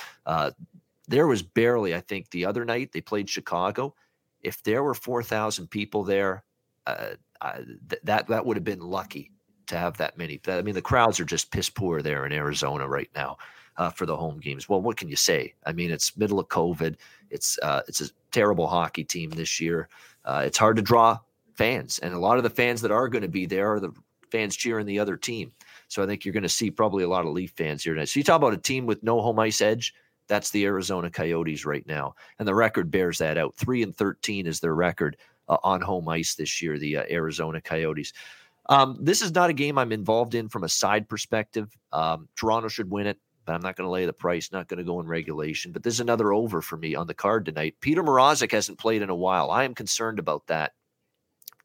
there 1.08 1.26
was 1.26 1.42
barely, 1.42 1.94
I 1.94 2.00
think, 2.00 2.30
the 2.30 2.46
other 2.46 2.64
night 2.64 2.92
they 2.92 3.00
played 3.00 3.28
Chicago 3.28 3.94
if 4.42 4.62
there 4.62 4.82
were 4.82 4.94
4,000 4.94 5.68
people 5.68 6.04
there, 6.04 6.44
uh, 6.86 7.14
th- 7.88 8.02
that 8.04 8.26
that 8.28 8.46
would 8.46 8.56
have 8.56 8.64
been 8.64 8.80
lucky 8.80 9.30
to 9.66 9.78
have 9.78 9.96
that 9.98 10.18
many. 10.18 10.40
I 10.46 10.62
mean, 10.62 10.74
the 10.74 10.82
crowds 10.82 11.20
are 11.20 11.24
just 11.24 11.50
piss 11.50 11.70
poor 11.70 12.02
there 12.02 12.26
in 12.26 12.32
Arizona 12.32 12.88
right 12.88 13.10
now 13.14 13.38
uh, 13.76 13.90
for 13.90 14.06
the 14.06 14.16
home 14.16 14.38
games. 14.38 14.68
Well, 14.68 14.82
what 14.82 14.96
can 14.96 15.08
you 15.08 15.16
say? 15.16 15.54
I 15.64 15.72
mean, 15.72 15.90
it's 15.90 16.16
middle 16.16 16.38
of 16.38 16.48
COVID. 16.48 16.96
It's 17.30 17.58
uh, 17.60 17.82
it's 17.88 18.00
a 18.00 18.10
terrible 18.30 18.66
hockey 18.66 19.04
team 19.04 19.30
this 19.30 19.60
year. 19.60 19.88
Uh, 20.24 20.42
it's 20.46 20.58
hard 20.58 20.76
to 20.76 20.82
draw 20.82 21.18
fans, 21.54 21.98
and 22.00 22.14
a 22.14 22.18
lot 22.18 22.36
of 22.36 22.42
the 22.42 22.50
fans 22.50 22.82
that 22.82 22.90
are 22.90 23.08
going 23.08 23.22
to 23.22 23.28
be 23.28 23.46
there 23.46 23.72
are 23.72 23.80
the 23.80 23.92
fans 24.30 24.56
cheering 24.56 24.86
the 24.86 24.98
other 24.98 25.16
team. 25.16 25.52
So 25.88 26.02
I 26.02 26.06
think 26.06 26.24
you're 26.24 26.32
going 26.32 26.42
to 26.42 26.48
see 26.48 26.70
probably 26.70 27.04
a 27.04 27.08
lot 27.08 27.26
of 27.26 27.32
Leaf 27.32 27.52
fans 27.56 27.84
here 27.84 27.92
tonight. 27.92 28.08
So 28.08 28.18
you 28.18 28.24
talk 28.24 28.36
about 28.36 28.54
a 28.54 28.58
team 28.58 28.86
with 28.86 29.02
no 29.02 29.20
home 29.20 29.38
ice 29.38 29.60
edge. 29.60 29.94
That's 30.32 30.48
the 30.48 30.64
Arizona 30.64 31.10
Coyotes 31.10 31.66
right 31.66 31.86
now, 31.86 32.14
and 32.38 32.48
the 32.48 32.54
record 32.54 32.90
bears 32.90 33.18
that 33.18 33.36
out. 33.36 33.54
Three 33.54 33.82
and 33.82 33.94
thirteen 33.94 34.46
is 34.46 34.60
their 34.60 34.74
record 34.74 35.18
uh, 35.46 35.58
on 35.62 35.82
home 35.82 36.08
ice 36.08 36.36
this 36.36 36.62
year. 36.62 36.78
The 36.78 36.96
uh, 36.96 37.04
Arizona 37.10 37.60
Coyotes. 37.60 38.14
Um, 38.70 38.96
this 38.98 39.20
is 39.20 39.34
not 39.34 39.50
a 39.50 39.52
game 39.52 39.76
I'm 39.76 39.92
involved 39.92 40.34
in 40.34 40.48
from 40.48 40.64
a 40.64 40.70
side 40.70 41.06
perspective. 41.06 41.76
Um, 41.92 42.30
Toronto 42.34 42.68
should 42.68 42.90
win 42.90 43.08
it, 43.08 43.18
but 43.44 43.52
I'm 43.52 43.60
not 43.60 43.76
going 43.76 43.86
to 43.86 43.92
lay 43.92 44.06
the 44.06 44.14
price. 44.14 44.50
Not 44.50 44.68
going 44.68 44.78
to 44.78 44.84
go 44.84 45.00
in 45.00 45.06
regulation. 45.06 45.70
But 45.70 45.82
this 45.82 45.92
is 45.92 46.00
another 46.00 46.32
over 46.32 46.62
for 46.62 46.78
me 46.78 46.94
on 46.94 47.06
the 47.06 47.12
card 47.12 47.44
tonight. 47.44 47.74
Petr 47.82 47.96
Mrazek 47.96 48.52
hasn't 48.52 48.78
played 48.78 49.02
in 49.02 49.10
a 49.10 49.14
while. 49.14 49.50
I 49.50 49.64
am 49.64 49.74
concerned 49.74 50.18
about 50.18 50.46
that 50.46 50.72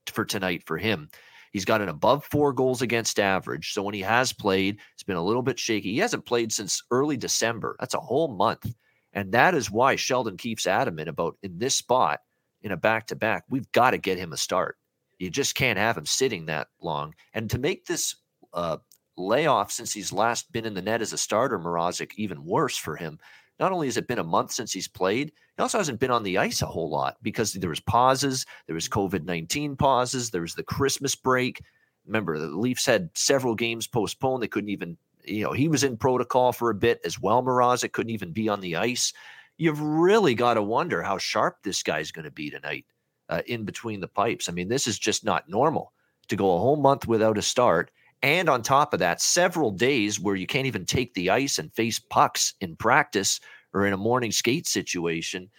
for 0.07 0.25
tonight 0.25 0.63
for 0.65 0.77
him. 0.77 1.07
He's 1.51 1.65
got 1.65 1.81
an 1.81 1.89
above 1.89 2.25
four 2.25 2.53
goals 2.53 2.81
against 2.81 3.19
average. 3.19 3.73
So 3.73 3.81
when 3.83 3.93
he 3.93 4.01
has 4.01 4.33
played, 4.33 4.79
it's 4.93 5.03
been 5.03 5.15
a 5.15 5.23
little 5.23 5.41
bit 5.41 5.59
shaky. 5.59 5.93
He 5.93 5.99
hasn't 5.99 6.25
played 6.25 6.51
since 6.51 6.83
early 6.91 7.17
December. 7.17 7.75
That's 7.79 7.93
a 7.93 7.99
whole 7.99 8.27
month. 8.27 8.73
And 9.13 9.31
that 9.31 9.55
is 9.55 9.71
why 9.71 9.95
Sheldon 9.95 10.37
Keefe's 10.37 10.67
adamant 10.67 11.09
about 11.09 11.37
in 11.41 11.57
this 11.57 11.75
spot 11.75 12.19
in 12.61 12.71
a 12.71 12.77
back 12.77 13.07
to 13.07 13.15
back, 13.15 13.45
we've 13.49 13.71
got 13.71 13.91
to 13.91 13.97
get 13.97 14.17
him 14.17 14.33
a 14.33 14.37
start. 14.37 14.77
You 15.19 15.29
just 15.29 15.55
can't 15.55 15.79
have 15.79 15.97
him 15.97 16.05
sitting 16.05 16.45
that 16.45 16.67
long. 16.81 17.15
And 17.33 17.49
to 17.49 17.57
make 17.57 17.85
this 17.85 18.15
uh, 18.53 18.77
layoff 19.15 19.71
since 19.71 19.93
he's 19.93 20.13
last 20.13 20.51
been 20.51 20.65
in 20.65 20.73
the 20.73 20.81
net 20.81 21.01
as 21.01 21.13
a 21.13 21.17
starter, 21.17 21.57
Mrazek, 21.57 22.11
even 22.15 22.45
worse 22.45 22.77
for 22.77 22.95
him. 22.95 23.19
Not 23.59 23.71
only 23.71 23.87
has 23.87 23.97
it 23.97 24.07
been 24.07 24.19
a 24.19 24.23
month 24.23 24.51
since 24.51 24.71
he's 24.71 24.87
played, 24.87 25.31
he 25.57 25.61
also 25.61 25.79
hasn't 25.79 25.99
been 25.99 26.11
on 26.11 26.23
the 26.23 26.37
ice 26.37 26.61
a 26.61 26.67
whole 26.67 26.89
lot 26.89 27.17
because 27.21 27.53
there 27.53 27.69
was 27.69 27.79
pauses, 27.79 28.45
there 28.67 28.75
was 28.75 28.87
COVID 28.87 29.23
nineteen 29.23 29.75
pauses, 29.75 30.29
there 30.29 30.41
was 30.41 30.55
the 30.55 30.63
Christmas 30.63 31.15
break. 31.15 31.61
Remember, 32.05 32.37
the 32.37 32.47
Leafs 32.47 32.85
had 32.85 33.09
several 33.15 33.55
games 33.55 33.87
postponed. 33.87 34.41
They 34.41 34.47
couldn't 34.47 34.69
even, 34.69 34.97
you 35.25 35.43
know, 35.43 35.51
he 35.51 35.67
was 35.67 35.83
in 35.83 35.97
protocol 35.97 36.53
for 36.53 36.69
a 36.69 36.75
bit 36.75 37.01
as 37.03 37.19
well. 37.19 37.43
Mrazek 37.43 37.91
couldn't 37.91 38.13
even 38.13 38.31
be 38.31 38.47
on 38.47 38.61
the 38.61 38.75
ice. 38.77 39.11
You've 39.57 39.81
really 39.81 40.35
got 40.35 40.53
to 40.53 40.61
wonder 40.61 41.01
how 41.01 41.17
sharp 41.17 41.57
this 41.63 41.83
guy's 41.83 42.11
going 42.11 42.25
to 42.25 42.31
be 42.31 42.49
tonight 42.49 42.85
uh, 43.27 43.41
in 43.47 43.65
between 43.65 43.99
the 43.99 44.07
pipes. 44.07 44.47
I 44.47 44.51
mean, 44.51 44.69
this 44.69 44.87
is 44.87 44.99
just 44.99 45.25
not 45.25 45.49
normal 45.49 45.93
to 46.29 46.35
go 46.35 46.55
a 46.55 46.59
whole 46.59 46.77
month 46.77 47.07
without 47.07 47.37
a 47.37 47.41
start. 47.41 47.89
And 48.23 48.49
on 48.49 48.63
top 48.63 48.93
of 48.93 48.99
that, 48.99 49.21
several 49.21 49.71
days 49.71 50.19
where 50.19 50.35
you 50.35 50.47
can't 50.47 50.65
even 50.67 50.85
take 50.85 51.13
the 51.13 51.29
ice 51.29 51.59
and 51.59 51.73
face 51.73 51.99
pucks 51.99 52.53
in 52.61 52.75
practice 52.75 53.39
or 53.73 53.85
in 53.85 53.93
a 53.93 53.97
morning 53.97 54.31
skate 54.31 54.67
situation, 54.67 55.49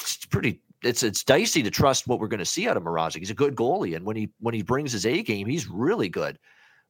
it's 0.00 0.26
pretty 0.26 0.62
it's 0.82 1.02
it's 1.02 1.24
dicey 1.24 1.62
to 1.62 1.70
trust 1.70 2.08
what 2.08 2.20
we're 2.20 2.28
going 2.28 2.38
to 2.40 2.44
see 2.46 2.68
out 2.68 2.76
of 2.76 2.82
Mrazek. 2.84 3.18
He's 3.18 3.30
a 3.30 3.34
good 3.34 3.56
goalie, 3.56 3.96
and 3.96 4.04
when 4.06 4.16
he 4.16 4.30
when 4.40 4.54
he 4.54 4.62
brings 4.62 4.92
his 4.92 5.06
A 5.06 5.22
game, 5.22 5.46
he's 5.48 5.68
really 5.68 6.08
good. 6.08 6.38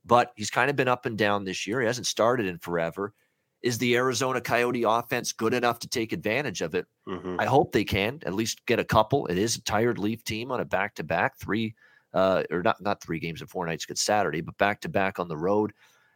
But 0.04 0.32
he's 0.36 0.50
kind 0.50 0.70
of 0.70 0.76
been 0.76 0.88
up 0.88 1.06
and 1.06 1.18
down 1.18 1.44
this 1.44 1.66
year. 1.66 1.80
He 1.80 1.86
hasn't 1.86 2.06
started 2.08 2.46
in 2.46 2.58
forever, 2.58 3.14
Is 3.62 3.78
the 3.78 3.96
Arizona 3.96 4.40
Coyote 4.40 4.84
offense 4.84 5.32
good 5.32 5.54
enough 5.54 5.78
to 5.80 5.88
take 5.88 6.12
advantage 6.12 6.62
of 6.62 6.74
it? 6.74 6.86
Mhm. 7.06 7.40
I 7.40 7.46
hope 7.46 7.72
they 7.72 7.84
can 7.84 8.20
at 8.26 8.34
least 8.34 8.66
get 8.66 8.80
a 8.80 8.84
couple. 8.84 9.26
It 9.26 9.38
is 9.38 9.56
a 9.56 9.62
tired 9.62 9.98
Leaf 9.98 10.24
team 10.24 10.52
on 10.52 10.60
a 10.60 10.64
back 10.64 10.94
to 10.96 11.04
back, 11.04 11.38
three 11.38 11.74
uh, 12.14 12.42
or 12.50 12.62
not 12.62 12.80
not 12.80 13.02
three 13.02 13.18
games 13.18 13.40
in 13.40 13.46
four 13.46 13.66
nights 13.66 13.86
good 13.86 13.98
Saturday, 13.98 14.40
but 14.40 14.56
back 14.58 14.80
to 14.82 14.88
back 14.88 15.18
on 15.18 15.28
the 15.28 15.36
road. 15.36 15.72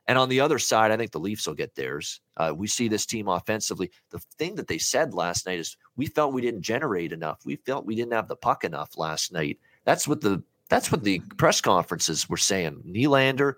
And 0.08 0.18
on 0.18 0.28
the 0.28 0.40
other 0.40 0.60
side, 0.60 0.92
I 0.92 0.96
think 0.96 1.10
the 1.10 1.18
Leafs 1.18 1.46
will 1.46 1.54
get 1.54 1.74
theirs. 1.74 2.20
Uh, 2.36 2.52
we 2.56 2.68
see 2.68 2.86
this 2.86 3.06
team 3.06 3.26
offensively. 3.26 3.90
The 4.10 4.20
thing 4.38 4.54
that 4.54 4.68
they 4.68 4.78
said 4.78 5.14
last 5.14 5.46
night 5.46 5.58
is 5.58 5.76
we 5.96 6.06
felt 6.06 6.32
we 6.32 6.42
didn't 6.42 6.62
generate 6.62 7.12
enough. 7.12 7.40
We 7.44 7.56
felt 7.56 7.86
we 7.86 7.96
didn't 7.96 8.12
have 8.12 8.28
the 8.28 8.36
puck 8.36 8.62
enough 8.62 8.96
last 8.96 9.32
night. 9.32 9.58
That's 9.84 10.06
what 10.06 10.20
the 10.20 10.42
that's 10.68 10.90
what 10.92 11.02
the 11.02 11.20
press 11.38 11.60
conferences 11.60 12.28
were 12.28 12.36
saying. 12.36 12.82
Nylander, 12.86 13.54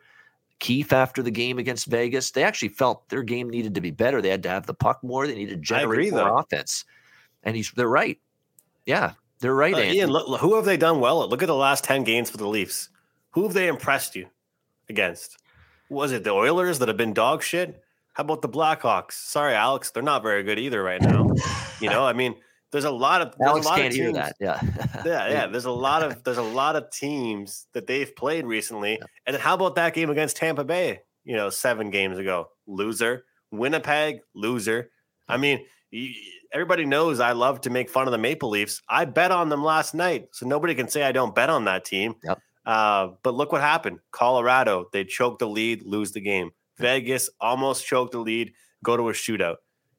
Keefe 0.59 0.93
after 0.93 1.23
the 1.23 1.31
game 1.31 1.59
against 1.59 1.87
Vegas, 1.87 2.31
they 2.31 2.45
actually 2.45 2.69
felt 2.69 3.09
their 3.09 3.23
game 3.23 3.49
needed 3.51 3.75
to 3.75 3.81
be 3.81 3.91
better. 3.91 4.21
They 4.23 4.29
had 4.31 4.43
to 4.45 4.49
have 4.51 4.67
the 4.67 4.75
puck 4.75 5.03
more. 5.03 5.27
They 5.27 5.35
needed 5.35 5.63
to 5.65 5.75
I 5.75 5.83
agree, 5.83 6.11
generate 6.11 6.13
more 6.13 6.25
though. 6.31 6.39
offense. 6.39 6.85
And 7.43 7.57
he's 7.57 7.71
they're 7.73 7.89
right. 7.89 8.19
Yeah, 8.87 9.13
they're 9.41 9.55
right. 9.55 9.75
Uh, 9.75 9.79
Ian, 9.79 10.11
look, 10.11 10.41
who 10.41 10.57
have 10.57 10.65
they 10.65 10.77
done 10.77 11.01
well? 11.01 11.23
at? 11.23 11.29
Look 11.29 11.43
at 11.43 11.47
the 11.47 11.55
last 11.55 11.85
10 11.85 12.05
games 12.05 12.31
for 12.31 12.37
the 12.37 12.47
Leafs. 12.47 12.89
Who 13.33 13.45
have 13.45 13.55
they 13.55 13.69
impressed 13.69 14.17
you 14.17 14.27
against? 14.89 15.39
Was 15.91 16.13
it 16.13 16.25
the 16.25 16.31
Oilers 16.33 16.79
that 16.81 16.89
have 16.89 16.97
been 16.97 17.15
dog 17.15 17.43
shit? 17.43 17.83
How 18.15 18.23
about 18.25 18.43
the 18.43 18.49
Blackhawks? 18.49 19.13
Sorry, 19.13 19.55
Alex, 19.55 19.91
they're 19.91 20.03
not 20.03 20.23
very 20.23 20.43
good 20.43 20.59
either 20.59 20.83
right 20.83 21.01
now. 21.01 21.29
You 21.81 21.89
know, 21.89 22.05
I 22.05 22.13
mean, 22.13 22.35
there's 22.73 22.85
a 22.87 22.91
lot 22.91 23.23
of 23.23 23.35
there's 23.39 23.51
Alex 23.51 23.67
a 23.67 23.69
lot 23.69 23.77
can't 23.79 23.89
of 23.91 23.95
hear 23.95 24.07
teams- 24.07 24.17
that. 24.17 24.35
Yeah. 24.41 24.61
Yeah, 25.07 25.29
yeah. 25.31 25.47
There's 25.47 25.65
a 25.67 25.71
lot 25.71 26.03
of 26.03 26.25
there's 26.25 26.39
a 26.39 26.43
lot 26.43 26.75
of 26.75 26.91
teams 26.91 27.69
that 27.73 27.87
they've 27.87 28.15
played 28.17 28.45
recently. 28.45 28.99
And 29.27 29.35
then 29.35 29.41
how 29.41 29.55
about 29.55 29.77
that 29.77 29.95
game 29.95 30.11
against 30.11 30.37
Tampa 30.39 30.65
Bay? 30.65 31.03
You 31.25 31.37
know, 31.37 31.51
seven 31.51 31.91
games 31.91 32.19
ago, 32.19 32.49
loser. 32.67 33.27
Winnipeg, 33.53 34.23
loser. 34.35 34.91
I 35.29 35.37
mean, 35.37 35.65
everybody 36.53 36.85
knows 36.85 37.21
I 37.21 37.33
love 37.33 37.61
to 37.63 37.71
make 37.71 37.91
fun 37.91 38.07
of 38.07 38.13
the 38.13 38.19
Maple 38.19 38.51
Leafs. 38.51 38.83
I 38.89 39.05
bet 39.05 39.31
on 39.31 39.49
them 39.49 39.63
last 39.63 39.95
night, 39.95 40.29
so 40.33 40.47
nobody 40.47 40.75
can 40.75 40.89
say 40.89 41.03
I 41.03 41.13
don't 41.13 41.35
bet 41.35 41.51
on 41.51 41.65
that 41.65 41.85
team. 41.85 42.15
Yep. 42.25 42.41
Uh, 42.65 43.09
but 43.23 43.35
look 43.35 43.53
what 43.53 43.61
happened. 43.61 44.01
Colorado, 44.11 44.89
they 44.93 45.05
choke 45.05 45.39
the 45.39 45.49
lead, 45.49 45.83
lose 45.83 46.13
the 46.13 46.21
game. 46.21 46.51
Vegas 46.77 47.31
almost 47.41 47.87
choked 47.87 48.13
the 48.13 48.19
lead, 48.19 48.53
go 48.85 48.97
to 48.97 49.09
a 49.09 49.13
shootout. 49.13 49.57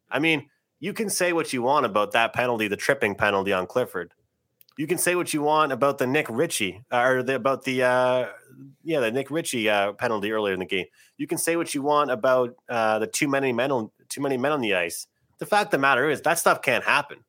I 0.09 0.19
mean, 0.19 0.49
you 0.79 0.93
can 0.93 1.09
say 1.09 1.33
what 1.33 1.51
you 1.51 1.61
want 1.61 1.85
about 1.85 2.11
that 2.11 2.33
penalty, 2.33 2.67
the 2.67 2.77
tripping 2.77 3.15
penalty 3.15 3.53
on 3.53 3.67
Clifford. 3.67 4.13
You 4.77 4.87
can 4.87 4.97
say 4.97 5.15
what 5.15 5.33
you 5.33 5.41
want 5.41 5.73
about 5.73 5.97
the 5.97 6.07
Nick 6.07 6.27
Ritchie 6.29 6.83
or 6.89 7.21
the, 7.21 7.35
about 7.35 7.65
the 7.65 7.83
uh, 7.83 8.27
yeah 8.83 9.01
the 9.01 9.11
Nick 9.11 9.29
Ritchie 9.29 9.69
uh, 9.69 9.91
penalty 9.93 10.31
earlier 10.31 10.53
in 10.53 10.59
the 10.59 10.65
game. 10.65 10.85
You 11.17 11.27
can 11.27 11.37
say 11.37 11.57
what 11.57 11.75
you 11.75 11.81
want 11.81 12.11
about 12.11 12.55
uh, 12.69 12.99
the 12.99 13.07
too 13.07 13.27
many 13.27 13.51
men 13.51 13.73
on 13.73 13.89
too 14.07 14.21
many 14.21 14.37
men 14.37 14.53
on 14.53 14.61
the 14.61 14.75
ice. 14.75 15.05
The 15.39 15.45
fact 15.45 15.67
of 15.67 15.71
the 15.71 15.77
matter 15.79 16.09
is 16.09 16.21
that 16.21 16.37
stuff 16.37 16.61
can't 16.61 16.83
happen. 16.83 17.19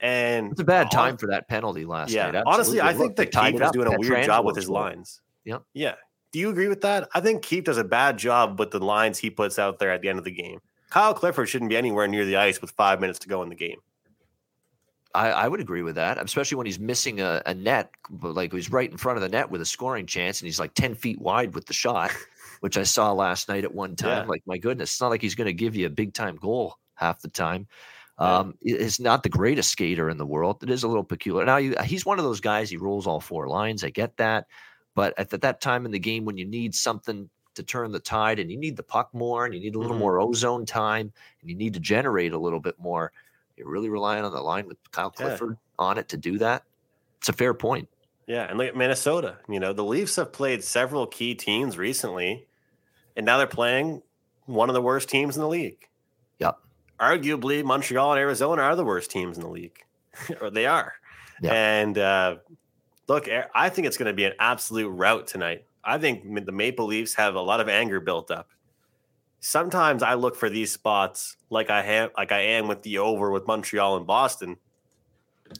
And 0.00 0.50
It's 0.50 0.60
a 0.60 0.64
bad 0.64 0.90
time 0.90 1.16
for 1.16 1.28
that 1.28 1.48
penalty 1.48 1.84
last 1.84 2.10
yeah, 2.10 2.30
night. 2.30 2.42
honestly, 2.44 2.80
I 2.80 2.88
Absolutely. 2.88 3.14
think 3.14 3.18
Look, 3.18 3.32
that 3.32 3.52
Keefe 3.52 3.60
it 3.60 3.64
is 3.64 3.70
doing 3.70 3.94
a 3.94 3.98
weird 3.98 4.24
job 4.24 4.44
with 4.44 4.56
his 4.56 4.68
lines. 4.68 5.20
Yeah. 5.44 5.58
Yeah. 5.74 5.94
Do 6.32 6.38
you 6.38 6.50
agree 6.50 6.68
with 6.68 6.80
that? 6.80 7.08
I 7.14 7.20
think 7.20 7.42
Keefe 7.42 7.64
does 7.64 7.78
a 7.78 7.84
bad 7.84 8.18
job 8.18 8.58
with 8.58 8.70
the 8.70 8.80
lines 8.80 9.18
he 9.18 9.30
puts 9.30 9.58
out 9.58 9.78
there 9.78 9.90
at 9.90 10.00
the 10.02 10.08
end 10.08 10.18
of 10.18 10.24
the 10.24 10.32
game. 10.32 10.60
Kyle 10.90 11.14
Clifford 11.14 11.48
shouldn't 11.48 11.68
be 11.70 11.76
anywhere 11.76 12.08
near 12.08 12.24
the 12.24 12.36
ice 12.36 12.60
with 12.60 12.72
five 12.72 13.00
minutes 13.00 13.20
to 13.20 13.28
go 13.28 13.42
in 13.42 13.48
the 13.48 13.54
game. 13.54 13.78
I, 15.14 15.30
I 15.30 15.48
would 15.48 15.60
agree 15.60 15.82
with 15.82 15.96
that, 15.96 16.18
especially 16.22 16.56
when 16.56 16.66
he's 16.66 16.78
missing 16.78 17.20
a, 17.20 17.42
a 17.46 17.54
net, 17.54 17.90
like 18.22 18.52
he's 18.52 18.72
right 18.72 18.90
in 18.90 18.96
front 18.96 19.18
of 19.18 19.22
the 19.22 19.28
net 19.28 19.50
with 19.50 19.60
a 19.60 19.66
scoring 19.66 20.06
chance, 20.06 20.40
and 20.40 20.46
he's 20.46 20.58
like 20.58 20.74
ten 20.74 20.94
feet 20.94 21.20
wide 21.20 21.54
with 21.54 21.66
the 21.66 21.74
shot, 21.74 22.10
which 22.60 22.78
I 22.78 22.82
saw 22.82 23.12
last 23.12 23.48
night 23.48 23.64
at 23.64 23.74
one 23.74 23.94
time. 23.94 24.24
Yeah. 24.24 24.28
Like 24.28 24.42
my 24.46 24.56
goodness, 24.58 24.90
it's 24.92 25.00
not 25.00 25.08
like 25.10 25.20
he's 25.20 25.34
going 25.34 25.46
to 25.46 25.52
give 25.52 25.76
you 25.76 25.86
a 25.86 25.90
big 25.90 26.14
time 26.14 26.36
goal 26.36 26.76
half 26.94 27.20
the 27.20 27.28
time. 27.28 27.66
Yeah. 28.20 28.38
Um, 28.38 28.54
he's 28.62 29.00
not 29.00 29.22
the 29.22 29.28
greatest 29.28 29.70
skater 29.70 30.08
in 30.10 30.18
the 30.18 30.26
world. 30.26 30.62
It 30.62 30.70
is 30.70 30.82
a 30.82 30.88
little 30.88 31.04
peculiar. 31.04 31.44
Now 31.44 31.56
you, 31.56 31.74
he's 31.84 32.06
one 32.06 32.18
of 32.18 32.24
those 32.24 32.40
guys. 32.40 32.70
He 32.70 32.76
rolls 32.76 33.06
all 33.06 33.20
four 33.20 33.48
lines. 33.48 33.82
I 33.84 33.90
get 33.90 34.16
that, 34.18 34.46
but 34.94 35.18
at, 35.18 35.30
that 35.30 35.60
time 35.60 35.86
in 35.86 35.92
the 35.92 35.98
game 35.98 36.24
when 36.24 36.36
you 36.36 36.44
need 36.44 36.74
something 36.74 37.28
to 37.54 37.62
turn 37.62 37.90
the 37.92 37.98
tide 38.00 38.38
and 38.38 38.50
you 38.50 38.56
need 38.56 38.76
the 38.76 38.82
puck 38.82 39.10
more 39.12 39.44
and 39.44 39.54
you 39.54 39.60
need 39.60 39.74
a 39.74 39.78
little 39.78 39.96
Mhm. 39.96 40.00
more 40.00 40.20
ozone 40.20 40.64
time 40.64 41.12
and 41.40 41.50
you 41.50 41.56
need 41.56 41.74
to 41.74 41.80
generate 41.80 42.32
a 42.32 42.38
little 42.38 42.60
bit 42.60 42.78
more, 42.78 43.12
you're 43.56 43.68
really 43.68 43.88
relying 43.88 44.24
on 44.24 44.32
the 44.32 44.40
line 44.40 44.66
with 44.66 44.78
Kyle 44.92 45.12
Yeah. 45.18 45.26
Clifford 45.26 45.58
on 45.78 45.98
it 45.98 46.08
to 46.10 46.16
do 46.16 46.38
that. 46.38 46.62
It's 47.18 47.28
a 47.28 47.32
fair 47.32 47.54
point. 47.54 47.88
Yeah, 48.26 48.44
and 48.48 48.56
look 48.56 48.68
at 48.68 48.76
Minnesota. 48.76 49.38
You 49.48 49.58
know, 49.60 49.72
the 49.72 49.84
Leafs 49.84 50.16
have 50.16 50.32
played 50.32 50.62
several 50.62 51.06
key 51.06 51.34
teams 51.34 51.76
recently, 51.76 52.46
and 53.16 53.26
now 53.26 53.36
they're 53.36 53.46
playing 53.46 54.02
one 54.46 54.70
of 54.70 54.74
the 54.74 54.82
worst 54.82 55.08
teams 55.08 55.36
in 55.36 55.42
the 55.42 55.48
league. 55.48 55.88
Yep. 56.38 56.58
Arguably, 57.02 57.64
Montreal 57.64 58.12
and 58.12 58.20
Arizona 58.20 58.62
are 58.62 58.76
the 58.76 58.84
worst 58.84 59.10
teams 59.10 59.36
in 59.36 59.42
the 59.42 59.50
league, 59.50 59.84
or 60.40 60.50
they 60.50 60.66
are. 60.66 60.94
Yeah. 61.42 61.52
And 61.52 61.98
uh, 61.98 62.36
look, 63.08 63.28
I 63.54 63.68
think 63.68 63.88
it's 63.88 63.96
going 63.96 64.06
to 64.06 64.12
be 64.12 64.24
an 64.24 64.34
absolute 64.38 64.88
rout 64.88 65.26
tonight. 65.26 65.64
I 65.82 65.98
think 65.98 66.46
the 66.46 66.52
Maple 66.52 66.86
Leafs 66.86 67.14
have 67.14 67.34
a 67.34 67.40
lot 67.40 67.60
of 67.60 67.68
anger 67.68 67.98
built 67.98 68.30
up. 68.30 68.50
Sometimes 69.40 70.04
I 70.04 70.14
look 70.14 70.36
for 70.36 70.48
these 70.48 70.70
spots 70.70 71.36
like 71.50 71.70
I 71.70 71.82
have, 71.82 72.12
like 72.16 72.30
I 72.30 72.40
am 72.40 72.68
with 72.68 72.82
the 72.82 72.98
over 72.98 73.32
with 73.32 73.48
Montreal 73.48 73.96
and 73.96 74.06
Boston, 74.06 74.56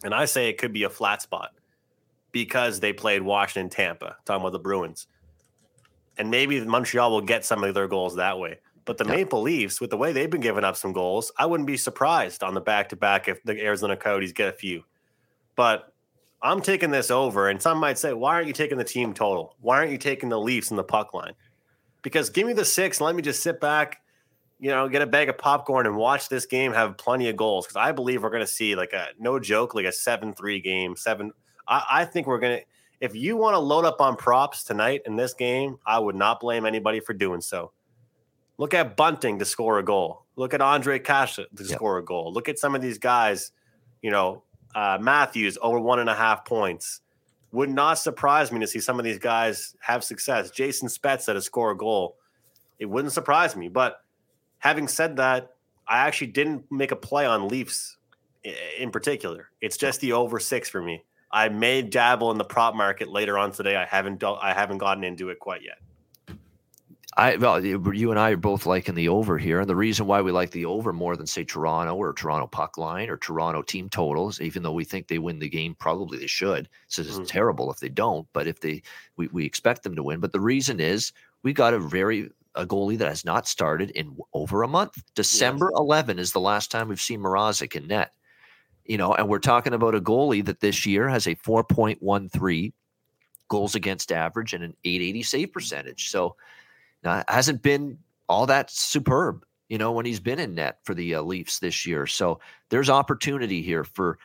and 0.05 0.15
I 0.15 0.27
say 0.27 0.49
it 0.49 0.59
could 0.59 0.73
be 0.73 0.85
a 0.85 0.91
flat 0.91 1.23
spot 1.23 1.51
because 2.31 2.79
they 2.79 2.93
played 2.93 3.23
Washington, 3.23 3.69
Tampa, 3.69 4.17
talking 4.25 4.43
about 4.43 4.53
the 4.53 4.61
Bruins. 4.61 5.09
And 6.17 6.31
maybe 6.31 6.61
Montreal 6.61 7.11
will 7.11 7.21
get 7.21 7.45
some 7.45 7.65
of 7.65 7.75
their 7.75 7.89
goals 7.89 8.15
that 8.17 8.39
way. 8.39 8.61
But 8.85 8.99
the 8.99 9.05
Yeah. 9.05 9.17
Maple 9.17 9.43
Leafs, 9.43 9.81
with 9.81 9.91
the 9.91 9.97
way 9.97 10.13
they've 10.13 10.31
been 10.31 10.41
giving 10.41 10.65
up 10.65 10.77
some 10.77 10.93
goals, 10.93 11.31
I 11.39 11.47
wouldn't 11.47 11.67
be 11.67 11.77
surprised 11.77 12.43
on 12.43 12.55
the 12.55 12.61
back 12.61 12.89
to 12.89 12.97
back 12.97 13.29
if 13.29 13.43
the 13.45 13.61
Arizona 13.63 13.97
Coyotes 13.97 14.33
get 14.33 14.49
a 14.49 14.53
few. 14.53 14.85
But 15.55 15.93
I'm 16.43 16.61
taking 16.61 16.91
this 16.91 17.11
over, 17.11 17.49
and 17.49 17.63
some 17.63 17.79
might 17.79 17.99
say, 17.99 18.13
why 18.13 18.35
aren't 18.35 18.49
you 18.49 18.53
taking 18.53 18.79
the 18.79 18.85
team 18.85 19.15
total? 19.15 19.57
Why 19.61 19.79
aren't 19.79 19.93
you 19.93 19.99
taking 19.99 20.29
the 20.29 20.41
Leafs 20.41 20.71
in 20.71 20.77
the 20.77 20.83
puck 20.83 21.15
line? 21.15 21.35
Because 22.03 22.31
give 22.31 22.47
me 22.47 22.53
the 22.53 22.65
six 22.65 22.99
and 22.99 23.07
let 23.07 23.15
me 23.15 23.23
just 23.23 23.43
sit 23.45 23.61
back, 23.61 24.03
you 24.59 24.71
know, 24.71 24.89
get 24.89 25.03
a 25.03 25.07
bag 25.07 25.29
of 25.29 25.39
popcorn 25.39 25.87
and 25.87 25.97
watch 25.97 26.29
this 26.29 26.47
game 26.47 26.73
have 26.73 26.99
plenty 26.99 27.29
of 27.29 27.37
goals. 27.37 27.67
Because 27.67 27.77
I 27.77 27.93
believe 27.93 28.25
we're 28.25 28.31
going 28.31 28.43
to 28.43 28.47
see 28.47 28.75
like 28.75 28.93
a 28.93 29.09
no 29.21 29.39
joke, 29.39 29.77
like 29.77 29.85
a 29.85 29.93
seven 29.93 30.35
three 30.35 30.61
game. 30.61 30.97
Seven. 30.97 31.31
I, 31.69 31.85
I 31.91 32.05
think 32.05 32.27
we're 32.27 32.41
going 32.41 32.59
to. 32.59 32.65
If 33.01 33.15
you 33.15 33.37
want 33.37 33.55
to 33.55 33.59
load 33.59 33.85
up 33.85 34.01
on 34.01 34.17
props 34.17 34.65
tonight 34.65 35.03
in 35.07 35.17
this 35.17 35.35
game, 35.35 35.79
I 35.87 35.99
would 35.99 36.15
not 36.17 36.41
blame 36.41 36.67
anybody 36.67 36.99
for 37.01 37.13
doing 37.13 37.41
so. 37.41 37.73
Look 38.59 38.75
at 38.75 38.97
Bunting 38.97 39.39
to 39.39 39.45
score 39.45 39.79
a 39.79 39.83
goal. 39.85 40.25
Look 40.37 40.55
at 40.55 40.61
Ondrej 40.61 41.05
Kase 41.05 41.37
to 41.37 41.47
Yep. 41.59 41.67
score 41.77 41.99
a 41.99 42.05
goal. 42.05 42.33
Look 42.33 42.49
at 42.49 42.59
some 42.59 42.75
of 42.75 42.83
these 42.83 42.99
guys. 42.99 43.53
You 44.03 44.11
know, 44.11 44.43
uh, 44.75 44.99
Matthews 45.01 45.59
over 45.63 45.79
one 45.79 45.99
and 46.01 46.09
a 46.11 46.15
half 46.15 46.45
points. 46.45 47.01
Would 47.53 47.71
not 47.71 47.95
surprise 47.99 48.51
me 48.51 48.61
to 48.61 48.67
see 48.67 48.81
some 48.81 48.99
of 48.99 49.05
these 49.05 49.19
guys 49.19 49.77
have 49.81 50.03
success. 50.03 50.51
Jason 50.51 50.89
Spezza 50.89 51.35
to 51.35 51.41
score 51.43 51.71
a 51.71 51.77
goal. 51.77 52.17
It 52.79 52.87
wouldn't 52.87 53.13
surprise 53.13 53.55
me. 53.57 53.69
But 53.69 54.03
having 54.59 54.89
said 54.89 55.17
that, 55.17 55.55
I 55.87 55.99
actually 55.99 56.29
didn't 56.29 56.71
make 56.71 56.91
a 56.93 56.97
play 56.97 57.27
on 57.27 57.49
Leafs 57.49 57.99
in 58.79 58.91
particular. 58.91 59.51
It's 59.61 59.77
just 59.77 60.01
the 60.01 60.13
over 60.13 60.41
six 60.41 60.69
for 60.69 60.81
me. 60.81 61.05
I 61.31 61.49
may 61.49 61.83
dabble 61.83 62.31
in 62.31 62.39
the 62.39 62.45
prop 62.45 62.75
market 62.75 63.09
later 63.09 63.39
on 63.39 63.53
today. 63.53 63.77
I 63.77 63.85
haven't 63.85 64.23
I 64.25 64.53
haven't 64.53 64.79
gotten 64.79 65.05
into 65.05 65.29
it 65.29 65.39
quite 65.39 65.63
yet. 65.63 65.79
I 67.17 67.37
well, 67.37 67.63
you 67.65 68.11
and 68.11 68.19
I 68.19 68.31
are 68.31 68.37
both 68.39 68.65
liking 68.65 68.95
the 68.95 69.09
over 69.09 69.37
here, 69.37 69.61
and 69.61 69.69
the 69.69 69.77
reason 69.77 70.07
why 70.07 70.23
we 70.23 70.33
like 70.33 70.51
the 70.51 70.65
over 70.65 70.93
more 70.95 71.15
than 71.15 71.27
say 71.27 71.45
Toronto 71.45 71.95
or 71.95 72.15
Toronto 72.15 72.47
puck 72.47 72.79
line 72.79 73.11
or 73.11 73.19
Toronto 73.19 73.61
team 73.61 73.91
totals, 73.91 74.41
even 74.41 74.63
though 74.63 74.73
we 74.73 74.85
think 74.85 75.09
they 75.09 75.19
win 75.19 75.39
the 75.39 75.49
game, 75.49 75.75
probably 75.75 76.19
they 76.19 76.27
should. 76.27 76.71
So 76.87 77.03
it's 77.03 77.19
Mhm. 77.19 77.27
terrible 77.29 77.71
if 77.71 77.81
they 77.81 77.91
don't, 77.91 78.27
but 78.33 78.47
if 78.47 78.61
they, 78.61 78.83
we, 79.17 79.27
we 79.29 79.45
expect 79.45 79.83
them 79.83 79.95
to 79.97 80.03
win. 80.03 80.21
But 80.21 80.33
the 80.33 80.41
reason 80.41 80.81
is 80.81 81.13
we 81.43 81.53
got 81.53 81.75
a 81.75 81.79
very 81.79 82.31
a 82.55 82.67
goalie 82.67 82.99
that 82.99 83.09
has 83.09 83.25
not 83.25 83.49
started 83.49 83.91
in 83.93 84.17
over 84.35 84.63
a 84.63 84.69
month. 84.69 85.03
December 85.15 85.71
11 85.75 86.19
is 86.19 86.33
the 86.33 86.41
last 86.41 86.71
time 86.71 86.89
we've 86.89 87.01
seen 87.01 87.21
Mrazek 87.21 87.75
in 87.77 87.87
net. 87.87 88.13
You 88.85 88.99
know, 88.99 89.15
and 89.15 89.29
we're 89.29 89.39
talking 89.39 89.75
about 89.75 89.95
a 89.95 90.01
goalie 90.01 90.45
that 90.45 90.61
this 90.61 90.85
year 90.87 91.09
has 91.09 91.27
a 91.27 91.35
4.13 91.37 92.73
goals 93.49 93.75
against 93.75 94.13
average 94.13 94.55
and 94.55 94.65
an 94.65 94.77
880 94.85 95.23
save 95.23 95.53
percentage. 95.53 96.11
So 96.11 96.37
it 97.05 97.25
hasn't 97.29 97.63
been 97.63 97.99
all 98.29 98.47
that 98.47 98.71
superb, 98.71 99.45
you 99.69 99.79
know, 99.79 99.93
when 99.93 100.07
he's 100.07 100.21
been 100.21 100.39
in 100.39 100.55
net 100.55 100.79
for 100.85 100.95
the 100.95 101.17
uh, 101.17 101.23
Leafs 101.23 101.59
this 101.59 101.87
year. 101.87 102.07
So 102.07 102.41
there's 102.71 102.91
opportunity 102.91 103.63
here 103.63 103.85
for 103.85 104.19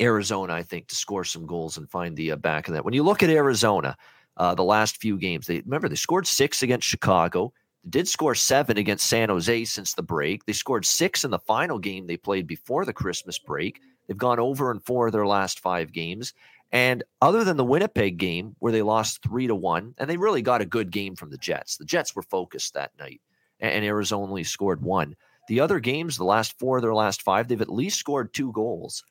Arizona, 0.00 0.54
I 0.54 0.62
think, 0.62 0.88
to 0.88 0.94
score 0.94 1.24
some 1.24 1.46
goals 1.46 1.76
and 1.76 1.90
find 1.90 2.16
the 2.16 2.32
uh, 2.32 2.36
back 2.36 2.68
of 2.68 2.74
that. 2.74 2.84
When 2.84 2.94
you 2.94 3.02
look 3.02 3.22
at 3.22 3.30
Arizona, 3.30 3.96
uh, 4.36 4.54
the 4.54 4.64
last 4.64 4.98
few 5.00 5.18
games, 5.18 5.46
they 5.46 5.60
remember 5.60 5.88
they 5.88 5.96
scored 5.96 6.26
six 6.26 6.62
against 6.62 6.86
Chicago. 6.86 7.52
They 7.84 7.90
did 7.90 8.08
score 8.08 8.34
seven 8.34 8.78
against 8.78 9.08
San 9.08 9.28
Jose 9.28 9.64
since 9.64 9.94
the 9.94 10.02
break. 10.02 10.44
They 10.44 10.52
scored 10.52 10.86
six 10.86 11.24
in 11.24 11.30
the 11.30 11.38
final 11.38 11.78
game 11.78 12.06
they 12.06 12.16
played 12.16 12.46
before 12.46 12.84
the 12.84 12.92
Christmas 12.92 13.38
break. 13.38 13.80
They've 14.06 14.16
gone 14.16 14.38
over 14.38 14.70
in 14.70 14.80
four 14.80 15.06
of 15.06 15.12
their 15.12 15.26
last 15.26 15.60
five 15.60 15.92
games. 15.92 16.32
And 16.70 17.02
other 17.22 17.44
than 17.44 17.56
the 17.56 17.64
Winnipeg 17.64 18.18
game 18.18 18.54
where 18.58 18.72
they 18.72 18.82
lost 18.82 19.22
three 19.22 19.46
to 19.46 19.54
one, 19.54 19.94
and 19.98 20.08
they 20.08 20.16
really 20.16 20.42
got 20.42 20.60
a 20.60 20.66
good 20.66 20.90
game 20.90 21.16
from 21.16 21.30
the 21.30 21.38
Jets. 21.38 21.76
The 21.76 21.84
Jets 21.84 22.14
were 22.14 22.22
focused 22.22 22.74
that 22.74 22.92
night. 22.98 23.20
and 23.60 23.84
Arizona 23.84 24.22
only 24.22 24.44
scored 24.44 24.82
one. 24.82 25.16
The 25.48 25.60
other 25.60 25.80
games, 25.80 26.16
the 26.16 26.24
last 26.24 26.58
four 26.58 26.80
their 26.80 26.94
last 26.94 27.22
five, 27.22 27.48
they've 27.48 27.60
at 27.60 27.72
least 27.72 27.98
scored 27.98 28.32
two 28.32 28.52
goals. 28.52 29.02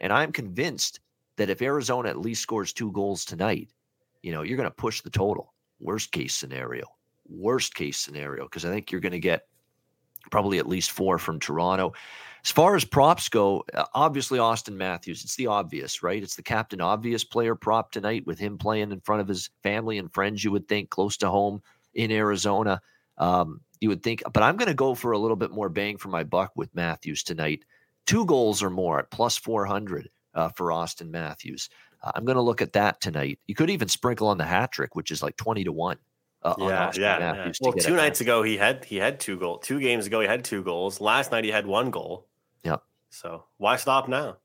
And 0.00 0.12
I'm 0.12 0.32
convinced 0.32 1.00
that 1.36 1.48
if 1.48 1.62
Arizona 1.62 2.08
at 2.08 2.18
least 2.18 2.42
scores 2.42 2.72
two 2.72 2.90
goals 2.92 3.24
tonight, 3.24 3.70
you 4.22 4.32
know, 4.32 4.42
you're 4.42 4.56
going 4.56 4.68
to 4.68 4.74
push 4.74 5.00
the 5.00 5.10
total. 5.10 5.54
Worst 5.78 6.10
case 6.10 6.34
scenario. 6.34 6.86
Worst 7.28 7.74
case 7.74 7.98
scenario, 7.98 8.44
because 8.44 8.64
I 8.64 8.70
think 8.70 8.90
you're 8.90 9.00
going 9.00 9.12
to 9.12 9.18
get 9.18 9.46
probably 10.30 10.58
at 10.58 10.68
least 10.68 10.90
four 10.90 11.18
from 11.18 11.38
Toronto. 11.38 11.92
As 12.46 12.52
far 12.52 12.76
as 12.76 12.84
props 12.84 13.28
go, 13.28 13.64
uh, 13.74 13.86
obviously 13.92 14.38
Auston 14.38 14.76
Matthews, 14.76 15.24
it's 15.24 15.34
the 15.34 15.48
obvious, 15.48 16.04
right? 16.04 16.22
It's 16.22 16.36
the 16.36 16.44
captain 16.44 16.80
obvious 16.80 17.24
player 17.24 17.56
prop 17.56 17.90
tonight 17.90 18.24
with 18.24 18.38
him 18.38 18.56
playing 18.56 18.92
in 18.92 19.00
front 19.00 19.20
of 19.20 19.26
his 19.26 19.50
family 19.64 19.98
and 19.98 20.14
friends, 20.14 20.44
you 20.44 20.52
would 20.52 20.68
think, 20.68 20.88
close 20.88 21.16
to 21.16 21.28
home 21.28 21.60
in 21.94 22.12
Arizona. 22.12 22.80
Um, 23.18 23.62
you 23.80 23.88
would 23.88 24.04
think, 24.04 24.22
but 24.32 24.44
I'm 24.44 24.56
going 24.56 24.68
to 24.68 24.74
go 24.74 24.94
for 24.94 25.10
a 25.10 25.18
little 25.18 25.36
bit 25.36 25.50
more 25.50 25.68
bang 25.68 25.96
for 25.96 26.08
my 26.08 26.22
buck 26.22 26.52
with 26.54 26.72
Matthews 26.72 27.24
tonight. 27.24 27.64
Two 28.06 28.24
goals 28.26 28.62
or 28.62 28.70
more 28.70 29.00
at 29.00 29.10
plus 29.10 29.36
400 29.36 30.08
uh, 30.34 30.50
for 30.50 30.66
Auston 30.66 31.10
Matthews. 31.10 31.68
Uh, 32.00 32.12
I'm 32.14 32.24
going 32.24 32.36
to 32.36 32.42
look 32.42 32.62
at 32.62 32.74
that 32.74 33.00
tonight. 33.00 33.40
You 33.48 33.56
could 33.56 33.70
even 33.70 33.88
sprinkle 33.88 34.28
on 34.28 34.38
the 34.38 34.44
hat 34.44 34.70
trick, 34.70 34.94
which 34.94 35.10
is 35.10 35.20
like 35.20 35.36
20 35.36 35.64
to 35.64 35.72
1. 35.72 35.98
Uh, 36.42 36.54
yeah, 36.60 36.92
yeah, 36.94 37.18
yeah. 37.18 37.52
Well, 37.60 37.72
two 37.72 37.96
nights 37.96 38.20
ago 38.20 38.44
he 38.44 38.56
had 38.56 38.84
he 38.84 38.98
had 38.98 39.18
two 39.18 39.36
goals. 39.36 39.66
Two 39.66 39.80
games 39.80 40.06
ago 40.06 40.20
he 40.20 40.28
had 40.28 40.44
two 40.44 40.62
goals. 40.62 41.00
Last 41.00 41.32
night 41.32 41.42
he 41.42 41.50
had 41.50 41.66
one 41.66 41.90
goal. 41.90 42.28
So 43.16 43.44
why 43.58 43.76
stop 43.76 44.08
now? 44.08 44.36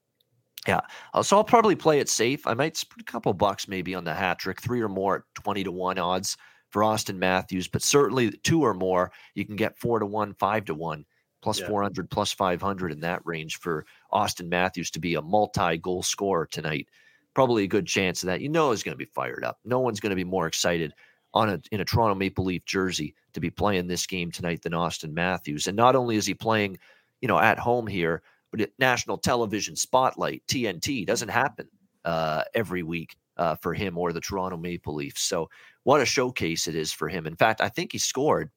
Yeah. 0.68 0.82
Uh, 1.14 1.24
so 1.24 1.38
I'll 1.38 1.44
probably 1.44 1.76
play 1.76 2.00
it 2.00 2.10
safe. 2.10 2.46
I 2.46 2.54
might 2.54 2.78
spend 2.78 3.02
a 3.02 3.12
couple 3.12 3.34
bucks 3.34 3.68
maybe 3.68 3.96
on 3.96 4.04
the 4.04 4.14
hat 4.14 4.40
trick, 4.40 4.62
three 4.62 4.82
or 4.82 4.90
more 4.90 5.18
at 5.18 5.44
20 5.44 5.64
to 5.64 5.72
1 5.72 5.98
odds 5.98 6.38
for 6.70 6.84
Auston 6.84 7.18
Matthews, 7.18 7.68
but 7.68 7.82
certainly 7.82 8.32
two 8.44 8.62
or 8.62 8.74
more, 8.74 9.12
you 9.36 9.46
can 9.46 9.56
get 9.56 9.78
four 9.78 10.00
to 10.00 10.06
one, 10.06 10.34
five 10.36 10.66
to 10.66 10.74
one, 10.74 11.06
plus 11.42 11.60
yeah. 11.60 11.68
400, 11.68 12.10
plus 12.10 12.32
500 12.32 12.92
in 12.92 13.02
that 13.02 13.22
range 13.26 13.58
for 13.58 13.86
Auston 14.14 14.48
Matthews 14.48 14.90
to 14.92 15.00
be 15.00 15.16
a 15.16 15.22
multi 15.22 15.78
goal 15.78 16.02
scorer 16.02 16.46
tonight. 16.46 16.88
Probably 17.34 17.64
a 17.64 17.68
good 17.68 17.88
chance 17.88 18.24
of 18.24 18.28
that. 18.28 18.42
You 18.42 18.50
know, 18.50 18.72
he's 18.72 18.84
going 18.84 18.94
to 18.94 19.06
be 19.06 19.12
fired 19.14 19.44
up. 19.44 19.60
No 19.66 19.80
one's 19.80 20.00
going 20.00 20.12
to 20.12 20.16
be 20.16 20.24
more 20.24 20.48
excited 20.48 20.94
on 21.34 21.50
a 21.50 21.62
in 21.72 21.82
a 21.82 21.86
Toronto 21.86 22.16
Maple 22.16 22.46
Leaf 22.46 22.64
jersey 22.66 23.16
to 23.34 23.40
be 23.40 23.50
playing 23.50 23.88
this 23.88 24.06
game 24.08 24.32
tonight 24.32 24.62
than 24.62 24.74
Auston 24.74 25.14
Matthews. 25.14 25.68
And 25.68 25.76
not 25.76 25.96
only 25.96 26.16
is 26.16 26.26
he 26.26 26.34
playing, 26.34 26.78
you 27.22 27.28
know, 27.28 27.40
at 27.40 27.60
home 27.60 27.88
here, 27.88 28.22
but 28.52 28.62
at 28.62 28.72
national 28.78 29.18
television 29.18 29.76
spotlight, 29.76 30.44
TNT 30.48 31.06
doesn't 31.06 31.30
happen 31.30 31.68
uh, 32.06 32.44
every 32.54 32.84
week 32.84 33.16
uh, 33.38 33.56
for 33.56 33.74
him 33.74 33.98
or 33.98 34.14
the 34.14 34.22
Toronto 34.22 34.58
Maple 34.58 34.94
Leafs. 34.94 35.24
So 35.24 35.50
what 35.84 36.02
a 36.02 36.06
showcase 36.06 36.68
it 36.68 36.76
is 36.76 36.92
for 36.92 37.10
him. 37.10 37.26
In 37.26 37.36
fact, 37.36 37.62
I 37.62 37.70
think 37.70 37.92
he 37.92 37.98
scored 37.98 38.52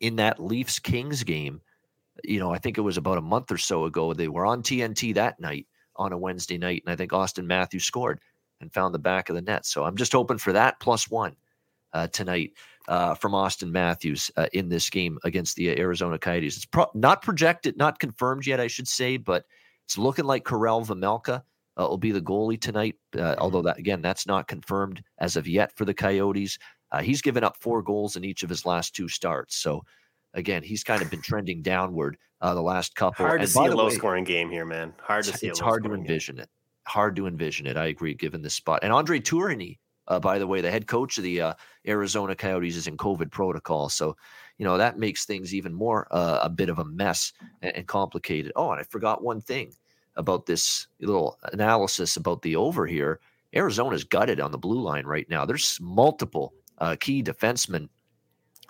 in 0.00 0.16
that 0.16 0.40
Leafs 0.40 0.78
Kings 0.78 1.22
game. 1.24 1.60
You 2.24 2.38
know, 2.38 2.52
I 2.52 2.58
think 2.58 2.78
it 2.78 2.82
was 2.82 2.96
about 2.96 3.18
a 3.18 3.22
month 3.22 3.50
or 3.50 3.58
so 3.58 3.84
ago. 3.84 4.14
They 4.14 4.28
were 4.28 4.46
on 4.46 4.62
TNT 4.62 5.14
that 5.14 5.40
night 5.40 5.66
on 5.96 6.12
a 6.12 6.18
Wednesday 6.18 6.58
night, 6.58 6.82
and 6.84 6.92
I 6.92 6.96
think 6.96 7.12
Auston 7.12 7.44
Matthews 7.46 7.84
scored 7.84 8.20
and 8.60 8.72
found 8.72 8.94
the 8.94 8.98
back 8.98 9.28
of 9.28 9.34
the 9.34 9.42
net. 9.42 9.66
So 9.66 9.84
I'm 9.84 9.96
just 9.96 10.12
hoping 10.12 10.38
for 10.38 10.52
that 10.52 10.80
plus 10.80 11.10
one 11.10 11.36
uh, 11.92 12.06
tonight 12.08 12.52
uh, 12.90 13.14
from 13.14 13.32
Auston 13.32 13.70
Matthews 13.70 14.30
uh, 14.36 14.48
in 14.52 14.68
this 14.68 14.90
game 14.90 15.18
against 15.22 15.56
the 15.56 15.78
Arizona 15.78 16.18
Coyotes. 16.18 16.56
It's 16.56 16.66
pro- 16.66 16.90
not 16.92 17.22
projected, 17.22 17.76
not 17.76 18.00
confirmed 18.00 18.46
yet, 18.46 18.58
I 18.58 18.66
should 18.66 18.88
say, 18.88 19.16
but 19.16 19.44
it's 19.86 19.96
looking 19.96 20.24
like 20.24 20.44
Karel 20.44 20.84
Vejmelka 20.84 21.42
uh, 21.80 21.86
will 21.88 21.98
be 21.98 22.10
the 22.10 22.20
goalie 22.20 22.60
tonight. 22.60 22.96
Uh, 23.16 23.36
although 23.38 23.62
that 23.62 23.78
again, 23.78 24.02
that's 24.02 24.26
not 24.26 24.48
confirmed 24.48 25.02
as 25.18 25.36
of 25.36 25.46
yet 25.46 25.74
for 25.76 25.84
the 25.84 25.94
Coyotes. 25.94 26.58
Uh, 26.90 27.00
he's 27.00 27.22
given 27.22 27.44
up 27.44 27.56
four 27.60 27.80
goals 27.80 28.16
in 28.16 28.24
each 28.24 28.42
of 28.42 28.50
his 28.50 28.66
last 28.66 28.94
two 28.94 29.06
starts. 29.06 29.54
So 29.54 29.84
again, 30.34 30.64
he's 30.64 30.82
kind 30.82 31.00
of 31.00 31.10
been 31.10 31.22
trending 31.22 31.62
downward 31.62 32.18
uh, 32.40 32.54
the 32.54 32.60
last 32.60 32.96
couple. 32.96 33.24
Hard 33.24 33.38
to 33.38 33.44
and 33.44 33.50
see 33.50 33.66
a 33.66 33.74
low 33.74 33.86
way, 33.86 33.94
scoring 33.94 34.24
game 34.24 34.50
here, 34.50 34.66
man. 34.66 34.92
Hard 35.00 35.24
to 35.26 35.36
see. 35.36 35.46
It's 35.46 35.60
hard 35.60 35.84
to 35.84 35.94
envision 35.94 36.36
game. 36.36 36.42
it. 36.42 36.50
Hard 36.88 37.14
to 37.16 37.28
envision 37.28 37.68
it. 37.68 37.76
I 37.76 37.86
agree, 37.86 38.14
given 38.14 38.42
this 38.42 38.54
spot. 38.54 38.80
And 38.82 38.92
Andre 38.92 39.20
Tourigny, 39.20 39.78
uh, 40.08 40.20
by 40.20 40.38
the 40.38 40.46
way, 40.46 40.60
the 40.60 40.70
head 40.70 40.86
coach 40.86 41.18
of 41.18 41.24
the 41.24 41.40
uh, 41.40 41.54
Arizona 41.86 42.34
Coyotes 42.34 42.76
is 42.76 42.86
in 42.86 42.96
COVID 42.96 43.30
protocol. 43.30 43.88
So, 43.88 44.16
you 44.58 44.64
know, 44.64 44.76
that 44.76 44.98
makes 44.98 45.24
things 45.24 45.54
even 45.54 45.72
more 45.72 46.06
uh, 46.10 46.40
a 46.42 46.50
bit 46.50 46.68
of 46.68 46.78
a 46.78 46.84
mess 46.84 47.32
and, 47.62 47.76
and, 47.76 47.86
complicated. 47.86 48.52
Oh, 48.56 48.70
and 48.72 48.80
I 48.80 48.84
forgot 48.84 49.22
one 49.22 49.40
thing 49.40 49.72
about 50.16 50.46
this 50.46 50.88
little 51.00 51.38
analysis 51.52 52.16
about 52.16 52.42
the 52.42 52.56
over 52.56 52.86
here. 52.86 53.20
Arizona's 53.54 54.04
gutted 54.04 54.40
on 54.40 54.52
the 54.52 54.58
blue 54.58 54.80
line 54.80 55.06
right 55.06 55.28
now. 55.28 55.44
There's 55.44 55.78
multiple 55.80 56.54
uh, 56.78 56.96
key 56.98 57.22
defensemen 57.22 57.88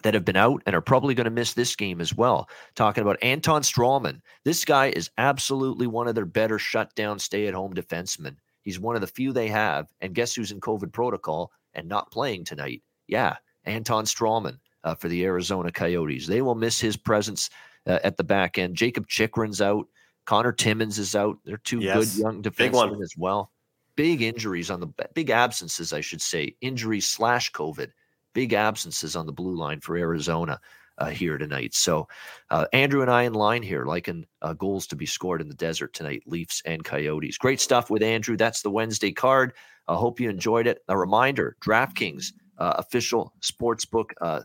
that 0.03 0.15
have 0.15 0.25
been 0.25 0.37
out 0.37 0.63
and 0.67 0.75
are 0.75 0.81
probably 0.81 1.15
going 1.15 1.27
to 1.27 1.31
miss 1.31 1.55
this 1.55 1.77
game 1.77 2.01
as 2.01 2.15
well. 2.15 2.49
Talking 2.75 3.03
about 3.03 3.23
Anton 3.23 3.63
Stralman. 3.63 4.21
This 4.45 4.65
guy 4.65 4.89
is 4.89 5.11
absolutely 5.19 5.87
one 5.87 6.09
of 6.09 6.15
their 6.15 6.25
better 6.25 6.59
shutdown, 6.59 7.19
stay 7.19 7.47
at 7.47 7.55
home 7.55 7.75
defensemen. 7.75 8.37
He's 8.63 8.81
one 8.81 8.95
of 8.95 9.01
the 9.01 9.07
few 9.07 9.33
they 9.33 9.49
have. 9.49 9.89
And 10.01 10.15
guess 10.15 10.35
who's 10.35 10.53
in 10.53 10.61
COVID 10.61 10.93
protocol 10.93 11.53
and 11.75 11.89
not 11.89 12.11
playing 12.11 12.45
tonight? 12.45 12.83
Yeah, 13.07 13.37
Anton 13.65 14.05
Stralman 14.05 14.59
uh, 14.85 14.95
for 14.95 15.09
the 15.09 15.25
Arizona 15.25 15.71
Coyotes. 15.71 16.27
They 16.27 16.43
will 16.43 16.55
miss 16.55 16.81
his 16.81 16.97
presence 16.97 17.51
uh, 17.87 17.99
at 18.05 18.17
the 18.17 18.25
back 18.25 18.59
end. 18.59 18.77
Jakob 18.77 19.09
Chychrun's 19.09 19.61
out. 19.61 19.87
Connor 20.27 20.53
Timmins 20.53 20.99
is 20.99 21.17
out. 21.17 21.39
They're 21.45 21.57
two 21.59 21.81
yes. 21.81 22.15
good 22.15 22.23
young 22.23 22.43
defensemen 22.43 23.03
as 23.03 23.15
well. 23.17 23.51
Big 23.97 24.23
injuries 24.23 24.71
on 24.71 24.81
the 24.81 24.89
big 25.15 25.31
absences, 25.31 25.93
I 25.93 26.01
should 26.01 26.23
say, 26.23 26.57
injuries 26.61 27.07
slash 27.07 27.51
COVID. 27.53 27.89
Big 28.33 28.53
absences 28.53 29.17
on 29.17 29.27
the 29.27 29.33
blue 29.33 29.57
line 29.57 29.81
for 29.81 29.97
Arizona 29.97 30.61
uh, 30.99 31.11
here 31.11 31.39
tonight. 31.39 31.75
So 31.75 32.09
uh, 32.51 32.67
Andrew 32.73 33.03
and 33.03 33.11
I 33.11 33.23
in 33.23 33.33
line 33.33 33.63
here, 33.63 33.85
liking 33.85 34.27
uh, 34.43 34.53
goals 34.53 34.87
to 34.89 34.97
be 34.97 35.07
scored 35.07 35.41
in 35.41 35.49
the 35.49 35.55
desert 35.55 35.93
tonight, 35.95 36.23
Leafs 36.27 36.63
and 36.65 36.85
Coyotes. 36.85 37.39
Great 37.39 37.61
stuff 37.61 37.91
with 37.91 38.03
Andrew. 38.03 38.37
That's 38.37 38.63
the 38.63 38.71
Wednesday 38.71 39.13
card. 39.13 39.55
I 39.89 39.95
hope 39.95 40.21
you 40.21 40.31
enjoyed 40.31 40.67
it. 40.67 40.83
A 40.89 40.97
reminder: 40.97 41.57
DraftKings 41.65 42.33
uh, 42.61 42.75
official 42.79 43.33
sportsbook, 43.41 44.11
uh, 44.21 44.43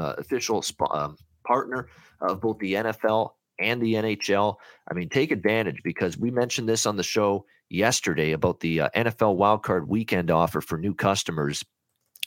uh, 0.00 0.14
official 0.18 0.62
sp- 0.62 0.88
um, 0.92 1.16
partner 1.46 1.88
of 2.20 2.40
both 2.40 2.58
the 2.58 2.74
NFL 2.74 3.30
and 3.58 3.82
the 3.82 3.94
NHL. 3.94 4.56
I 4.88 4.94
mean, 4.94 5.08
take 5.08 5.32
advantage 5.32 5.82
because 5.82 6.16
we 6.16 6.30
mentioned 6.30 6.68
this 6.68 6.86
on 6.86 6.96
the 6.96 7.02
show 7.02 7.44
yesterday 7.68 8.32
about 8.32 8.60
the 8.60 8.78
NFL 8.78 9.36
wildcard 9.36 9.88
weekend 9.88 10.30
offer 10.30 10.60
for 10.60 10.78
new 10.78 10.94
customers 10.94 11.64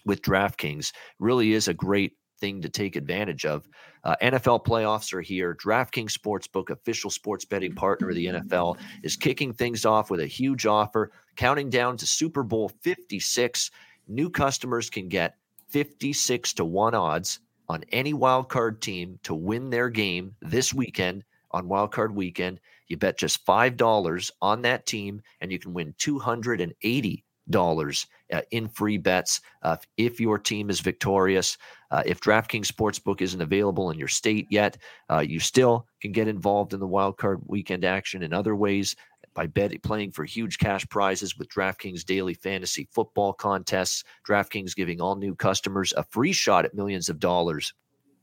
with 0.05 0.21
DraftKings. 0.21 0.91
Really 1.19 1.53
is 1.53 1.67
a 1.67 1.73
great 1.73 2.13
thing 2.39 2.61
to 2.61 2.69
take 2.69 2.95
advantage 2.95 3.45
of. 3.45 3.67
Uh, 4.03 4.15
NFL 4.21 4.65
playoffs 4.65 5.13
are 5.13 5.21
here. 5.21 5.55
DraftKings 5.55 6.17
Sportsbook, 6.17 6.69
official 6.69 7.09
sports 7.09 7.45
betting 7.45 7.75
partner 7.75 8.09
of 8.09 8.15
the 8.15 8.25
NFL, 8.25 8.77
is 9.03 9.15
kicking 9.15 9.53
things 9.53 9.85
off 9.85 10.09
with 10.09 10.21
a 10.21 10.27
huge 10.27 10.65
offer, 10.65 11.11
counting 11.35 11.69
down 11.69 11.97
to 11.97 12.07
Super 12.07 12.43
Bowl 12.43 12.69
56. 12.81 13.71
New 14.07 14.29
customers 14.29 14.89
can 14.89 15.07
get 15.07 15.35
56 15.67 16.53
to 16.53 16.65
1 16.65 16.95
odds 16.95 17.39
on 17.67 17.83
any 17.91 18.13
wildcard 18.13 18.79
team 18.79 19.19
to 19.23 19.35
win 19.35 19.69
their 19.69 19.89
game 19.89 20.35
this 20.41 20.73
weekend 20.73 21.23
on 21.51 21.67
wildcard 21.67 22.13
weekend. 22.13 22.59
You 22.87 22.97
bet 22.97 23.17
just 23.17 23.45
$5 23.45 24.31
on 24.41 24.61
that 24.63 24.85
team, 24.85 25.21
and 25.41 25.51
you 25.51 25.59
can 25.59 25.73
win 25.73 25.93
280 25.99 27.23
dollars 27.49 28.07
uh, 28.33 28.41
in 28.51 28.67
free 28.67 28.97
bets 28.97 29.41
uh, 29.63 29.77
if 29.97 30.19
your 30.19 30.37
team 30.37 30.69
is 30.69 30.79
victorious. 30.79 31.57
Uh, 31.91 32.03
if 32.05 32.19
DraftKings 32.21 32.67
Sportsbook 32.67 33.21
isn't 33.21 33.41
available 33.41 33.89
in 33.89 33.97
your 33.97 34.07
state 34.07 34.47
yet, 34.49 34.77
uh, 35.09 35.19
you 35.19 35.39
still 35.39 35.87
can 36.01 36.11
get 36.11 36.27
involved 36.27 36.73
in 36.73 36.79
the 36.79 36.87
wildcard 36.87 37.41
weekend 37.47 37.83
action 37.83 38.23
in 38.23 38.33
other 38.33 38.55
ways 38.55 38.95
by 39.33 39.47
betting, 39.47 39.79
playing 39.81 40.11
for 40.11 40.25
huge 40.25 40.57
cash 40.57 40.87
prizes 40.89 41.37
with 41.37 41.49
DraftKings 41.49 42.03
daily 42.03 42.33
fantasy 42.33 42.87
football 42.91 43.33
contests. 43.33 44.03
DraftKings 44.27 44.75
giving 44.75 45.01
all 45.01 45.15
new 45.15 45.35
customers 45.35 45.93
a 45.95 46.03
free 46.03 46.33
shot 46.33 46.65
at 46.65 46.73
millions 46.73 47.09
of 47.09 47.19
dollars 47.19 47.73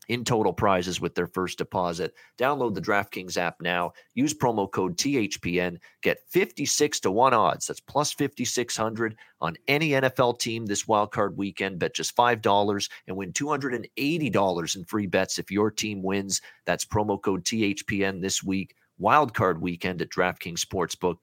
in 0.07 0.23
total 0.23 0.53
prizes 0.53 1.01
with 1.01 1.15
their 1.15 1.27
first 1.27 1.57
deposit. 1.57 2.13
Download 2.37 2.73
the 2.73 2.81
DraftKings 2.81 3.37
app 3.37 3.61
now. 3.61 3.91
Use 4.13 4.33
promo 4.33 4.69
code 4.69 4.97
THPN. 4.97 5.77
Get 6.01 6.19
56 6.29 6.99
to 7.01 7.11
1 7.11 7.33
odds. 7.33 7.67
That's 7.67 7.79
plus 7.79 8.13
5,600 8.13 9.15
on 9.41 9.57
any 9.67 9.89
NFL 9.89 10.39
team 10.39 10.65
this 10.65 10.85
wildcard 10.85 11.35
weekend. 11.35 11.79
Bet 11.79 11.93
just 11.93 12.15
$5 12.15 12.89
and 13.07 13.17
win 13.17 13.33
$280 13.33 14.75
in 14.75 14.83
free 14.85 15.07
bets 15.07 15.39
if 15.39 15.51
your 15.51 15.71
team 15.71 16.01
wins. 16.01 16.41
That's 16.65 16.85
promo 16.85 17.21
code 17.21 17.43
THPN 17.43 18.21
this 18.21 18.43
week. 18.43 18.75
Wildcard 18.99 19.59
weekend 19.59 20.01
at 20.01 20.09
DraftKings 20.09 20.59
Sportsbook 20.59 21.17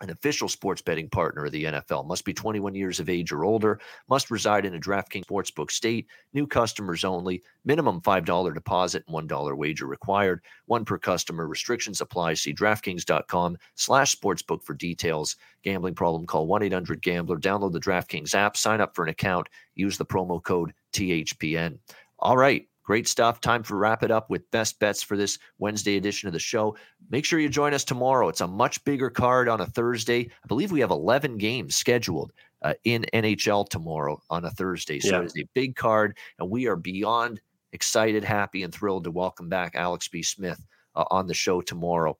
an 0.00 0.10
official 0.10 0.48
sports 0.48 0.80
betting 0.80 1.08
partner 1.08 1.46
of 1.46 1.52
the 1.52 1.64
NFL. 1.64 2.06
Must 2.06 2.24
be 2.24 2.32
21 2.32 2.74
years 2.74 3.00
of 3.00 3.08
age 3.08 3.32
or 3.32 3.44
older. 3.44 3.80
Must 4.08 4.30
reside 4.30 4.64
in 4.64 4.74
a 4.74 4.80
DraftKings 4.80 5.26
Sportsbook 5.26 5.70
state. 5.70 6.06
New 6.32 6.46
customers 6.46 7.04
only. 7.04 7.42
Minimum 7.64 8.00
$5 8.00 8.54
deposit 8.54 9.04
and 9.08 9.28
$1 9.28 9.56
wager 9.56 9.86
required. 9.86 10.42
One 10.66 10.84
per 10.84 10.98
customer. 10.98 11.46
Restrictions 11.46 12.00
apply. 12.00 12.34
See 12.34 12.54
DraftKings.com 12.54 13.58
slash 13.74 14.14
sportsbook 14.14 14.62
for 14.62 14.74
details. 14.74 15.36
Gambling 15.62 15.94
problem, 15.94 16.26
call 16.26 16.46
1-800-GAMBLER. 16.46 17.38
Download 17.38 17.72
the 17.72 17.80
DraftKings 17.80 18.34
app. 18.34 18.56
Sign 18.56 18.80
up 18.80 18.94
for 18.94 19.02
an 19.02 19.10
account. 19.10 19.48
Use 19.74 19.98
the 19.98 20.06
promo 20.06 20.42
code 20.42 20.72
THPN. 20.92 21.78
All 22.18 22.36
right. 22.36 22.66
Great 22.88 23.06
stuff. 23.06 23.42
Time 23.42 23.62
to 23.64 23.76
wrap 23.76 24.02
it 24.02 24.10
up 24.10 24.30
with 24.30 24.50
best 24.50 24.78
bets 24.78 25.02
for 25.02 25.14
this 25.14 25.38
Wednesday 25.58 25.98
edition 25.98 26.26
of 26.26 26.32
the 26.32 26.38
show. 26.38 26.74
Make 27.10 27.26
sure 27.26 27.38
you 27.38 27.50
join 27.50 27.74
us 27.74 27.84
tomorrow. 27.84 28.28
It's 28.30 28.40
a 28.40 28.46
much 28.46 28.82
bigger 28.84 29.10
card 29.10 29.46
on 29.46 29.60
a 29.60 29.66
Thursday. 29.66 30.30
I 30.42 30.46
believe 30.46 30.72
we 30.72 30.80
have 30.80 30.90
11 30.90 31.36
games 31.36 31.76
scheduled 31.76 32.32
uh, 32.62 32.72
in 32.84 33.04
NHL 33.12 33.68
tomorrow 33.68 34.18
on 34.30 34.46
a 34.46 34.50
Thursday. 34.50 35.00
So 35.00 35.16
yeah. 35.16 35.20
it 35.20 35.26
is 35.26 35.36
a 35.36 35.48
big 35.52 35.76
card, 35.76 36.16
and 36.38 36.48
we 36.48 36.66
are 36.66 36.76
beyond 36.76 37.42
excited, 37.74 38.24
happy, 38.24 38.62
and 38.62 38.72
thrilled 38.72 39.04
to 39.04 39.10
welcome 39.10 39.50
back 39.50 39.74
Alex 39.74 40.08
B. 40.08 40.22
Smith 40.22 40.64
uh, 40.94 41.04
on 41.10 41.26
the 41.26 41.34
show 41.34 41.60
tomorrow. 41.60 42.16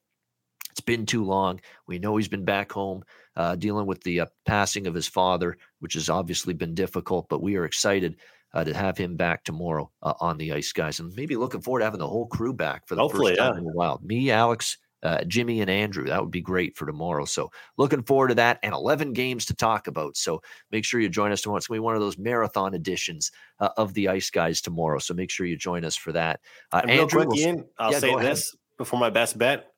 It's 0.71 0.83
been 0.83 1.07
too 1.07 1.25
long. 1.25 1.63
We 1.87 1.99
know 1.99 2.19
he's 2.19 2.29
been 2.29 2.45
back 2.45 2.71
home 2.71 3.05
uh, 3.37 3.57
dealing 3.57 3.87
with 3.87 4.03
the 4.03 4.21
uh, 4.21 4.27
passing 4.45 4.87
of 4.87 4.93
his 4.93 5.09
father, 5.09 5.57
which 5.79 5.95
has 5.95 6.11
obviously 6.11 6.53
been 6.53 6.75
difficult, 6.75 7.27
but 7.31 7.41
we 7.41 7.57
are 7.57 7.65
excited 7.65 8.17
uh, 8.55 8.65
to 8.65 8.75
have 8.75 8.97
him 8.97 9.17
back 9.17 9.45
tomorrow 9.45 9.91
uh, 10.03 10.15
on 10.21 10.39
the 10.39 10.53
ice, 10.53 10.73
guys, 10.73 11.01
and 11.01 11.15
maybe 11.17 11.37
looking 11.37 11.61
forward 11.61 11.81
to 11.81 11.85
having 11.85 12.01
the 12.01 12.09
whole 12.09 12.27
crew 12.27 12.53
back 12.53 12.87
for 12.87 12.95
the 12.95 13.03
Hopefully, 13.03 13.33
first 13.33 13.41
time 13.41 13.55
yeah. 13.55 13.61
in 13.61 13.67
a 13.67 13.73
while. 13.73 14.01
Me, 14.03 14.31
Alex, 14.31 14.79
uh, 15.03 15.23
Jimmy 15.25 15.61
and 15.61 15.71
Andrew. 15.71 16.07
That 16.07 16.21
would 16.21 16.31
be 16.31 16.41
great 16.41 16.77
for 16.77 16.87
tomorrow. 16.87 17.25
So 17.25 17.51
looking 17.77 18.03
forward 18.03 18.29
to 18.29 18.35
that 18.37 18.59
and 18.63 18.75
11 18.75 19.13
games 19.13 19.47
to 19.47 19.55
talk 19.55 19.87
about. 19.87 20.17
So 20.17 20.43
make 20.71 20.85
sure 20.85 21.01
you 21.01 21.09
join 21.09 21.33
us 21.33 21.41
tomorrow. 21.41 21.59
It's 21.59 21.69
going 21.69 21.79
to 21.79 21.83
be 21.83 21.85
one 21.85 21.95
of 21.95 22.01
those 22.01 22.19
marathon 22.19 22.75
editions 22.75 23.31
uh, 23.61 23.69
of 23.77 23.95
the 23.95 24.09
Ice 24.09 24.31
Guys 24.31 24.61
tomorrow. 24.61 24.99
So 24.99 25.15
make 25.15 25.31
sure 25.31 25.47
you 25.47 25.57
join 25.57 25.85
us 25.85 25.97
for 25.97 26.13
that. 26.13 26.41
Uh, 26.73 26.83
Andrew, 26.89 27.21
real 27.21 27.29
quick, 27.29 27.41
Ian, 27.41 27.65
I'll 27.79 27.93
yeah, 27.93 27.99
say 27.99 28.17
this 28.17 28.57
before 28.77 28.99
my 28.99 29.11
best 29.11 29.39
bet. 29.39 29.73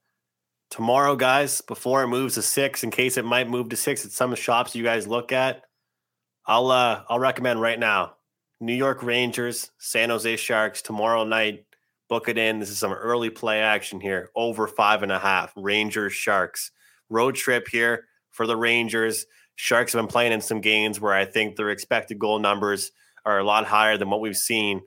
Tomorrow, 0.70 1.16
guys, 1.16 1.62
before 1.62 2.04
it 2.04 2.08
moves 2.08 2.34
to 2.34 2.42
six, 2.42 2.84
in 2.84 2.92
case 2.92 3.16
it 3.16 3.24
might 3.24 3.48
move 3.48 3.70
to 3.70 3.76
six 3.76 4.04
at 4.04 4.12
some 4.12 4.32
shops 4.36 4.76
you 4.76 4.84
guys 4.84 5.08
look 5.08 5.32
at, 5.32 5.62
I'll 6.46 6.70
uh 6.70 7.02
I'll 7.08 7.18
recommend 7.18 7.60
right 7.60 7.78
now 7.78 8.14
New 8.62 8.74
York 8.74 9.02
Rangers, 9.02 9.70
San 9.78 10.10
Jose 10.10 10.36
Sharks 10.36 10.82
tomorrow 10.82 11.24
night. 11.24 11.64
Book 12.10 12.28
it 12.28 12.36
in. 12.36 12.58
This 12.58 12.68
is 12.68 12.76
some 12.76 12.92
early 12.92 13.30
play 13.30 13.60
action 13.60 14.00
here. 14.00 14.30
Over 14.36 14.66
five 14.66 15.02
and 15.02 15.10
a 15.10 15.18
half. 15.18 15.52
Rangers, 15.56 16.12
Sharks. 16.12 16.70
Road 17.08 17.36
trip 17.36 17.68
here 17.68 18.04
for 18.30 18.46
the 18.46 18.56
Rangers. 18.56 19.24
Sharks 19.54 19.94
have 19.94 20.02
been 20.02 20.08
playing 20.08 20.32
in 20.32 20.42
some 20.42 20.60
games 20.60 21.00
where 21.00 21.14
I 21.14 21.24
think 21.24 21.56
their 21.56 21.70
expected 21.70 22.18
goal 22.18 22.38
numbers 22.38 22.92
are 23.24 23.38
a 23.38 23.44
lot 23.44 23.64
higher 23.64 23.96
than 23.96 24.10
what 24.10 24.20
we've 24.20 24.36
seen. 24.36 24.82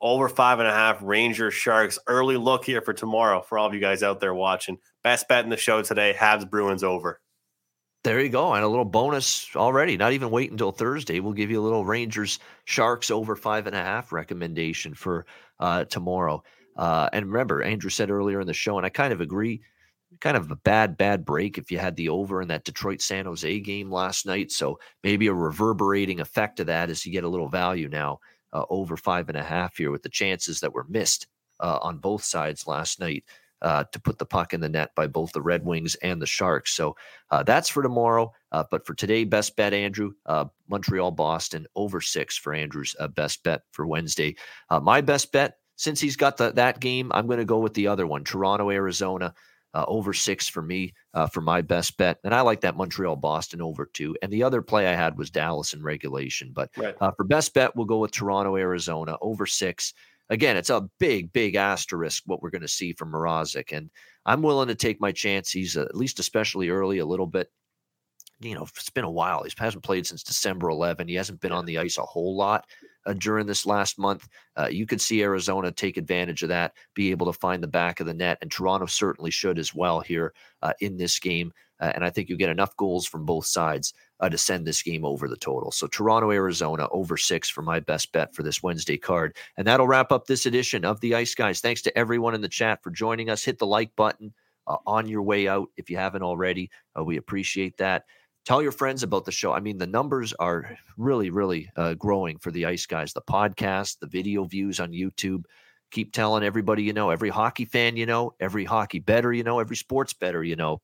Over 0.00 0.28
five 0.28 0.60
and 0.60 0.68
a 0.68 0.72
half. 0.72 1.02
Rangers, 1.02 1.54
Sharks. 1.54 1.98
Early 2.06 2.36
look 2.36 2.64
here 2.64 2.82
for 2.82 2.92
tomorrow 2.92 3.42
for 3.42 3.58
all 3.58 3.66
of 3.66 3.74
you 3.74 3.80
guys 3.80 4.04
out 4.04 4.20
there 4.20 4.34
watching. 4.34 4.78
Best 5.02 5.26
bet 5.26 5.42
in 5.42 5.50
the 5.50 5.56
show 5.56 5.82
today. 5.82 6.14
Habs 6.16 6.48
Bruins 6.48 6.84
over. 6.84 7.20
There 8.08 8.22
you 8.22 8.30
go. 8.30 8.54
And 8.54 8.64
a 8.64 8.68
little 8.68 8.86
bonus 8.86 9.54
already. 9.54 9.98
Not 9.98 10.14
even 10.14 10.30
wait 10.30 10.50
until 10.50 10.72
Thursday. 10.72 11.20
We'll 11.20 11.34
give 11.34 11.50
you 11.50 11.60
a 11.60 11.62
little 11.62 11.84
Rangers 11.84 12.38
Sharks 12.64 13.10
over 13.10 13.36
five 13.36 13.66
and 13.66 13.76
a 13.76 13.82
half 13.82 14.12
recommendation 14.12 14.94
for 14.94 15.26
uh, 15.60 15.84
tomorrow. 15.84 16.42
Uh, 16.74 17.10
and 17.12 17.26
remember, 17.26 17.62
Andrew 17.62 17.90
said 17.90 18.08
earlier 18.08 18.40
in 18.40 18.46
the 18.46 18.54
show, 18.54 18.78
and 18.78 18.86
I 18.86 18.88
kind 18.88 19.12
of 19.12 19.20
agree, 19.20 19.60
kind 20.20 20.38
of 20.38 20.50
a 20.50 20.56
bad, 20.56 20.96
bad 20.96 21.26
break 21.26 21.58
if 21.58 21.70
you 21.70 21.76
had 21.76 21.96
the 21.96 22.08
over 22.08 22.40
in 22.40 22.48
that 22.48 22.64
Detroit 22.64 23.02
San 23.02 23.26
Jose 23.26 23.60
game 23.60 23.92
last 23.92 24.24
night. 24.24 24.52
So 24.52 24.78
maybe 25.04 25.26
a 25.26 25.34
reverberating 25.34 26.20
effect 26.20 26.60
of 26.60 26.66
that 26.68 26.88
is 26.88 27.04
you 27.04 27.12
get 27.12 27.24
a 27.24 27.28
little 27.28 27.50
value 27.50 27.90
now 27.90 28.20
uh, 28.54 28.64
over 28.70 28.96
five 28.96 29.28
and 29.28 29.36
a 29.36 29.44
half 29.44 29.76
here 29.76 29.90
with 29.90 30.02
the 30.02 30.08
chances 30.08 30.60
that 30.60 30.72
were 30.72 30.86
missed 30.88 31.26
uh, 31.60 31.78
on 31.82 31.98
both 31.98 32.24
sides 32.24 32.66
last 32.66 33.00
night 33.00 33.24
uh, 33.62 33.84
to 33.92 34.00
put 34.00 34.18
the 34.18 34.26
puck 34.26 34.54
in 34.54 34.60
the 34.60 34.68
net 34.68 34.94
by 34.94 35.06
both 35.06 35.32
the 35.32 35.42
Red 35.42 35.64
Wings 35.64 35.94
and 35.96 36.22
the 36.22 36.26
Sharks. 36.26 36.74
So 36.74 36.96
uh, 37.30 37.42
that's 37.42 37.68
for 37.68 37.82
tomorrow. 37.82 38.32
Uh, 38.52 38.64
but 38.70 38.86
for 38.86 38.94
today, 38.94 39.24
best 39.24 39.56
bet, 39.56 39.74
Andrew, 39.74 40.12
uh, 40.26 40.46
Montreal, 40.68 41.10
Boston, 41.10 41.66
over 41.74 42.00
six 42.00 42.36
for 42.36 42.54
Andrew's 42.54 42.94
uh, 43.00 43.08
best 43.08 43.42
bet 43.42 43.62
for 43.72 43.86
Wednesday. 43.86 44.36
Uh, 44.70 44.80
my 44.80 45.00
best 45.00 45.32
bet, 45.32 45.56
since 45.76 46.00
he's 46.00 46.16
got 46.16 46.36
the, 46.36 46.52
that 46.52 46.80
game, 46.80 47.10
I'm 47.12 47.26
going 47.26 47.38
to 47.38 47.44
go 47.44 47.58
with 47.58 47.74
the 47.74 47.88
other 47.88 48.06
one 48.06 48.24
Toronto, 48.24 48.70
Arizona. 48.70 49.34
over 49.74 50.12
six 50.12 50.48
for 50.48 50.62
me 50.62 50.92
for 51.32 51.40
my 51.40 51.60
best 51.60 51.96
bet. 51.96 52.18
And 52.24 52.34
I 52.34 52.40
like 52.40 52.62
that 52.62 52.76
Montreal 52.76 53.16
Boston 53.16 53.62
over 53.62 53.86
two. 53.86 54.16
And 54.22 54.32
the 54.32 54.42
other 54.42 54.62
play 54.62 54.88
I 54.88 54.94
had 54.94 55.16
was 55.16 55.30
Dallas 55.30 55.74
in 55.74 55.82
regulation. 55.82 56.50
But 56.52 56.70
right. 56.76 56.96
for 56.98 57.24
best 57.24 57.54
bet, 57.54 57.76
we'll 57.76 57.86
go 57.86 57.98
with 57.98 58.10
Toronto, 58.10 58.56
Arizona 58.56 59.16
over 59.20 59.46
six 59.46 59.94
again, 60.30 60.56
it's 60.56 60.70
a 60.70 60.88
big, 60.98 61.32
big 61.32 61.54
asterisk 61.54 62.22
what 62.26 62.42
we're 62.42 62.50
going 62.50 62.62
to 62.62 62.68
see 62.68 62.92
from 62.92 63.12
Mrazek. 63.12 63.76
And 63.76 63.90
I'm 64.26 64.42
willing 64.42 64.68
to 64.68 64.74
take 64.74 65.00
my 65.00 65.12
chance. 65.12 65.50
He's 65.50 65.76
uh, 65.76 65.82
at 65.82 65.96
least, 65.96 66.18
especially 66.18 66.68
early, 66.68 66.98
a 66.98 67.06
little 67.06 67.26
bit. 67.26 67.50
You 68.40 68.54
know, 68.54 68.62
it's 68.62 68.90
been 68.90 69.04
a 69.04 69.10
while. 69.10 69.42
He 69.42 69.52
hasn't 69.58 69.82
played 69.82 70.06
since 70.06 70.22
December 70.22 70.68
11. 70.68 71.08
He 71.08 71.14
hasn't 71.14 71.40
been 71.40 71.50
on 71.50 71.64
the 71.64 71.78
ice 71.78 71.98
a 71.98 72.02
whole 72.02 72.36
lot 72.36 72.66
uh, 73.04 73.14
during 73.14 73.46
this 73.46 73.66
last 73.66 73.98
month. 73.98 74.28
Uh, 74.56 74.68
you 74.70 74.86
could 74.86 75.00
see 75.00 75.22
Arizona 75.22 75.72
take 75.72 75.96
advantage 75.96 76.44
of 76.44 76.50
that, 76.50 76.74
be 76.94 77.10
able 77.10 77.26
to 77.26 77.38
find 77.38 77.60
the 77.60 77.68
back 77.68 77.98
of 77.98 78.06
the 78.06 78.14
net, 78.14 78.38
and 78.40 78.50
Toronto 78.50 78.86
certainly 78.86 79.32
should 79.32 79.58
as 79.58 79.74
well 79.74 79.98
here 79.98 80.34
uh, 80.62 80.72
in 80.80 80.96
this 80.96 81.18
game. 81.18 81.52
Uh, 81.80 81.90
and 81.94 82.04
I 82.04 82.10
think 82.10 82.28
you 82.28 82.36
get 82.36 82.50
enough 82.50 82.76
goals 82.76 83.06
from 83.06 83.24
both 83.24 83.46
sides 83.46 83.92
uh, 84.20 84.28
to 84.28 84.38
send 84.38 84.66
this 84.66 84.82
game 84.82 85.04
over 85.04 85.28
the 85.28 85.36
total. 85.36 85.70
So 85.70 85.86
Toronto, 85.86 86.30
Arizona 86.30 86.88
over 86.90 87.16
six 87.16 87.48
for 87.48 87.62
my 87.62 87.80
best 87.80 88.12
bet 88.12 88.34
for 88.34 88.42
this 88.42 88.62
Wednesday 88.62 88.96
card. 88.96 89.36
And 89.56 89.66
that'll 89.66 89.86
wrap 89.86 90.12
up 90.12 90.26
this 90.26 90.46
edition 90.46 90.84
of 90.84 91.00
the 91.00 91.14
Ice 91.14 91.34
Guys. 91.34 91.60
Thanks 91.60 91.82
to 91.82 91.96
everyone 91.96 92.34
in 92.34 92.40
the 92.40 92.48
chat 92.48 92.82
for 92.82 92.90
joining 92.90 93.30
us. 93.30 93.44
Hit 93.44 93.58
the 93.58 93.66
like 93.66 93.94
button 93.96 94.32
uh, 94.66 94.76
on 94.86 95.08
your 95.08 95.22
way 95.22 95.48
out 95.48 95.68
if 95.76 95.90
you 95.90 95.96
haven't 95.96 96.22
already. 96.22 96.70
Uh, 96.98 97.04
we 97.04 97.16
appreciate 97.16 97.76
that. 97.78 98.04
Tell 98.44 98.62
your 98.62 98.72
friends 98.72 99.02
about 99.02 99.24
the 99.24 99.32
show. 99.32 99.52
I 99.52 99.60
mean, 99.60 99.78
the 99.78 99.86
numbers 99.86 100.32
are 100.34 100.76
really, 100.96 101.28
really 101.30 101.70
uh, 101.76 101.94
growing 101.94 102.38
for 102.38 102.50
the 102.50 102.64
Ice 102.64 102.86
Guys. 102.86 103.12
The 103.12 103.20
podcast, 103.20 103.98
the 104.00 104.06
video 104.06 104.44
views 104.44 104.80
on 104.80 104.92
YouTube. 104.92 105.44
Keep 105.90 106.12
telling 106.12 106.42
everybody 106.42 106.82
you 106.82 106.92
know, 106.92 107.10
every 107.10 107.28
hockey 107.28 107.64
fan 107.64 107.96
you 107.96 108.06
know, 108.06 108.34
every 108.40 108.64
hockey 108.64 108.98
better 108.98 109.32
you 109.32 109.42
know, 109.42 109.58
every 109.58 109.76
sports 109.76 110.12
better 110.12 110.42
you 110.42 110.56
know 110.56 110.80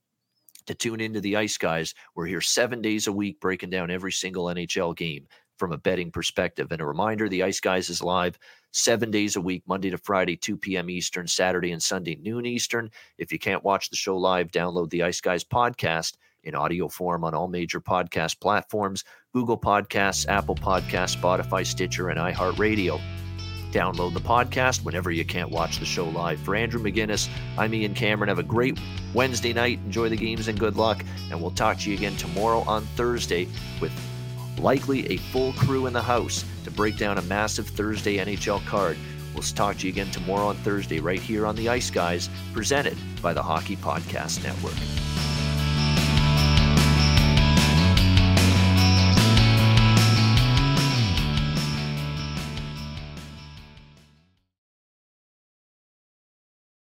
to 0.67 0.75
tune 0.75 1.01
into 1.01 1.21
the 1.21 1.37
Ice 1.37 1.59
Guys. 1.59 1.95
We're 2.15 2.27
here 2.27 2.41
seven 2.41 2.81
days 2.81 3.07
a 3.07 3.13
week 3.13 3.41
breaking 3.41 3.71
down 3.71 3.91
every 3.91 4.13
single 4.13 4.47
NHL 4.47 4.97
game 4.97 5.27
from 5.59 5.73
a 5.73 5.79
betting 5.79 6.11
perspective. 6.11 6.73
And 6.73 6.81
a 6.81 6.87
reminder 6.87 7.29
the 7.29 7.43
Ice 7.43 7.61
Guys 7.61 7.89
is 7.91 8.03
live 8.03 8.39
seven 8.73 9.11
days 9.11 9.37
a 9.37 9.41
week, 9.41 9.63
Monday 9.67 9.91
to 9.91 9.99
Friday, 9.99 10.37
2 10.37 10.57
p.m. 10.57 10.91
Eastern, 10.91 11.27
Saturday 11.27 11.73
and 11.73 11.83
Sunday, 11.83 12.19
noon 12.21 12.45
Eastern. 12.45 12.91
If 13.19 13.33
you 13.33 13.39
can't 13.39 13.65
watch 13.65 13.91
the 13.91 13.97
show 13.97 14.17
live, 14.17 14.51
download 14.51 14.91
the 14.91 15.05
Ice 15.05 15.21
Guys 15.21 15.45
podcast 15.45 16.15
in 16.43 16.55
audio 16.55 16.89
form 16.89 17.25
on 17.25 17.35
all 17.35 17.49
major 17.49 17.81
podcast 17.81 18.41
platforms 18.41 19.05
Google 19.33 19.59
Podcasts, 19.59 20.29
Apple 20.29 20.55
Podcasts, 20.55 21.17
Spotify, 21.17 21.67
Stitcher, 21.67 22.09
and 22.11 22.19
iHeartRadio. 22.21 23.01
Download 23.75 24.15
the 24.15 24.21
podcast 24.21 24.85
whenever 24.85 25.11
you 25.11 25.25
can't 25.25 25.51
watch 25.51 25.81
the 25.81 25.85
show 25.85 26.09
live. 26.09 26.39
For 26.39 26.55
Andrew 26.55 26.81
McGinnis, 26.81 27.29
I'm 27.59 27.75
Ian 27.75 27.93
Cameron. 27.93 28.29
Have 28.29 28.39
a 28.39 28.45
great 28.45 28.79
Wednesday 29.15 29.53
night. 29.53 29.81
Enjoy 29.85 30.09
the 30.09 30.17
games 30.17 30.47
and 30.47 30.57
good 30.57 30.77
luck. 30.77 31.05
And 31.29 31.43
we'll 31.43 31.51
talk 31.51 31.81
to 31.81 31.91
you 31.91 31.97
again 31.97 32.15
tomorrow 32.15 32.61
on 32.69 32.87
Thursday 32.95 33.49
with 33.81 33.91
likely 34.59 35.11
a 35.11 35.17
full 35.17 35.55
crew 35.55 35.87
in 35.87 35.93
the 35.93 36.01
house 36.01 36.45
to 36.63 36.71
break 36.71 36.97
down 36.99 37.19
a 37.19 37.23
massive 37.23 37.67
Thursday 37.67 38.19
NHL 38.19 38.65
card. 38.65 38.97
We'll 39.35 39.43
talk 39.43 39.79
to 39.79 39.89
you 39.89 39.93
again 39.93 40.13
tomorrow 40.13 40.47
on 40.47 40.57
Thursday, 40.59 41.01
right 41.01 41.19
here 41.19 41.45
on 41.45 41.57
the 41.57 41.69
Ice 41.69 41.91
Guys, 41.91 42.31
presented 42.53 42.97
by 43.21 43.33
the 43.33 43.43
Hockey 43.43 43.75
Podcast 43.75 44.45
Network. 44.45 45.44